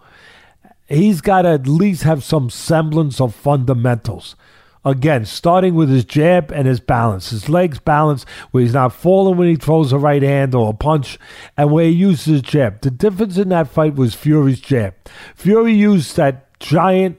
He's 0.87 1.21
got 1.21 1.43
to 1.43 1.49
at 1.49 1.67
least 1.67 2.03
have 2.03 2.23
some 2.23 2.51
semblance 2.51 3.21
of 3.21 3.35
fundamentals. 3.35 4.37
Again, 4.83 5.27
starting 5.27 5.75
with 5.75 5.91
his 5.91 6.07
jab 6.07 6.51
and 6.51 6.67
his 6.67 6.81
balance, 6.81 7.31
his 7.31 7.51
legs 7.51 7.79
balance, 7.79 8.25
where 8.51 8.63
he's 8.63 8.73
not 8.73 8.95
falling 8.95 9.37
when 9.37 9.49
he 9.49 9.57
throws 9.57 9.93
a 9.93 9.99
right 9.99 10.23
hand 10.23 10.55
or 10.55 10.71
a 10.71 10.75
punch, 10.75 11.19
and 11.57 11.71
where 11.71 11.85
he 11.85 11.91
uses 11.91 12.25
his 12.25 12.43
jab. 12.43 12.81
The 12.81 12.91
difference 12.91 13.37
in 13.37 13.51
that 13.51 13.69
fight 13.69 13.95
was 13.95 14.15
Fury's 14.15 14.61
jab. 14.61 14.95
Fury 15.35 15.75
used 15.75 16.17
that 16.17 16.59
giant 16.61 17.19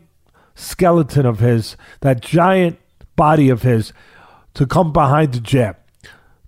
skeleton 0.55 1.27
of 1.27 1.39
his, 1.39 1.77
that 1.99 2.21
giant 2.21 2.79
body 3.15 3.49
of 3.49 3.61
his, 3.61 3.93
to 4.55 4.65
come 4.65 4.91
behind 4.91 5.33
the 5.33 5.39
jab, 5.39 5.77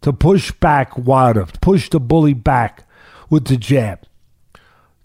to 0.02 0.12
push 0.12 0.52
back 0.52 0.98
Wilder, 0.98 1.46
to 1.46 1.60
push 1.60 1.90
the 1.90 2.00
bully 2.00 2.34
back 2.34 2.88
with 3.30 3.46
the 3.46 3.58
jab, 3.58 4.00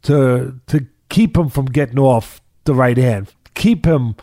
to 0.02 0.58
to 0.68 0.86
keep 1.10 1.36
him 1.36 1.50
from 1.50 1.66
getting 1.66 1.98
off 1.98 2.40
the 2.64 2.74
right 2.74 2.96
hand, 2.96 3.32
keep 3.54 3.84
him 3.84 4.16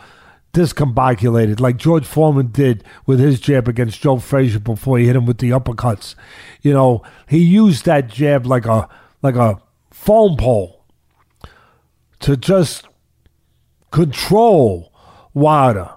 discombobulated 0.55 1.59
like 1.59 1.75
George 1.75 2.05
Foreman 2.05 2.47
did 2.47 2.81
with 3.05 3.19
his 3.19 3.41
jab 3.41 3.67
against 3.67 4.01
Joe 4.01 4.17
Frazier 4.17 4.59
before 4.59 4.97
he 4.97 5.05
hit 5.05 5.15
him 5.15 5.25
with 5.25 5.39
the 5.39 5.49
uppercuts. 5.49 6.15
You 6.61 6.71
know, 6.71 7.03
he 7.27 7.39
used 7.39 7.83
that 7.85 8.07
jab 8.07 8.45
like 8.45 8.65
a 8.65 8.87
like 9.21 9.35
a 9.35 9.61
phone 9.91 10.37
pole 10.37 10.85
to 12.21 12.37
just 12.37 12.87
control 13.91 14.93
Wilder, 15.33 15.89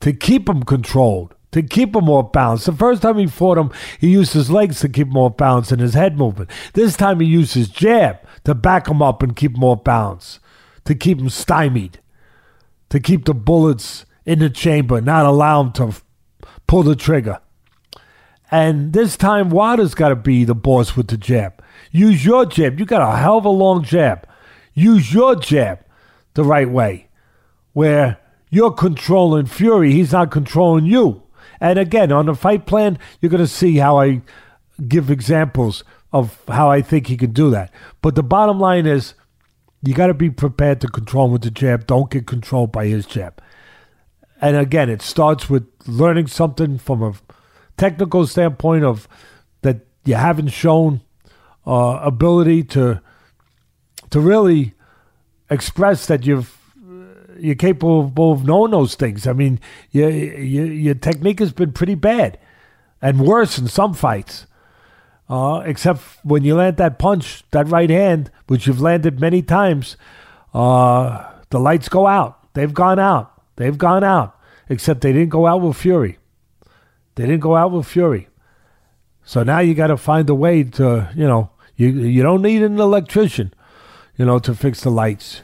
to 0.00 0.12
keep 0.12 0.48
him 0.48 0.62
controlled, 0.62 1.34
to 1.50 1.62
keep 1.62 1.96
him 1.96 2.08
off 2.08 2.30
balance. 2.30 2.64
The 2.64 2.72
first 2.72 3.02
time 3.02 3.18
he 3.18 3.26
fought 3.26 3.58
him, 3.58 3.72
he 3.98 4.08
used 4.08 4.34
his 4.34 4.52
legs 4.52 4.78
to 4.80 4.88
keep 4.88 5.08
him 5.08 5.16
off 5.16 5.36
balance 5.36 5.72
and 5.72 5.80
his 5.80 5.94
head 5.94 6.16
movement. 6.16 6.48
This 6.74 6.96
time 6.96 7.18
he 7.18 7.26
used 7.26 7.54
his 7.54 7.68
jab 7.68 8.18
to 8.44 8.54
back 8.54 8.86
him 8.86 9.02
up 9.02 9.24
and 9.24 9.34
keep 9.34 9.56
him 9.56 9.64
off 9.64 9.82
balance, 9.82 10.38
to 10.84 10.94
keep 10.94 11.18
him 11.18 11.28
stymied 11.28 11.98
to 12.90 13.00
keep 13.00 13.24
the 13.24 13.34
bullets 13.34 14.04
in 14.24 14.38
the 14.38 14.50
chamber, 14.50 15.00
not 15.00 15.26
allow 15.26 15.60
him 15.62 15.72
to 15.72 15.88
f- 15.88 16.04
pull 16.66 16.82
the 16.82 16.96
trigger. 16.96 17.40
And 18.50 18.92
this 18.92 19.16
time, 19.16 19.50
Wilder's 19.50 19.94
got 19.94 20.10
to 20.10 20.16
be 20.16 20.44
the 20.44 20.54
boss 20.54 20.96
with 20.96 21.08
the 21.08 21.16
jab. 21.16 21.62
Use 21.90 22.24
your 22.24 22.46
jab. 22.46 22.78
You 22.78 22.86
got 22.86 23.02
a 23.02 23.16
hell 23.16 23.38
of 23.38 23.44
a 23.44 23.50
long 23.50 23.82
jab. 23.82 24.28
Use 24.74 25.12
your 25.12 25.36
jab 25.36 25.80
the 26.34 26.44
right 26.44 26.68
way, 26.68 27.08
where 27.72 28.18
you're 28.50 28.72
controlling 28.72 29.46
Fury. 29.46 29.92
He's 29.92 30.12
not 30.12 30.30
controlling 30.30 30.86
you. 30.86 31.22
And 31.60 31.78
again, 31.78 32.12
on 32.12 32.26
the 32.26 32.34
fight 32.34 32.66
plan, 32.66 32.98
you're 33.20 33.30
going 33.30 33.42
to 33.42 33.48
see 33.48 33.76
how 33.76 33.98
I 33.98 34.22
give 34.86 35.10
examples 35.10 35.82
of 36.12 36.40
how 36.48 36.70
I 36.70 36.82
think 36.82 37.06
he 37.06 37.16
can 37.16 37.32
do 37.32 37.50
that. 37.50 37.72
But 38.02 38.14
the 38.14 38.22
bottom 38.22 38.60
line 38.60 38.86
is 38.86 39.14
you 39.86 39.94
got 39.94 40.08
to 40.08 40.14
be 40.14 40.30
prepared 40.30 40.80
to 40.80 40.88
control 40.88 41.30
with 41.30 41.42
the 41.42 41.50
jab. 41.50 41.86
Don't 41.86 42.10
get 42.10 42.26
controlled 42.26 42.72
by 42.72 42.86
his 42.86 43.06
jab. 43.06 43.40
And 44.40 44.56
again, 44.56 44.90
it 44.90 45.00
starts 45.00 45.48
with 45.48 45.66
learning 45.86 46.26
something 46.26 46.78
from 46.78 47.02
a 47.02 47.14
technical 47.76 48.26
standpoint 48.26 48.84
of 48.84 49.08
that 49.62 49.86
you 50.04 50.14
haven't 50.14 50.48
shown 50.48 51.00
uh, 51.66 52.00
ability 52.02 52.64
to 52.64 53.00
to 54.10 54.20
really 54.20 54.74
express 55.50 56.06
that 56.06 56.26
you've 56.26 56.56
you're 57.38 57.54
capable 57.54 58.32
of 58.32 58.44
knowing 58.44 58.70
those 58.70 58.94
things. 58.94 59.26
I 59.26 59.32
mean, 59.32 59.60
your, 59.90 60.10
your, 60.10 60.66
your 60.66 60.94
technique 60.94 61.38
has 61.40 61.52
been 61.52 61.72
pretty 61.72 61.94
bad 61.94 62.38
and 63.02 63.20
worse 63.20 63.58
in 63.58 63.68
some 63.68 63.92
fights. 63.94 64.46
Uh, 65.28 65.62
except 65.64 66.00
when 66.22 66.44
you 66.44 66.54
land 66.54 66.76
that 66.76 66.98
punch, 66.98 67.42
that 67.50 67.68
right 67.68 67.90
hand, 67.90 68.30
which 68.46 68.66
you've 68.66 68.80
landed 68.80 69.20
many 69.20 69.42
times, 69.42 69.96
uh, 70.54 71.32
the 71.50 71.58
lights 71.58 71.88
go 71.88 72.06
out. 72.06 72.52
They've 72.54 72.72
gone 72.72 72.98
out. 72.98 73.32
They've 73.56 73.76
gone 73.76 74.04
out. 74.04 74.38
Except 74.68 75.00
they 75.00 75.12
didn't 75.12 75.30
go 75.30 75.46
out 75.46 75.60
with 75.60 75.76
Fury. 75.76 76.18
They 77.16 77.26
didn't 77.26 77.40
go 77.40 77.56
out 77.56 77.72
with 77.72 77.86
Fury. 77.86 78.28
So 79.24 79.42
now 79.42 79.58
you 79.58 79.74
got 79.74 79.88
to 79.88 79.96
find 79.96 80.30
a 80.30 80.34
way 80.34 80.62
to, 80.62 81.10
you 81.14 81.26
know, 81.26 81.50
you 81.76 81.88
you 81.88 82.22
don't 82.22 82.42
need 82.42 82.62
an 82.62 82.78
electrician, 82.78 83.52
you 84.16 84.24
know, 84.24 84.38
to 84.38 84.54
fix 84.54 84.80
the 84.80 84.90
lights. 84.90 85.42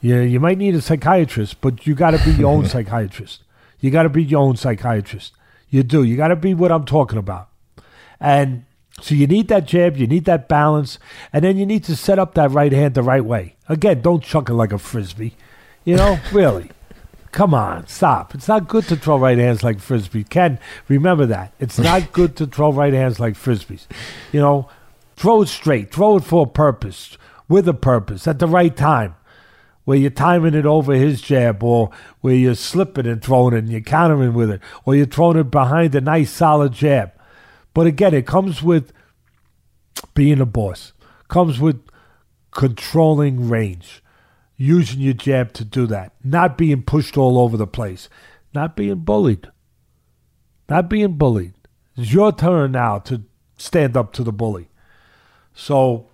You 0.00 0.18
you 0.18 0.40
might 0.40 0.58
need 0.58 0.74
a 0.74 0.80
psychiatrist, 0.80 1.60
but 1.60 1.86
you 1.86 1.94
got 1.94 2.10
to 2.10 2.22
be 2.24 2.32
your 2.32 2.52
own 2.52 2.66
psychiatrist. 2.74 3.42
You 3.80 3.90
got 3.90 4.02
to 4.02 4.08
be 4.10 4.22
your 4.22 4.42
own 4.42 4.56
psychiatrist. 4.56 5.32
You 5.70 5.82
do. 5.82 6.02
You 6.02 6.16
got 6.16 6.28
to 6.28 6.36
be 6.36 6.52
what 6.52 6.70
I'm 6.70 6.84
talking 6.84 7.18
about. 7.18 7.48
And 8.20 8.65
so 9.00 9.14
you 9.14 9.26
need 9.26 9.48
that 9.48 9.66
jab, 9.66 9.96
you 9.96 10.06
need 10.06 10.24
that 10.24 10.48
balance, 10.48 10.98
and 11.32 11.44
then 11.44 11.58
you 11.58 11.66
need 11.66 11.84
to 11.84 11.96
set 11.96 12.18
up 12.18 12.34
that 12.34 12.50
right 12.50 12.72
hand 12.72 12.94
the 12.94 13.02
right 13.02 13.24
way. 13.24 13.56
Again, 13.68 14.00
don't 14.00 14.22
chuck 14.22 14.48
it 14.48 14.54
like 14.54 14.72
a 14.72 14.78
frisbee. 14.78 15.36
You 15.84 15.96
know, 15.96 16.18
really. 16.32 16.70
Come 17.30 17.52
on, 17.52 17.86
stop. 17.86 18.34
It's 18.34 18.48
not 18.48 18.66
good 18.66 18.84
to 18.84 18.96
throw 18.96 19.18
right 19.18 19.36
hands 19.36 19.62
like 19.62 19.80
frisbee. 19.80 20.24
Ken, 20.24 20.58
remember 20.88 21.26
that. 21.26 21.52
It's 21.60 21.78
not 21.78 22.12
good 22.12 22.34
to 22.36 22.46
throw 22.46 22.72
right 22.72 22.94
hands 22.94 23.20
like 23.20 23.34
frisbees. 23.34 23.86
You 24.32 24.40
know, 24.40 24.70
throw 25.16 25.42
it 25.42 25.48
straight. 25.48 25.92
Throw 25.92 26.16
it 26.16 26.24
for 26.24 26.46
a 26.46 26.48
purpose, 26.48 27.18
with 27.46 27.68
a 27.68 27.74
purpose, 27.74 28.26
at 28.26 28.38
the 28.38 28.46
right 28.46 28.74
time. 28.74 29.16
Where 29.84 29.98
you're 29.98 30.10
timing 30.10 30.54
it 30.54 30.64
over 30.64 30.94
his 30.94 31.20
jab, 31.20 31.62
or 31.62 31.90
where 32.22 32.34
you're 32.34 32.54
slipping 32.54 33.06
and 33.06 33.22
throwing 33.22 33.54
it 33.54 33.58
and 33.58 33.68
you're 33.68 33.82
countering 33.82 34.32
with 34.32 34.50
it, 34.50 34.62
or 34.86 34.96
you're 34.96 35.04
throwing 35.04 35.36
it 35.36 35.50
behind 35.50 35.94
a 35.94 36.00
nice 36.00 36.30
solid 36.30 36.72
jab. 36.72 37.12
But 37.76 37.86
again, 37.86 38.14
it 38.14 38.26
comes 38.26 38.62
with 38.62 38.90
being 40.14 40.40
a 40.40 40.46
boss, 40.46 40.94
comes 41.28 41.60
with 41.60 41.78
controlling 42.50 43.50
range, 43.50 44.02
using 44.56 45.00
your 45.00 45.12
jab 45.12 45.52
to 45.52 45.62
do 45.62 45.86
that, 45.88 46.14
not 46.24 46.56
being 46.56 46.84
pushed 46.84 47.18
all 47.18 47.38
over 47.38 47.58
the 47.58 47.66
place, 47.66 48.08
not 48.54 48.76
being 48.76 49.00
bullied. 49.00 49.48
Not 50.70 50.88
being 50.88 51.18
bullied. 51.18 51.52
It's 51.98 52.14
your 52.14 52.32
turn 52.32 52.72
now 52.72 52.98
to 53.00 53.24
stand 53.58 53.94
up 53.94 54.14
to 54.14 54.24
the 54.24 54.32
bully. 54.32 54.70
So, 55.52 56.08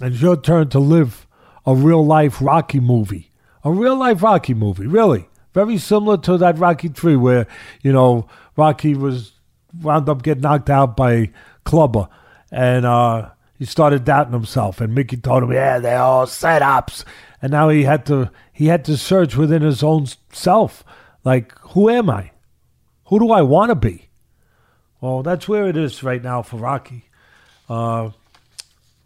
it's 0.00 0.22
your 0.22 0.40
turn 0.40 0.68
to 0.68 0.78
live 0.78 1.26
a 1.66 1.74
real 1.74 2.06
life 2.06 2.40
Rocky 2.40 2.78
movie. 2.78 3.32
A 3.64 3.72
real 3.72 3.96
life 3.96 4.22
Rocky 4.22 4.54
movie, 4.54 4.86
really. 4.86 5.28
Very 5.52 5.78
similar 5.78 6.16
to 6.18 6.38
that 6.38 6.56
Rocky 6.58 6.86
3 6.90 7.16
where, 7.16 7.48
you 7.82 7.92
know, 7.92 8.28
Rocky 8.56 8.94
was 8.94 9.32
wound 9.80 10.08
up 10.08 10.22
getting 10.22 10.42
knocked 10.42 10.70
out 10.70 10.96
by 10.96 11.30
Clubber, 11.64 12.08
and 12.50 12.86
uh, 12.86 13.30
he 13.58 13.64
started 13.64 14.04
doubting 14.04 14.32
himself. 14.32 14.80
And 14.80 14.94
Mickey 14.94 15.16
told 15.16 15.42
him, 15.42 15.52
"Yeah, 15.52 15.78
they're 15.78 16.00
all 16.00 16.26
setups." 16.26 17.04
And 17.40 17.52
now 17.52 17.68
he 17.68 17.84
had 17.84 18.04
to 18.06 18.30
he 18.52 18.66
had 18.66 18.84
to 18.86 18.96
search 18.96 19.36
within 19.36 19.62
his 19.62 19.82
own 19.82 20.06
self, 20.32 20.82
like, 21.24 21.56
who 21.60 21.88
am 21.88 22.10
I? 22.10 22.32
Who 23.06 23.18
do 23.18 23.30
I 23.30 23.42
want 23.42 23.70
to 23.70 23.74
be? 23.74 24.08
Well, 25.00 25.22
that's 25.22 25.48
where 25.48 25.68
it 25.68 25.76
is 25.76 26.02
right 26.02 26.22
now 26.22 26.42
for 26.42 26.56
Rocky. 26.56 27.04
Uh, 27.68 28.10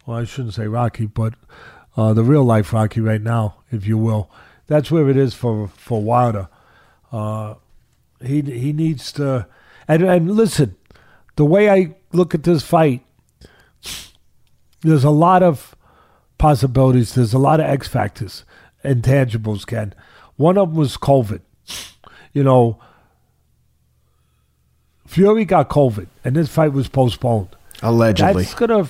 well, 0.05 0.17
I 0.17 0.23
shouldn't 0.23 0.55
say 0.55 0.67
Rocky, 0.67 1.05
but 1.05 1.35
uh, 1.95 2.13
the 2.13 2.23
real 2.23 2.43
life 2.43 2.73
Rocky 2.73 2.99
right 2.99 3.21
now, 3.21 3.57
if 3.71 3.85
you 3.85 3.97
will. 3.97 4.29
That's 4.67 4.89
where 4.89 5.09
it 5.09 5.17
is 5.17 5.33
for 5.33 5.67
for 5.67 6.01
Wilder. 6.01 6.47
Uh, 7.11 7.55
he 8.25 8.41
he 8.41 8.73
needs 8.73 9.11
to 9.13 9.47
and, 9.87 10.03
and 10.03 10.31
listen, 10.31 10.75
the 11.35 11.45
way 11.45 11.69
I 11.69 11.95
look 12.11 12.33
at 12.33 12.43
this 12.43 12.63
fight, 12.63 13.05
there's 14.81 15.03
a 15.03 15.09
lot 15.09 15.43
of 15.43 15.75
possibilities. 16.37 17.15
There's 17.15 17.33
a 17.33 17.39
lot 17.39 17.59
of 17.59 17.65
X 17.65 17.87
factors, 17.87 18.43
intangibles, 18.83 19.65
Ken. 19.65 19.93
One 20.35 20.57
of 20.57 20.69
them 20.69 20.77
was 20.77 20.97
COVID. 20.97 21.41
You 22.33 22.43
know, 22.43 22.79
Fury 25.05 25.45
got 25.45 25.69
COVID, 25.69 26.07
and 26.23 26.35
this 26.35 26.49
fight 26.49 26.73
was 26.73 26.87
postponed. 26.87 27.49
Allegedly. 27.81 28.43
That's 28.43 28.55
gonna, 28.55 28.89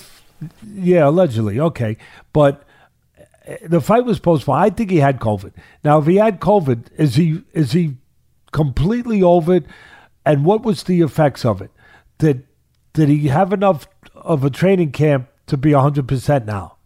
yeah, 0.73 1.07
allegedly. 1.07 1.59
Okay, 1.59 1.97
but 2.31 2.63
eh, 3.45 3.57
the 3.65 3.81
fight 3.81 4.05
was 4.05 4.19
postponed. 4.19 4.63
I 4.63 4.69
think 4.69 4.89
he 4.89 4.97
had 4.97 5.19
COVID. 5.19 5.51
Now, 5.83 5.99
if 5.99 6.05
he 6.05 6.15
had 6.15 6.39
COVID, 6.39 6.85
is 6.97 7.15
he 7.15 7.41
is 7.53 7.73
he 7.73 7.95
completely 8.53 9.21
over 9.21 9.55
it? 9.55 9.65
And 10.25 10.45
what 10.45 10.63
was 10.63 10.83
the 10.83 11.01
effects 11.01 11.45
of 11.45 11.61
it? 11.61 11.71
Did 12.17 12.47
did 12.93 13.09
he 13.09 13.27
have 13.27 13.51
enough 13.51 13.87
of 14.15 14.43
a 14.43 14.49
training 14.49 14.91
camp 14.91 15.29
to 15.47 15.57
be 15.57 15.73
hundred 15.73 16.07
percent 16.07 16.45
now? 16.45 16.77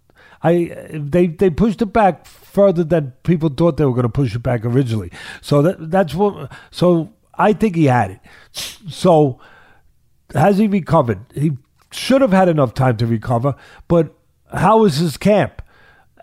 I 0.44 0.90
they 0.94 1.28
they 1.28 1.50
pushed 1.50 1.82
it 1.82 1.94
back 1.94 2.26
further 2.26 2.84
than 2.84 3.14
people 3.24 3.50
thought 3.50 3.78
they 3.78 3.86
were 3.86 3.92
going 3.92 4.04
to 4.04 4.10
push 4.10 4.36
it 4.36 4.44
back 4.44 4.66
originally. 4.66 5.12
So 5.42 5.62
that 5.62 5.92
that's 5.92 6.14
what. 6.16 6.52
So 6.72 7.14
I 7.36 7.54
think 7.54 7.76
he 7.76 7.86
had 7.86 8.12
it. 8.12 8.20
So 8.52 9.40
has 10.34 10.58
he 10.58 10.68
recovered? 10.68 11.20
He 11.34 11.58
should 11.92 12.22
have 12.22 12.32
had 12.32 12.50
enough 12.50 12.74
time 12.74 12.98
to 12.98 13.06
recover. 13.06 13.56
But 13.88 14.14
how 14.54 14.80
was 14.80 14.98
his 14.98 15.18
camp 15.18 15.62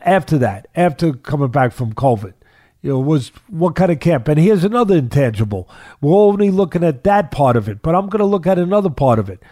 after 0.01 0.39
that? 0.39 0.67
After 0.75 1.13
coming 1.13 1.51
back 1.51 1.73
from 1.73 1.93
COVID? 1.95 2.35
You 2.85 2.91
know, 2.91 2.99
was 2.99 3.33
what 3.49 3.75
kind 3.75 3.91
of 3.91 3.99
camp. 3.99 4.29
And 4.29 4.39
here's 4.39 4.63
another 4.63 4.99
intangible. 4.99 5.71
We're 6.03 6.15
only 6.15 6.51
looking 6.51 6.85
at 6.85 7.03
that 7.05 7.31
part 7.31 7.57
of 7.57 7.67
it, 7.67 7.81
but 7.81 7.95
I'm 7.95 8.11
going 8.11 8.19
to 8.19 8.27
look 8.27 8.47
at 8.47 8.59
another 8.59 8.91
part 8.91 9.19
of 9.19 9.31
it. 9.31 9.43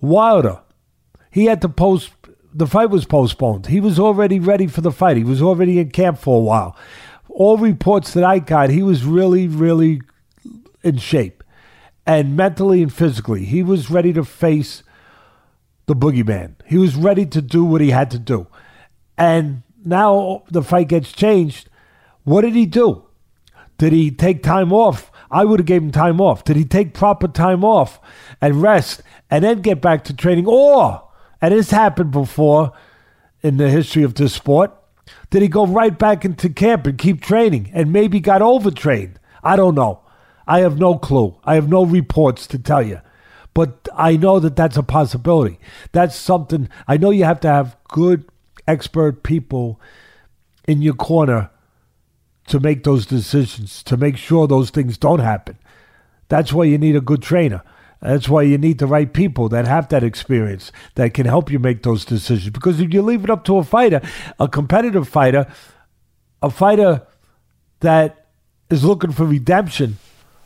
Wilder, 0.00 0.60
he 1.32 1.46
had 1.46 1.60
to 1.62 1.68
post. 1.68 2.12
The 2.54 2.68
fight 2.68 2.90
was 2.90 3.04
postponed. 3.04 3.66
He 3.66 3.80
was 3.80 3.98
already 3.98 4.38
ready 4.38 4.68
for 4.68 4.82
the 4.82 4.92
fight. 4.92 5.16
He 5.16 5.24
was 5.24 5.42
already 5.42 5.80
in 5.80 5.90
camp 5.90 6.18
for 6.18 6.38
a 6.38 6.42
while. 6.44 6.76
All 7.28 7.58
reports 7.58 8.14
that 8.14 8.22
I 8.22 8.38
got, 8.38 8.70
he 8.70 8.84
was 8.84 9.04
really, 9.04 9.48
really 9.48 10.00
in 10.84 10.98
shape, 10.98 11.42
and 12.06 12.36
mentally 12.36 12.82
and 12.82 12.92
physically, 12.92 13.44
he 13.46 13.64
was 13.64 13.90
ready 13.90 14.12
to 14.12 14.24
face 14.24 14.84
the 15.86 15.96
boogeyman. 15.96 16.54
He 16.64 16.78
was 16.78 16.94
ready 16.94 17.26
to 17.26 17.42
do 17.42 17.64
what 17.64 17.80
he 17.80 17.90
had 17.90 18.12
to 18.12 18.20
do, 18.20 18.46
and 19.18 19.64
now 19.84 20.44
the 20.48 20.62
fight 20.62 20.86
gets 20.86 21.10
changed 21.10 21.68
what 22.26 22.40
did 22.40 22.54
he 22.54 22.66
do? 22.66 23.04
Did 23.78 23.92
he 23.92 24.10
take 24.10 24.42
time 24.42 24.72
off? 24.72 25.12
I 25.30 25.44
would 25.44 25.60
have 25.60 25.66
gave 25.66 25.80
him 25.80 25.92
time 25.92 26.20
off. 26.20 26.42
Did 26.42 26.56
he 26.56 26.64
take 26.64 26.92
proper 26.92 27.28
time 27.28 27.64
off 27.64 28.00
and 28.40 28.60
rest 28.60 29.00
and 29.30 29.44
then 29.44 29.60
get 29.60 29.80
back 29.80 30.02
to 30.04 30.14
training? 30.14 30.46
Or, 30.48 31.08
and 31.40 31.54
this 31.54 31.70
happened 31.70 32.10
before 32.10 32.72
in 33.42 33.58
the 33.58 33.70
history 33.70 34.02
of 34.02 34.14
this 34.14 34.34
sport, 34.34 34.72
Did 35.30 35.42
he 35.42 35.48
go 35.48 35.66
right 35.66 35.96
back 35.96 36.24
into 36.24 36.48
camp 36.48 36.84
and 36.84 36.98
keep 36.98 37.20
training 37.20 37.70
and 37.72 37.92
maybe 37.92 38.18
got 38.18 38.42
overtrained? 38.42 39.20
I 39.44 39.54
don't 39.54 39.76
know. 39.76 40.00
I 40.48 40.60
have 40.60 40.80
no 40.80 40.98
clue. 40.98 41.36
I 41.44 41.54
have 41.54 41.68
no 41.68 41.86
reports 41.86 42.48
to 42.48 42.58
tell 42.58 42.82
you. 42.82 43.00
But 43.54 43.88
I 43.94 44.16
know 44.16 44.40
that 44.40 44.56
that's 44.56 44.76
a 44.76 44.82
possibility. 44.82 45.60
That's 45.92 46.16
something. 46.16 46.68
I 46.88 46.96
know 46.96 47.10
you 47.10 47.22
have 47.22 47.40
to 47.40 47.48
have 47.48 47.76
good, 47.88 48.28
expert 48.66 49.22
people 49.22 49.80
in 50.66 50.82
your 50.82 50.94
corner 50.94 51.50
to 52.48 52.60
make 52.60 52.84
those 52.84 53.06
decisions, 53.06 53.82
to 53.84 53.96
make 53.96 54.16
sure 54.16 54.46
those 54.46 54.70
things 54.70 54.96
don't 54.96 55.20
happen. 55.20 55.58
That's 56.28 56.52
why 56.52 56.64
you 56.64 56.78
need 56.78 56.96
a 56.96 57.00
good 57.00 57.22
trainer. 57.22 57.62
That's 58.00 58.28
why 58.28 58.42
you 58.42 58.58
need 58.58 58.78
the 58.78 58.86
right 58.86 59.12
people 59.12 59.48
that 59.48 59.66
have 59.66 59.88
that 59.88 60.04
experience 60.04 60.70
that 60.94 61.14
can 61.14 61.26
help 61.26 61.50
you 61.50 61.58
make 61.58 61.82
those 61.82 62.04
decisions. 62.04 62.50
Because 62.50 62.78
if 62.78 62.92
you 62.92 63.02
leave 63.02 63.24
it 63.24 63.30
up 63.30 63.44
to 63.44 63.56
a 63.56 63.64
fighter, 63.64 64.00
a 64.38 64.48
competitive 64.48 65.08
fighter, 65.08 65.46
a 66.42 66.50
fighter 66.50 67.02
that 67.80 68.26
is 68.70 68.84
looking 68.84 69.12
for 69.12 69.24
redemption, 69.24 69.98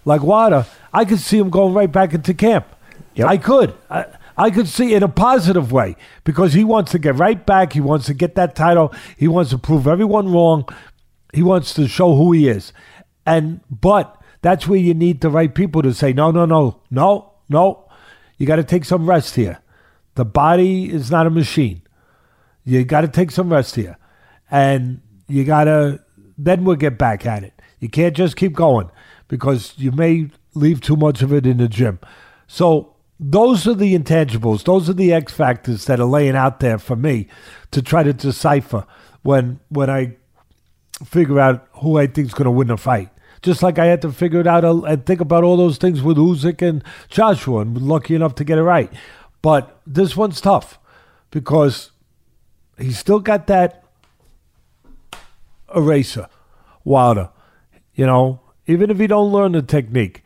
like 0.04 0.22
Wilder, 0.22 0.66
I 0.92 1.04
could 1.04 1.18
see 1.18 1.38
him 1.38 1.50
going 1.50 1.74
right 1.74 1.90
back 1.90 2.14
into 2.14 2.34
camp. 2.34 2.66
Yep. 3.14 3.28
I 3.28 3.36
could. 3.36 3.74
I, 3.90 4.06
I 4.38 4.50
could 4.50 4.68
see 4.68 4.94
in 4.94 5.02
a 5.02 5.08
positive 5.08 5.70
way 5.70 5.96
because 6.24 6.54
he 6.54 6.64
wants 6.64 6.92
to 6.92 6.98
get 6.98 7.16
right 7.16 7.44
back. 7.44 7.74
He 7.74 7.80
wants 7.80 8.06
to 8.06 8.14
get 8.14 8.36
that 8.36 8.54
title. 8.54 8.94
He 9.16 9.28
wants 9.28 9.50
to 9.50 9.58
prove 9.58 9.86
everyone 9.86 10.32
wrong. 10.32 10.66
He 11.32 11.42
wants 11.42 11.74
to 11.74 11.88
show 11.88 12.14
who 12.14 12.32
he 12.32 12.48
is. 12.48 12.72
And 13.26 13.60
but 13.70 14.20
that's 14.42 14.66
where 14.66 14.78
you 14.78 14.94
need 14.94 15.20
the 15.20 15.30
right 15.30 15.54
people 15.54 15.82
to 15.82 15.94
say, 15.94 16.12
no, 16.12 16.30
no, 16.30 16.46
no, 16.46 16.80
no, 16.90 17.32
no. 17.48 17.88
You 18.38 18.46
got 18.46 18.56
to 18.56 18.64
take 18.64 18.84
some 18.84 19.08
rest 19.08 19.34
here. 19.34 19.58
The 20.14 20.24
body 20.24 20.90
is 20.90 21.10
not 21.10 21.26
a 21.26 21.30
machine. 21.30 21.82
You 22.64 22.84
got 22.84 23.02
to 23.02 23.08
take 23.08 23.30
some 23.30 23.52
rest 23.52 23.74
here. 23.74 23.98
And 24.50 25.00
you 25.28 25.44
got 25.44 25.64
to, 25.64 26.00
then 26.38 26.64
we'll 26.64 26.76
get 26.76 26.98
back 26.98 27.26
at 27.26 27.44
it. 27.44 27.52
You 27.78 27.88
can't 27.88 28.16
just 28.16 28.36
keep 28.36 28.54
going 28.54 28.90
because 29.28 29.74
you 29.76 29.92
may 29.92 30.30
leave 30.54 30.80
too 30.80 30.96
much 30.96 31.22
of 31.22 31.32
it 31.32 31.46
in 31.46 31.58
the 31.58 31.68
gym. 31.68 32.00
So 32.46 32.96
those 33.18 33.66
are 33.66 33.74
the 33.74 33.96
intangibles. 33.96 34.64
Those 34.64 34.88
are 34.88 34.94
the 34.94 35.12
X 35.12 35.32
factors 35.32 35.84
that 35.84 36.00
are 36.00 36.06
laying 36.06 36.36
out 36.36 36.60
there 36.60 36.78
for 36.78 36.96
me 36.96 37.28
to 37.70 37.82
try 37.82 38.02
to 38.02 38.12
decipher 38.12 38.86
when 39.22 39.60
when 39.68 39.90
I 39.90 40.16
figure 41.04 41.40
out 41.40 41.66
who 41.74 41.98
I 41.98 42.06
think 42.06 42.26
is 42.28 42.34
going 42.34 42.44
to 42.44 42.50
win 42.50 42.68
the 42.68 42.76
fight. 42.76 43.10
Just 43.42 43.62
like 43.62 43.78
I 43.78 43.86
had 43.86 44.02
to 44.02 44.12
figure 44.12 44.40
it 44.40 44.46
out 44.46 44.64
and 44.64 45.06
think 45.06 45.20
about 45.20 45.44
all 45.44 45.56
those 45.56 45.78
things 45.78 46.02
with 46.02 46.18
Usyk 46.18 46.60
and 46.60 46.84
Joshua, 47.08 47.60
and 47.60 47.80
lucky 47.80 48.14
enough 48.14 48.34
to 48.36 48.44
get 48.44 48.58
it 48.58 48.62
right. 48.62 48.92
But 49.40 49.80
this 49.86 50.16
one's 50.16 50.40
tough 50.40 50.78
because 51.30 51.92
he's 52.78 52.98
still 52.98 53.20
got 53.20 53.46
that 53.46 53.84
eraser, 55.74 56.28
Wilder. 56.84 57.30
You 57.94 58.06
know, 58.06 58.40
even 58.66 58.90
if 58.90 58.98
he 58.98 59.06
don't 59.06 59.32
learn 59.32 59.52
the 59.52 59.62
technique, 59.62 60.22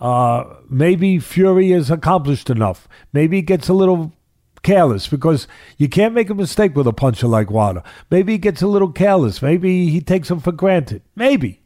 uh, 0.00 0.44
maybe 0.68 1.18
Fury 1.18 1.72
is 1.72 1.90
accomplished 1.90 2.50
enough. 2.50 2.88
Maybe 3.12 3.36
he 3.36 3.42
gets 3.42 3.68
a 3.68 3.74
little 3.74 4.12
careless 4.62 5.08
because 5.08 5.46
you 5.76 5.88
can't 5.88 6.14
make 6.14 6.30
a 6.30 6.34
mistake 6.34 6.74
with 6.76 6.86
a 6.86 6.92
puncher 6.92 7.26
like 7.26 7.50
Wilder. 7.50 7.82
Maybe 8.10 8.32
he 8.32 8.38
gets 8.38 8.62
a 8.62 8.66
little 8.66 8.92
careless. 8.92 9.42
Maybe 9.42 9.88
he 9.88 10.00
takes 10.00 10.30
him 10.30 10.40
for 10.40 10.52
granted. 10.52 11.02
Maybe. 11.14 11.62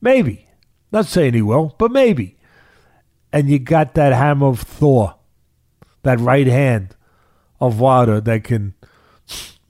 Maybe. 0.00 0.46
Not 0.92 1.06
saying 1.06 1.34
he 1.34 1.42
will, 1.42 1.74
but 1.78 1.90
maybe. 1.90 2.36
And 3.32 3.50
you 3.50 3.58
got 3.58 3.94
that 3.94 4.12
hammer 4.12 4.46
of 4.46 4.60
Thor, 4.60 5.16
that 6.02 6.18
right 6.18 6.46
hand 6.46 6.96
of 7.60 7.80
Wilder 7.80 8.20
that 8.20 8.44
can 8.44 8.74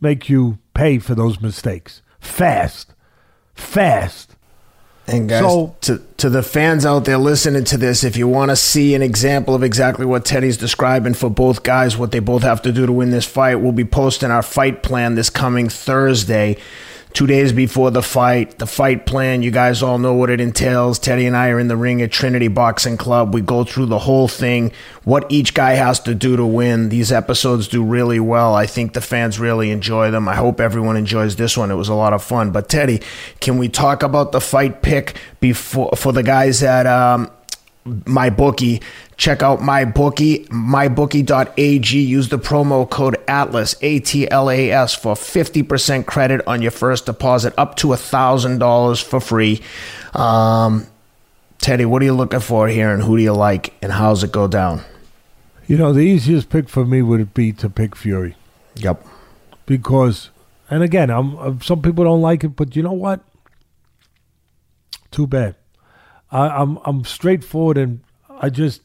make 0.01 0.29
you 0.29 0.59
pay 0.75 0.99
for 0.99 1.15
those 1.15 1.41
mistakes. 1.41 2.03
Fast. 2.21 2.95
Fast. 3.55 4.37
And 5.07 5.29
guys, 5.29 5.41
so, 5.41 5.77
to 5.83 6.03
to 6.19 6.29
the 6.29 6.43
fans 6.43 6.85
out 6.85 7.05
there 7.05 7.17
listening 7.17 7.65
to 7.65 7.79
this, 7.79 8.03
if 8.03 8.17
you 8.17 8.27
want 8.27 8.51
to 8.51 8.57
see 8.57 8.95
an 8.95 9.03
example 9.03 9.55
of 9.55 9.63
exactly 9.63 10.05
what 10.05 10.25
Teddy's 10.25 10.57
describing 10.57 11.15
for 11.15 11.31
both 11.31 11.63
guys, 11.63 11.97
what 11.97 12.11
they 12.11 12.19
both 12.19 12.43
have 12.43 12.61
to 12.63 12.73
do 12.73 12.87
to 12.87 12.93
win 12.93 13.11
this 13.11 13.25
fight, 13.25 13.57
we'll 13.57 13.71
be 13.71 13.85
posting 13.85 14.31
our 14.31 14.43
fight 14.43 14.83
plan 14.83 15.15
this 15.15 15.31
coming 15.31 15.69
Thursday 15.69 16.57
two 17.13 17.27
days 17.27 17.53
before 17.53 17.91
the 17.91 18.03
fight. 18.03 18.59
The 18.59 18.67
fight 18.67 19.07
plan, 19.07 19.43
you 19.43 19.51
guys 19.51 19.83
all 19.83 19.99
know 19.99 20.15
what 20.15 20.31
it 20.31 20.41
entails. 20.41 20.99
Teddy 20.99 21.27
and 21.27 21.37
I 21.37 21.49
are 21.51 21.59
in 21.59 21.69
the 21.69 21.77
ring 21.77 22.03
at 22.03 22.11
Trinity 22.13 22.49
Boxing 22.49 22.97
Club. 22.97 23.35
We 23.35 23.41
go 23.41 23.65
through 23.65 23.87
the 23.87 23.99
whole 24.01 24.29
thing, 24.29 24.73
what 25.05 25.27
each 25.31 25.55
guy 25.55 25.73
has 25.73 26.01
to 26.01 26.15
do 26.15 26.37
to 26.37 26.47
win. 26.47 26.89
These 26.89 27.11
episodes 27.13 27.69
do 27.69 27.85
really 27.85 28.21
well. 28.21 28.55
I 28.55 28.67
think 28.67 28.93
the 28.93 29.01
fans 29.01 29.39
really 29.39 29.71
enjoy 29.71 30.11
them. 30.11 30.29
I 30.29 30.35
hope 30.35 30.61
everyone 30.61 30.97
enjoys 30.97 31.37
this 31.37 31.57
one. 31.57 31.71
It 31.71 31.77
was 31.77 31.89
a 31.89 31.95
lot 31.95 32.13
of 32.13 32.23
fun. 32.23 32.51
But 32.51 32.69
Teddy, 32.69 33.03
can 33.41 33.59
we 33.59 33.69
talk 33.69 34.03
about 34.03 34.33
the 34.33 34.41
fight 34.41 34.83
pick 34.83 35.17
before 35.41 35.91
for 35.97 36.13
the 36.13 36.23
guys 36.23 36.63
at 36.63 36.87
um, 36.87 37.31
MyBookie. 37.89 38.83
Check 39.17 39.43
out 39.43 39.61
MyBookie 39.61 40.49
mybookie.ag 40.49 41.99
use 41.99 42.29
the 42.29 42.39
promo 42.39 42.89
code 42.89 43.17
atlas 43.27 43.77
a-t-l-a-s 43.83 44.95
for 44.95 45.15
50% 45.15 46.07
credit 46.07 46.41
on 46.47 46.63
your 46.63 46.71
first 46.71 47.07
deposit 47.07 47.53
up 47.57 47.77
to 47.77 47.93
a 47.93 47.97
thousand 47.97 48.59
dollars 48.59 49.01
for 49.01 49.21
free. 49.21 49.61
Um, 50.15 50.87
teddy 51.59 51.85
what 51.85 52.03
are 52.03 52.05
you 52.05 52.15
looking 52.15 52.41
for 52.41 52.69
here 52.69 52.93
and 52.93 53.03
who 53.03 53.17
do 53.17 53.23
you 53.23 53.33
like 53.33 53.75
and 53.83 53.93
how's 53.93 54.23
it 54.23 54.33
go 54.33 54.47
down? 54.47 54.83
You 55.67 55.77
know 55.77 55.93
the 55.93 56.01
easiest 56.01 56.49
pick 56.49 56.69
for 56.69 56.87
me 56.87 57.03
would 57.03 57.35
be 57.35 57.53
to 57.55 57.69
pick 57.69 57.97
fury. 57.97 58.37
Yep. 58.77 59.05
Because 59.67 60.31
and 60.71 60.83
again 60.83 61.11
I'm, 61.11 61.61
some 61.61 61.83
people 61.83 62.05
don't 62.05 62.23
like 62.23 62.45
it 62.45 62.57
but 62.57 62.77
you 62.77 62.83
know 62.83 62.93
what? 62.93 63.21
Too 65.11 65.27
bad 65.27 65.57
I, 66.31 66.49
I'm 66.49 66.79
I'm 66.85 67.05
straightforward 67.05 67.79
and 67.79 68.01
I 68.29 68.51
just 68.51 68.83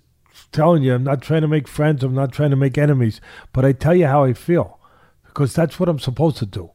telling 0.51 0.83
you 0.83 0.93
I'm 0.93 1.03
not 1.03 1.21
trying 1.21 1.41
to 1.41 1.47
make 1.47 1.67
friends. 1.67 2.03
I'm 2.03 2.15
not 2.15 2.31
trying 2.31 2.51
to 2.51 2.55
make 2.55 2.77
enemies, 2.77 3.21
but 3.51 3.65
I 3.65 3.71
tell 3.73 3.95
you 3.95 4.07
how 4.07 4.23
I 4.23 4.33
feel 4.33 4.79
because 5.25 5.53
that's 5.53 5.79
what 5.79 5.89
I'm 5.89 5.99
supposed 5.99 6.37
to 6.37 6.45
do, 6.45 6.71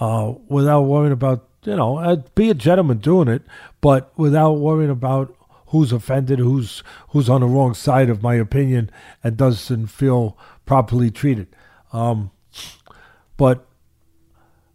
uh, 0.00 0.34
without 0.48 0.82
worrying 0.82 1.12
about 1.12 1.48
you 1.64 1.76
know 1.76 1.98
I'd 1.98 2.34
be 2.34 2.50
a 2.50 2.54
gentleman 2.54 2.98
doing 2.98 3.28
it, 3.28 3.42
but 3.80 4.12
without 4.16 4.54
worrying 4.54 4.90
about 4.90 5.34
who's 5.68 5.92
offended, 5.92 6.38
who's 6.38 6.82
who's 7.08 7.28
on 7.28 7.40
the 7.40 7.46
wrong 7.46 7.74
side 7.74 8.10
of 8.10 8.22
my 8.22 8.34
opinion 8.34 8.90
and 9.24 9.36
doesn't 9.36 9.86
feel 9.86 10.36
properly 10.64 11.10
treated. 11.10 11.48
Um, 11.92 12.30
but 13.36 13.66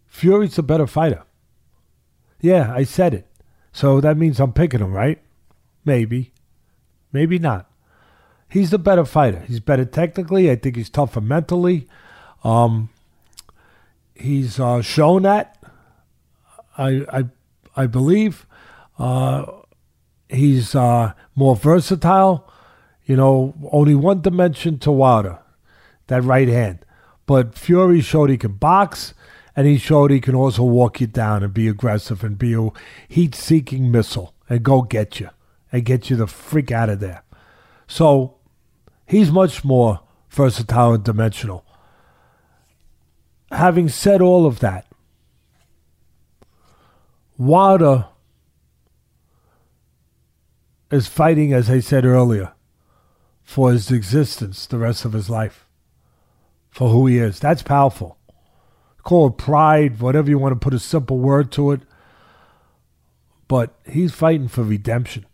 Fury's 0.08 0.58
a 0.58 0.64
better 0.64 0.88
fighter. 0.88 1.24
Yeah, 2.40 2.74
I 2.74 2.84
said 2.84 3.14
it. 3.14 3.28
So 3.72 4.02
that 4.02 4.18
means 4.18 4.40
I'm 4.40 4.54
picking 4.54 4.80
him, 4.80 4.94
right? 4.94 5.22
Maybe. 5.86 6.34
Maybe 7.12 7.40
not. 7.40 7.70
He's 8.50 8.70
the 8.70 8.78
better 8.78 9.06
fighter. 9.06 9.44
He's 9.48 9.60
better 9.60 9.86
technically. 9.86 10.52
I 10.52 10.56
think 10.56 10.76
he's 10.76 10.90
tougher 10.90 11.22
mentally. 11.22 11.88
Um, 12.44 12.90
he's 14.14 14.60
uh, 14.60 14.82
shown 14.82 15.24
that. 15.24 15.58
I 16.78 17.06
I 17.12 17.24
I 17.76 17.88
believe. 17.88 18.46
Uh, 19.00 19.46
he's 20.30 20.76
uh, 20.76 21.14
more 21.36 21.56
versatile. 21.56 22.48
You 23.06 23.16
know, 23.16 23.56
only 23.72 23.96
one 23.96 24.22
dimension 24.22 24.80
to 24.80 24.92
Wilder, 24.92 25.40
that 26.08 26.24
right 26.24 26.48
hand. 26.48 26.86
But 27.26 27.58
Fury 27.58 28.02
showed 28.02 28.30
he 28.30 28.38
can 28.38 28.54
box 28.54 29.14
and 29.56 29.68
he 29.68 29.78
showed 29.78 30.12
he 30.12 30.22
can 30.22 30.36
also 30.36 30.64
walk 30.64 31.02
you 31.02 31.08
down 31.08 31.44
and 31.44 31.54
be 31.54 31.68
aggressive 31.68 32.24
and 32.24 32.38
be 32.38 32.54
a 32.54 32.70
heat 33.08 33.36
seeking 33.36 33.92
missile 33.92 34.34
and 34.50 34.64
go 34.64 34.82
get 34.82 35.20
you 35.20 35.30
and 35.72 35.86
get 35.86 36.10
you 36.10 36.16
the 36.16 36.28
freak 36.28 36.72
out 36.72 36.90
of 36.90 37.00
there. 37.00 37.24
So 37.88 38.38
he's 39.06 39.32
much 39.32 39.64
more 39.64 40.02
versatile 40.30 40.94
and 40.94 41.04
dimensional. 41.04 41.66
Having 43.52 43.90
said 43.90 44.22
all 44.22 44.46
of 44.46 44.60
that, 44.60 44.86
Wilder 47.38 48.06
is 50.90 51.08
fighting, 51.08 51.54
as 51.54 51.70
I 51.70 51.80
said 51.80 52.06
earlier, 52.06 52.54
for 53.44 53.72
his 53.72 53.92
existence 53.92 54.66
the 54.68 54.78
rest 54.78 55.04
of 55.06 55.14
his 55.14 55.30
life, 55.30 55.66
for 56.70 56.90
who 56.90 57.08
he 57.08 57.18
is. 57.18 57.40
That's 57.40 57.64
powerful 57.64 58.18
call 59.04 59.28
it 59.28 59.38
pride, 59.38 60.00
whatever 60.00 60.30
you 60.30 60.38
want 60.38 60.54
to 60.54 60.60
put 60.60 60.74
a 60.74 60.80
simple 60.80 61.20
word 61.20 61.52
to 61.54 61.72
it. 61.72 61.82
But 63.48 63.74
he's 63.90 64.14
fighting 64.14 64.48
for 64.48 64.64
redemption. 64.64 65.26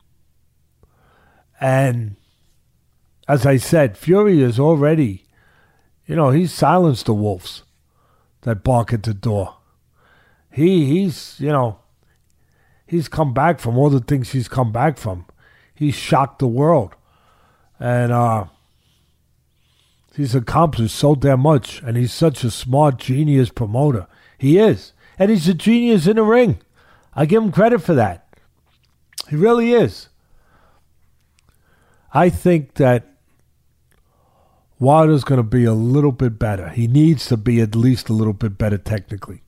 And 1.59 2.15
as 3.27 3.45
I 3.45 3.57
said, 3.57 3.97
Fury 3.97 4.41
is 4.41 4.59
already, 4.59 5.25
you 6.05 6.15
know, 6.15 6.29
he's 6.29 6.53
silenced 6.53 7.07
the 7.07 7.13
wolves 7.13 7.63
that 8.41 8.63
bark 8.63 8.93
at 8.93 9.03
the 9.03 9.13
door. 9.13 9.57
He 10.51 10.85
he's, 10.85 11.35
you 11.39 11.49
know, 11.49 11.79
he's 12.85 13.07
come 13.07 13.33
back 13.33 13.59
from 13.59 13.77
all 13.77 13.89
the 13.89 13.99
things 13.99 14.31
he's 14.31 14.47
come 14.47 14.71
back 14.71 14.97
from. 14.97 15.25
He's 15.75 15.95
shocked 15.95 16.39
the 16.39 16.47
world. 16.47 16.95
And 17.79 18.11
uh 18.11 18.45
He's 20.17 20.33
accomplished 20.33 20.95
so 20.95 21.13
damn 21.13 21.41
much, 21.41 21.79
and 21.83 21.95
he's 21.95 22.11
such 22.11 22.43
a 22.43 22.49
smart, 22.49 22.97
genius 22.97 23.49
promoter. 23.49 24.07
He 24.39 24.57
is. 24.57 24.93
And 25.19 25.29
he's 25.29 25.47
a 25.47 25.53
genius 25.53 26.07
in 26.07 26.15
the 26.15 26.23
ring. 26.23 26.57
I 27.13 27.27
give 27.27 27.43
him 27.43 27.51
credit 27.51 27.83
for 27.83 27.93
that. 27.93 28.27
He 29.29 29.35
really 29.35 29.73
is. 29.73 30.09
I 32.15 32.31
think 32.31 32.73
that 32.75 33.05
Wilder's 34.79 35.23
going 35.23 35.37
to 35.37 35.43
be 35.43 35.65
a 35.65 35.73
little 35.73 36.11
bit 36.11 36.39
better. 36.39 36.69
He 36.69 36.87
needs 36.87 37.27
to 37.27 37.37
be 37.37 37.61
at 37.61 37.75
least 37.75 38.09
a 38.09 38.13
little 38.13 38.33
bit 38.33 38.57
better 38.57 38.79
technically. 38.79 39.43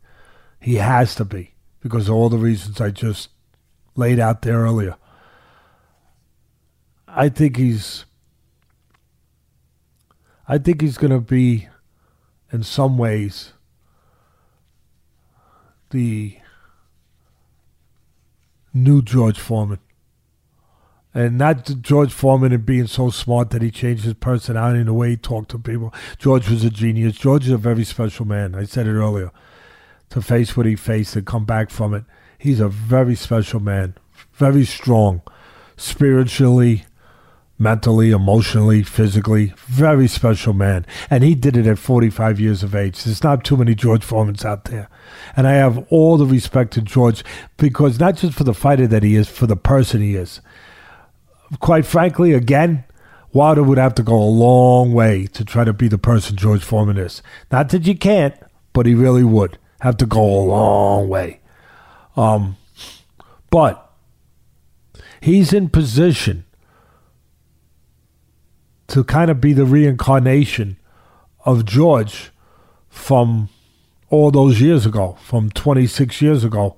He 0.59 0.76
has 0.76 1.15
to 1.15 1.26
be 1.26 1.55
because 1.82 2.09
of 2.09 2.13
all 2.13 2.30
the 2.30 2.38
reasons 2.38 2.80
I 2.80 2.91
just 2.91 3.30
laid 3.95 4.20
out 4.20 4.43
there 4.43 4.59
earlier. 4.59 4.97
I 7.07 7.30
think 7.30 7.57
he's 7.57 8.05
I 10.52 10.58
think 10.58 10.82
he's 10.82 10.97
going 10.97 11.12
to 11.12 11.22
be 11.22 11.70
in 12.52 12.64
some 12.64 12.97
ways 12.97 13.54
the 15.91 16.38
new 18.74 19.04
George 19.04 19.39
Foreman. 19.39 19.80
And 21.14 21.38
not 21.38 21.82
George 21.82 22.12
Foreman 22.12 22.52
and 22.52 22.66
being 22.66 22.88
so 22.88 23.12
smart 23.12 23.52
that 23.52 23.62
he 23.62 23.70
changed 23.70 24.06
his 24.06 24.16
personality 24.16 24.80
and 24.80 24.88
the 24.88 24.93
way 24.93 25.12
he 25.12 25.18
talked 25.18 25.52
to 25.52 25.60
people. 25.60 25.93
George 26.18 26.50
was 26.50 26.64
a 26.64 26.72
genius. 26.72 27.16
George 27.16 27.45
is 27.45 27.52
a 27.52 27.58
very 27.58 27.84
special 27.84 28.26
man. 28.26 28.56
I 28.56 28.64
said 28.64 28.88
it 28.88 28.93
earlier. 28.93 29.32
To 30.10 30.22
face 30.22 30.58
what 30.58 30.66
he 30.66 30.76
faced 30.76 31.16
and 31.16 31.28
come 31.28 31.45
back 31.45 31.70
from 31.70 31.93
it. 31.93 32.06
He's 32.39 32.60
a 32.60 32.70
very 32.70 33.14
special 33.14 33.60
man. 33.60 33.93
Very 34.34 34.66
strong. 34.66 35.22
Spiritually, 35.78 36.86
mentally, 37.60 38.12
emotionally, 38.12 38.82
physically. 38.82 39.53
Very 39.68 40.07
special 40.07 40.53
man. 40.53 40.86
And 41.10 41.24
he 41.24 41.36
did 41.36 41.57
it 41.57 41.68
at 41.68 41.78
45 41.78 42.39
years 42.39 42.64
of 42.64 42.74
age. 42.74 43.03
There's 43.03 43.24
not 43.24 43.43
too 43.43 43.57
many 43.57 43.76
George 43.76 44.05
Foremans 44.05 44.45
out 44.45 44.64
there. 44.66 44.89
And 45.36 45.45
I 45.45 45.53
have 45.53 45.86
all 45.89 46.18
the 46.18 46.26
respect 46.26 46.72
to 46.74 46.82
George 46.82 47.24
because 47.57 47.99
not 47.99 48.16
just 48.16 48.34
for 48.34 48.45
the 48.45 48.53
fighter 48.53 48.88
that 48.88 49.03
he 49.03 49.16
is, 49.16 49.28
for 49.28 49.45
the 49.45 49.57
person 49.57 50.01
he 50.01 50.16
is. 50.16 50.39
Quite 51.60 51.86
frankly, 51.86 52.34
again, 52.34 52.86
Wilder 53.34 53.62
would 53.62 53.78
have 53.78 53.95
to 53.95 54.03
go 54.03 54.16
a 54.16 54.24
long 54.24 54.93
way 54.93 55.28
to 55.28 55.43
try 55.43 55.64
to 55.64 55.74
be 55.74 55.88
the 55.88 55.97
person 55.97 56.38
George 56.38 56.64
Foreman 56.64 56.97
is. 56.97 57.22
Not 57.51 57.70
that 57.70 57.86
you 57.86 57.97
can't, 57.97 58.36
but 58.72 58.86
he 58.86 58.95
really 58.95 59.24
would 59.24 59.57
have 59.82 59.97
to 59.97 60.05
go 60.05 60.22
a 60.22 60.45
long 60.45 61.10
way. 61.10 61.41
Um, 62.16 62.57
but 63.49 63.91
he's 65.22 65.53
in 65.53 65.70
position 65.70 66.45
to 68.90 69.04
kind 69.04 69.32
of 69.32 69.40
be 69.40 69.54
the 69.54 69.66
reincarnation 69.66 70.78
of 71.46 71.66
George 71.66 72.32
from 72.90 73.50
all 74.10 74.32
those 74.32 74.60
years 74.60 74.86
ago, 74.86 75.18
from 75.22 75.50
26 75.52 76.22
years 76.22 76.44
ago. 76.44 76.78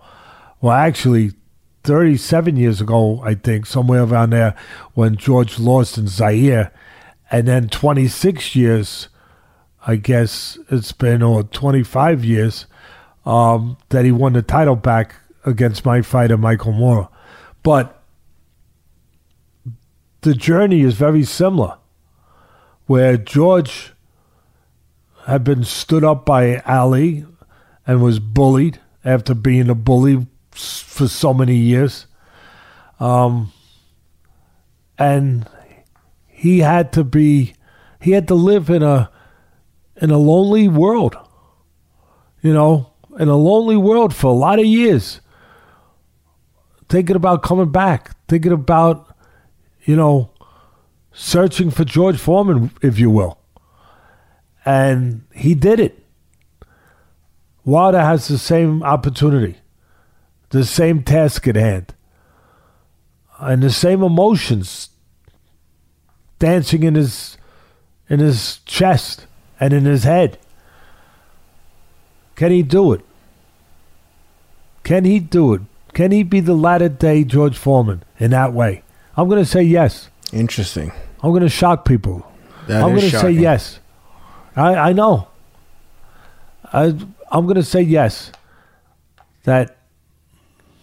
Well, 0.59 0.73
actually, 0.73 1.31
37 1.83 2.57
years 2.57 2.81
ago, 2.81 3.21
I 3.23 3.33
think, 3.35 3.65
somewhere 3.65 4.03
around 4.03 4.31
there, 4.31 4.55
when 4.93 5.15
George 5.15 5.57
lost 5.57 5.97
in 5.97 6.07
Zaire. 6.07 6.71
And 7.31 7.47
then 7.47 7.69
26 7.69 8.55
years, 8.55 9.07
I 9.87 9.95
guess 9.95 10.59
it's 10.69 10.91
been, 10.91 11.23
or 11.23 11.43
25 11.43 12.25
years, 12.25 12.65
um, 13.25 13.77
that 13.89 14.05
he 14.05 14.11
won 14.11 14.33
the 14.33 14.41
title 14.41 14.75
back 14.75 15.15
against 15.45 15.85
my 15.85 16.01
fighter, 16.01 16.37
Michael 16.37 16.73
Moorer. 16.73 17.07
But 17.63 18.03
the 20.21 20.35
journey 20.35 20.81
is 20.81 20.95
very 20.95 21.23
similar, 21.23 21.77
where 22.91 23.15
George 23.15 23.93
had 25.25 25.45
been 25.45 25.63
stood 25.63 26.03
up 26.03 26.25
by 26.25 26.57
Ali 26.65 27.25
and 27.87 28.03
was 28.03 28.19
bullied 28.19 28.81
after 29.05 29.33
being 29.33 29.69
a 29.69 29.75
bully 29.75 30.27
for 30.51 31.07
so 31.07 31.33
many 31.33 31.55
years. 31.55 32.05
Um, 32.99 33.53
and 34.99 35.47
he 36.27 36.59
had 36.59 36.91
to 36.91 37.05
be, 37.05 37.53
he 38.01 38.11
had 38.11 38.27
to 38.27 38.35
live 38.35 38.69
in 38.69 38.83
a, 38.83 39.09
in 40.01 40.11
a 40.11 40.17
lonely 40.17 40.67
world, 40.67 41.15
you 42.41 42.53
know, 42.53 42.91
in 43.17 43.29
a 43.29 43.37
lonely 43.37 43.77
world 43.77 44.13
for 44.13 44.27
a 44.27 44.33
lot 44.33 44.59
of 44.59 44.65
years. 44.65 45.21
Thinking 46.89 47.15
about 47.15 47.41
coming 47.41 47.71
back, 47.71 48.17
thinking 48.27 48.51
about, 48.51 49.15
you 49.85 49.95
know, 49.95 50.31
searching 51.13 51.71
for 51.71 51.83
George 51.83 52.17
Foreman, 52.17 52.71
if 52.81 52.99
you 52.99 53.09
will. 53.09 53.37
And 54.65 55.23
he 55.33 55.55
did 55.55 55.79
it. 55.79 56.03
Wilder 57.63 58.01
has 58.01 58.27
the 58.27 58.37
same 58.37 58.81
opportunity, 58.83 59.57
the 60.49 60.65
same 60.65 61.03
task 61.03 61.47
at 61.47 61.55
hand, 61.55 61.93
and 63.39 63.61
the 63.61 63.71
same 63.71 64.01
emotions 64.01 64.89
dancing 66.39 66.83
in 66.83 66.95
his 66.95 67.37
in 68.09 68.19
his 68.19 68.59
chest 68.65 69.25
and 69.59 69.73
in 69.73 69.85
his 69.85 70.03
head. 70.03 70.37
Can 72.35 72.51
he 72.51 72.63
do 72.63 72.93
it? 72.93 73.01
Can 74.83 75.05
he 75.05 75.19
do 75.19 75.53
it? 75.53 75.61
Can 75.93 76.11
he 76.11 76.23
be 76.23 76.39
the 76.39 76.53
latter 76.53 76.89
day 76.89 77.23
George 77.23 77.57
Foreman 77.57 78.03
in 78.19 78.31
that 78.31 78.53
way? 78.53 78.83
I'm 79.15 79.29
going 79.29 79.43
to 79.43 79.49
say 79.49 79.61
yes. 79.61 80.09
Interesting. 80.33 80.91
I'm 81.21 81.31
going 81.31 81.43
to 81.43 81.49
shock 81.49 81.85
people. 81.85 82.25
That 82.67 82.83
I'm 82.83 82.89
going 82.89 83.09
to 83.09 83.19
say 83.19 83.31
yes. 83.31 83.79
I, 84.55 84.75
I 84.75 84.93
know. 84.93 85.27
I, 86.71 86.95
I'm 87.31 87.45
going 87.45 87.55
to 87.55 87.63
say 87.63 87.81
yes. 87.81 88.31
That 89.43 89.77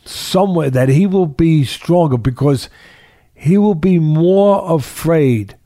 somewhere 0.05 0.70
that 0.70 0.88
he 0.88 1.07
will 1.07 1.26
be 1.26 1.64
stronger 1.64 2.16
because 2.16 2.68
he 3.34 3.57
will 3.57 3.74
be 3.74 3.99
more 3.99 4.74
afraid 4.74 5.57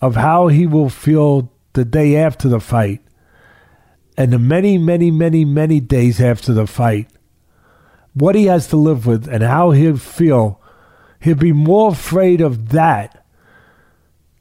of 0.00 0.16
how 0.16 0.48
he 0.48 0.66
will 0.66 0.88
feel 0.88 1.52
the 1.74 1.84
day 1.84 2.16
after 2.16 2.48
the 2.48 2.60
fight 2.60 3.00
and 4.16 4.32
the 4.32 4.38
many, 4.38 4.78
many, 4.78 5.10
many, 5.10 5.44
many 5.44 5.80
days 5.80 6.20
after 6.20 6.52
the 6.52 6.66
fight. 6.66 7.08
What 8.14 8.34
he 8.34 8.46
has 8.46 8.68
to 8.68 8.76
live 8.76 9.06
with 9.06 9.26
and 9.28 9.42
how 9.42 9.70
he'll 9.70 9.96
feel. 9.96 10.60
He'll 11.22 11.36
be 11.36 11.52
more 11.52 11.92
afraid 11.92 12.40
of 12.40 12.70
that 12.70 13.24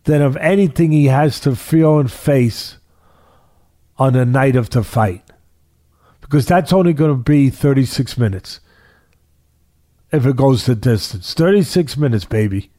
than 0.05 0.23
of 0.23 0.35
anything 0.37 0.91
he 0.91 1.05
has 1.05 1.39
to 1.41 1.55
feel 1.55 1.99
and 1.99 2.11
face 2.11 2.77
on 3.99 4.13
the 4.13 4.25
night 4.25 4.55
of 4.55 4.71
the 4.71 4.83
fight. 4.83 5.23
Because 6.21 6.47
that's 6.47 6.73
only 6.73 6.93
going 6.93 7.11
to 7.11 7.23
be 7.23 7.51
36 7.51 8.17
minutes 8.17 8.61
if 10.11 10.25
it 10.25 10.35
goes 10.35 10.65
the 10.65 10.73
distance. 10.73 11.35
36 11.35 11.97
minutes, 11.97 12.25
baby. 12.25 12.71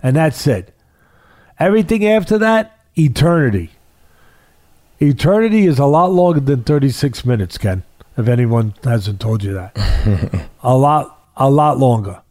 And 0.00 0.14
that's 0.14 0.46
it. 0.46 0.72
Everything 1.58 2.06
after 2.06 2.38
that, 2.38 2.78
eternity. 2.96 3.70
Eternity 5.00 5.66
is 5.66 5.80
a 5.80 5.86
lot 5.86 6.12
longer 6.12 6.40
than 6.40 6.62
36 6.62 7.24
minutes, 7.24 7.58
Ken, 7.58 7.82
if 8.16 8.28
anyone 8.28 8.74
hasn't 8.84 9.18
told 9.18 9.42
you 9.42 9.54
that. 9.54 10.48
a 10.62 10.76
lot, 10.76 11.26
a 11.36 11.50
lot 11.50 11.78
longer. 11.78 12.22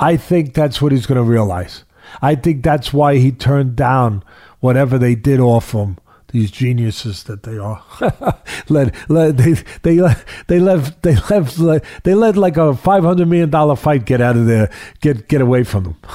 I 0.00 0.16
think 0.16 0.54
that's 0.54 0.80
what 0.80 0.92
he's 0.92 1.06
going 1.06 1.16
to 1.16 1.22
realize. 1.22 1.84
I 2.22 2.34
think 2.34 2.64
that's 2.64 2.92
why 2.92 3.16
he 3.16 3.30
turned 3.30 3.76
down 3.76 4.24
whatever 4.60 4.98
they 4.98 5.14
did 5.14 5.38
offer 5.40 5.78
him. 5.78 5.98
These 6.32 6.52
geniuses 6.52 7.24
that 7.24 7.42
they 7.42 7.58
are, 7.58 7.82
let, 8.68 8.94
let 9.10 9.36
they 9.36 9.54
they 9.82 10.14
they 10.46 10.60
left 10.60 11.02
they 11.02 11.16
left 11.16 11.58
they 12.04 12.14
let 12.14 12.36
like 12.36 12.56
a 12.56 12.72
five 12.76 13.02
hundred 13.02 13.26
million 13.26 13.50
dollar 13.50 13.74
fight 13.74 14.04
get 14.04 14.20
out 14.20 14.36
of 14.36 14.46
there, 14.46 14.70
get 15.00 15.26
get 15.26 15.40
away 15.40 15.64
from 15.64 15.84
them. 15.84 15.96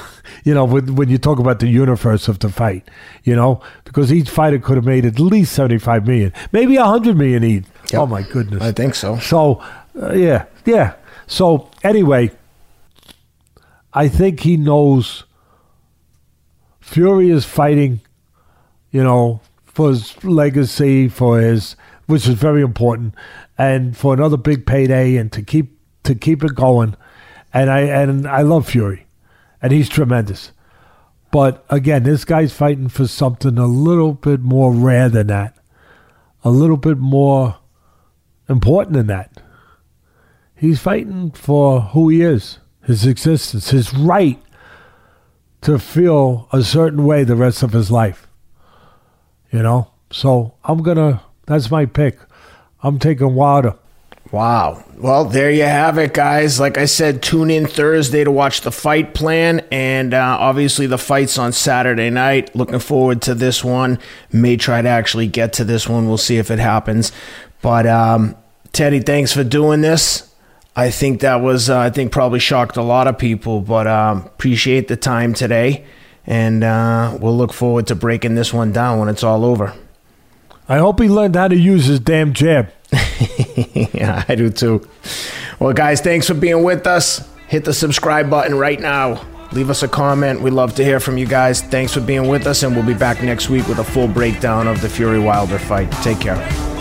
You 0.44 0.54
know, 0.54 0.64
when, 0.64 0.94
when 0.94 1.08
you 1.08 1.18
talk 1.18 1.40
about 1.40 1.58
the 1.58 1.66
universe 1.66 2.28
of 2.28 2.38
the 2.38 2.48
fight, 2.48 2.88
you 3.24 3.34
know, 3.34 3.60
because 3.84 4.12
each 4.12 4.30
fighter 4.30 4.60
could 4.60 4.76
have 4.76 4.84
made 4.84 5.04
at 5.04 5.18
least 5.18 5.52
seventy 5.52 5.78
five 5.78 6.06
million, 6.06 6.32
maybe 6.52 6.76
a 6.76 6.84
hundred 6.84 7.16
million 7.16 7.42
each. 7.42 7.64
Yep. 7.92 8.00
Oh 8.00 8.06
my 8.06 8.22
goodness! 8.22 8.62
I 8.62 8.70
think 8.72 8.94
so. 8.94 9.18
So, 9.18 9.62
uh, 10.00 10.12
yeah, 10.12 10.46
yeah. 10.64 10.94
So, 11.26 11.68
anyway, 11.82 12.30
I 13.96 14.08
think 14.08 14.40
he 14.40 14.58
knows 14.58 15.24
Fury 16.80 17.30
is 17.30 17.46
fighting, 17.46 18.02
you 18.90 19.02
know, 19.02 19.40
for 19.64 19.88
his 19.88 20.22
legacy, 20.22 21.08
for 21.08 21.40
his, 21.40 21.76
which 22.04 22.28
is 22.28 22.34
very 22.34 22.60
important, 22.60 23.14
and 23.56 23.96
for 23.96 24.12
another 24.12 24.36
big 24.36 24.66
payday, 24.66 25.16
and 25.16 25.32
to 25.32 25.42
keep 25.42 25.78
to 26.04 26.14
keep 26.14 26.44
it 26.44 26.54
going. 26.54 26.94
And 27.54 27.70
I 27.70 27.80
and 27.80 28.28
I 28.28 28.42
love 28.42 28.68
Fury, 28.68 29.06
and 29.62 29.72
he's 29.72 29.88
tremendous. 29.88 30.52
But 31.30 31.64
again, 31.70 32.02
this 32.02 32.26
guy's 32.26 32.52
fighting 32.52 32.88
for 32.88 33.06
something 33.06 33.56
a 33.56 33.66
little 33.66 34.12
bit 34.12 34.40
more 34.40 34.72
rare 34.74 35.08
than 35.08 35.28
that, 35.28 35.56
a 36.44 36.50
little 36.50 36.76
bit 36.76 36.98
more 36.98 37.56
important 38.46 38.92
than 38.92 39.06
that. 39.06 39.40
He's 40.54 40.80
fighting 40.80 41.30
for 41.30 41.80
who 41.80 42.10
he 42.10 42.20
is, 42.20 42.58
his 42.86 43.04
existence, 43.04 43.70
his 43.70 43.92
right 43.92 44.40
to 45.62 45.78
feel 45.78 46.48
a 46.52 46.62
certain 46.62 47.04
way 47.04 47.24
the 47.24 47.34
rest 47.34 47.62
of 47.64 47.72
his 47.72 47.90
life. 47.90 48.28
You 49.50 49.62
know? 49.62 49.90
So 50.10 50.54
I'm 50.64 50.82
going 50.82 50.96
to, 50.96 51.20
that's 51.46 51.70
my 51.70 51.86
pick. 51.86 52.18
I'm 52.82 53.00
taking 53.00 53.34
Wilder. 53.34 53.74
Wow. 54.30 54.84
Well, 54.96 55.24
there 55.24 55.50
you 55.50 55.64
have 55.64 55.98
it, 55.98 56.14
guys. 56.14 56.60
Like 56.60 56.78
I 56.78 56.84
said, 56.84 57.22
tune 57.22 57.50
in 57.50 57.66
Thursday 57.66 58.22
to 58.22 58.30
watch 58.30 58.60
the 58.60 58.70
fight 58.70 59.14
plan. 59.14 59.66
And 59.72 60.14
uh, 60.14 60.36
obviously, 60.38 60.86
the 60.86 60.98
fight's 60.98 61.38
on 61.38 61.52
Saturday 61.52 62.10
night. 62.10 62.54
Looking 62.54 62.78
forward 62.78 63.22
to 63.22 63.34
this 63.34 63.64
one. 63.64 63.98
May 64.32 64.56
try 64.56 64.82
to 64.82 64.88
actually 64.88 65.26
get 65.26 65.52
to 65.54 65.64
this 65.64 65.88
one. 65.88 66.06
We'll 66.06 66.18
see 66.18 66.38
if 66.38 66.50
it 66.50 66.58
happens. 66.60 67.10
But, 67.62 67.86
um, 67.86 68.36
Teddy, 68.72 69.00
thanks 69.00 69.32
for 69.32 69.42
doing 69.42 69.80
this. 69.80 70.32
I 70.76 70.90
think 70.90 71.20
that 71.20 71.36
was, 71.36 71.70
uh, 71.70 71.78
I 71.78 71.90
think, 71.90 72.12
probably 72.12 72.38
shocked 72.38 72.76
a 72.76 72.82
lot 72.82 73.06
of 73.06 73.18
people, 73.18 73.62
but 73.62 73.86
um, 73.86 74.18
appreciate 74.18 74.88
the 74.88 74.96
time 74.96 75.32
today. 75.32 75.86
And 76.26 76.62
uh, 76.62 77.16
we'll 77.20 77.36
look 77.36 77.52
forward 77.52 77.86
to 77.86 77.94
breaking 77.94 78.34
this 78.34 78.52
one 78.52 78.72
down 78.72 78.98
when 78.98 79.08
it's 79.08 79.24
all 79.24 79.44
over. 79.44 79.72
I 80.68 80.78
hope 80.78 81.00
he 81.00 81.08
learned 81.08 81.36
how 81.36 81.48
to 81.48 81.56
use 81.56 81.86
his 81.86 82.00
damn 82.00 82.34
jab. 82.34 82.70
yeah, 83.94 84.24
I 84.28 84.34
do 84.34 84.50
too. 84.50 84.86
Well, 85.58 85.72
guys, 85.72 86.00
thanks 86.00 86.26
for 86.26 86.34
being 86.34 86.62
with 86.62 86.86
us. 86.86 87.26
Hit 87.48 87.64
the 87.64 87.72
subscribe 87.72 88.28
button 88.28 88.56
right 88.58 88.78
now. 88.78 89.24
Leave 89.52 89.70
us 89.70 89.82
a 89.82 89.88
comment. 89.88 90.42
We'd 90.42 90.52
love 90.52 90.74
to 90.74 90.84
hear 90.84 91.00
from 91.00 91.16
you 91.16 91.26
guys. 91.26 91.62
Thanks 91.62 91.94
for 91.94 92.00
being 92.00 92.28
with 92.28 92.46
us, 92.46 92.62
and 92.62 92.74
we'll 92.74 92.84
be 92.84 92.94
back 92.94 93.22
next 93.22 93.48
week 93.48 93.66
with 93.68 93.78
a 93.78 93.84
full 93.84 94.08
breakdown 94.08 94.66
of 94.66 94.80
the 94.80 94.88
Fury 94.88 95.20
Wilder 95.20 95.58
fight. 95.58 95.90
Take 96.02 96.20
care. 96.20 96.75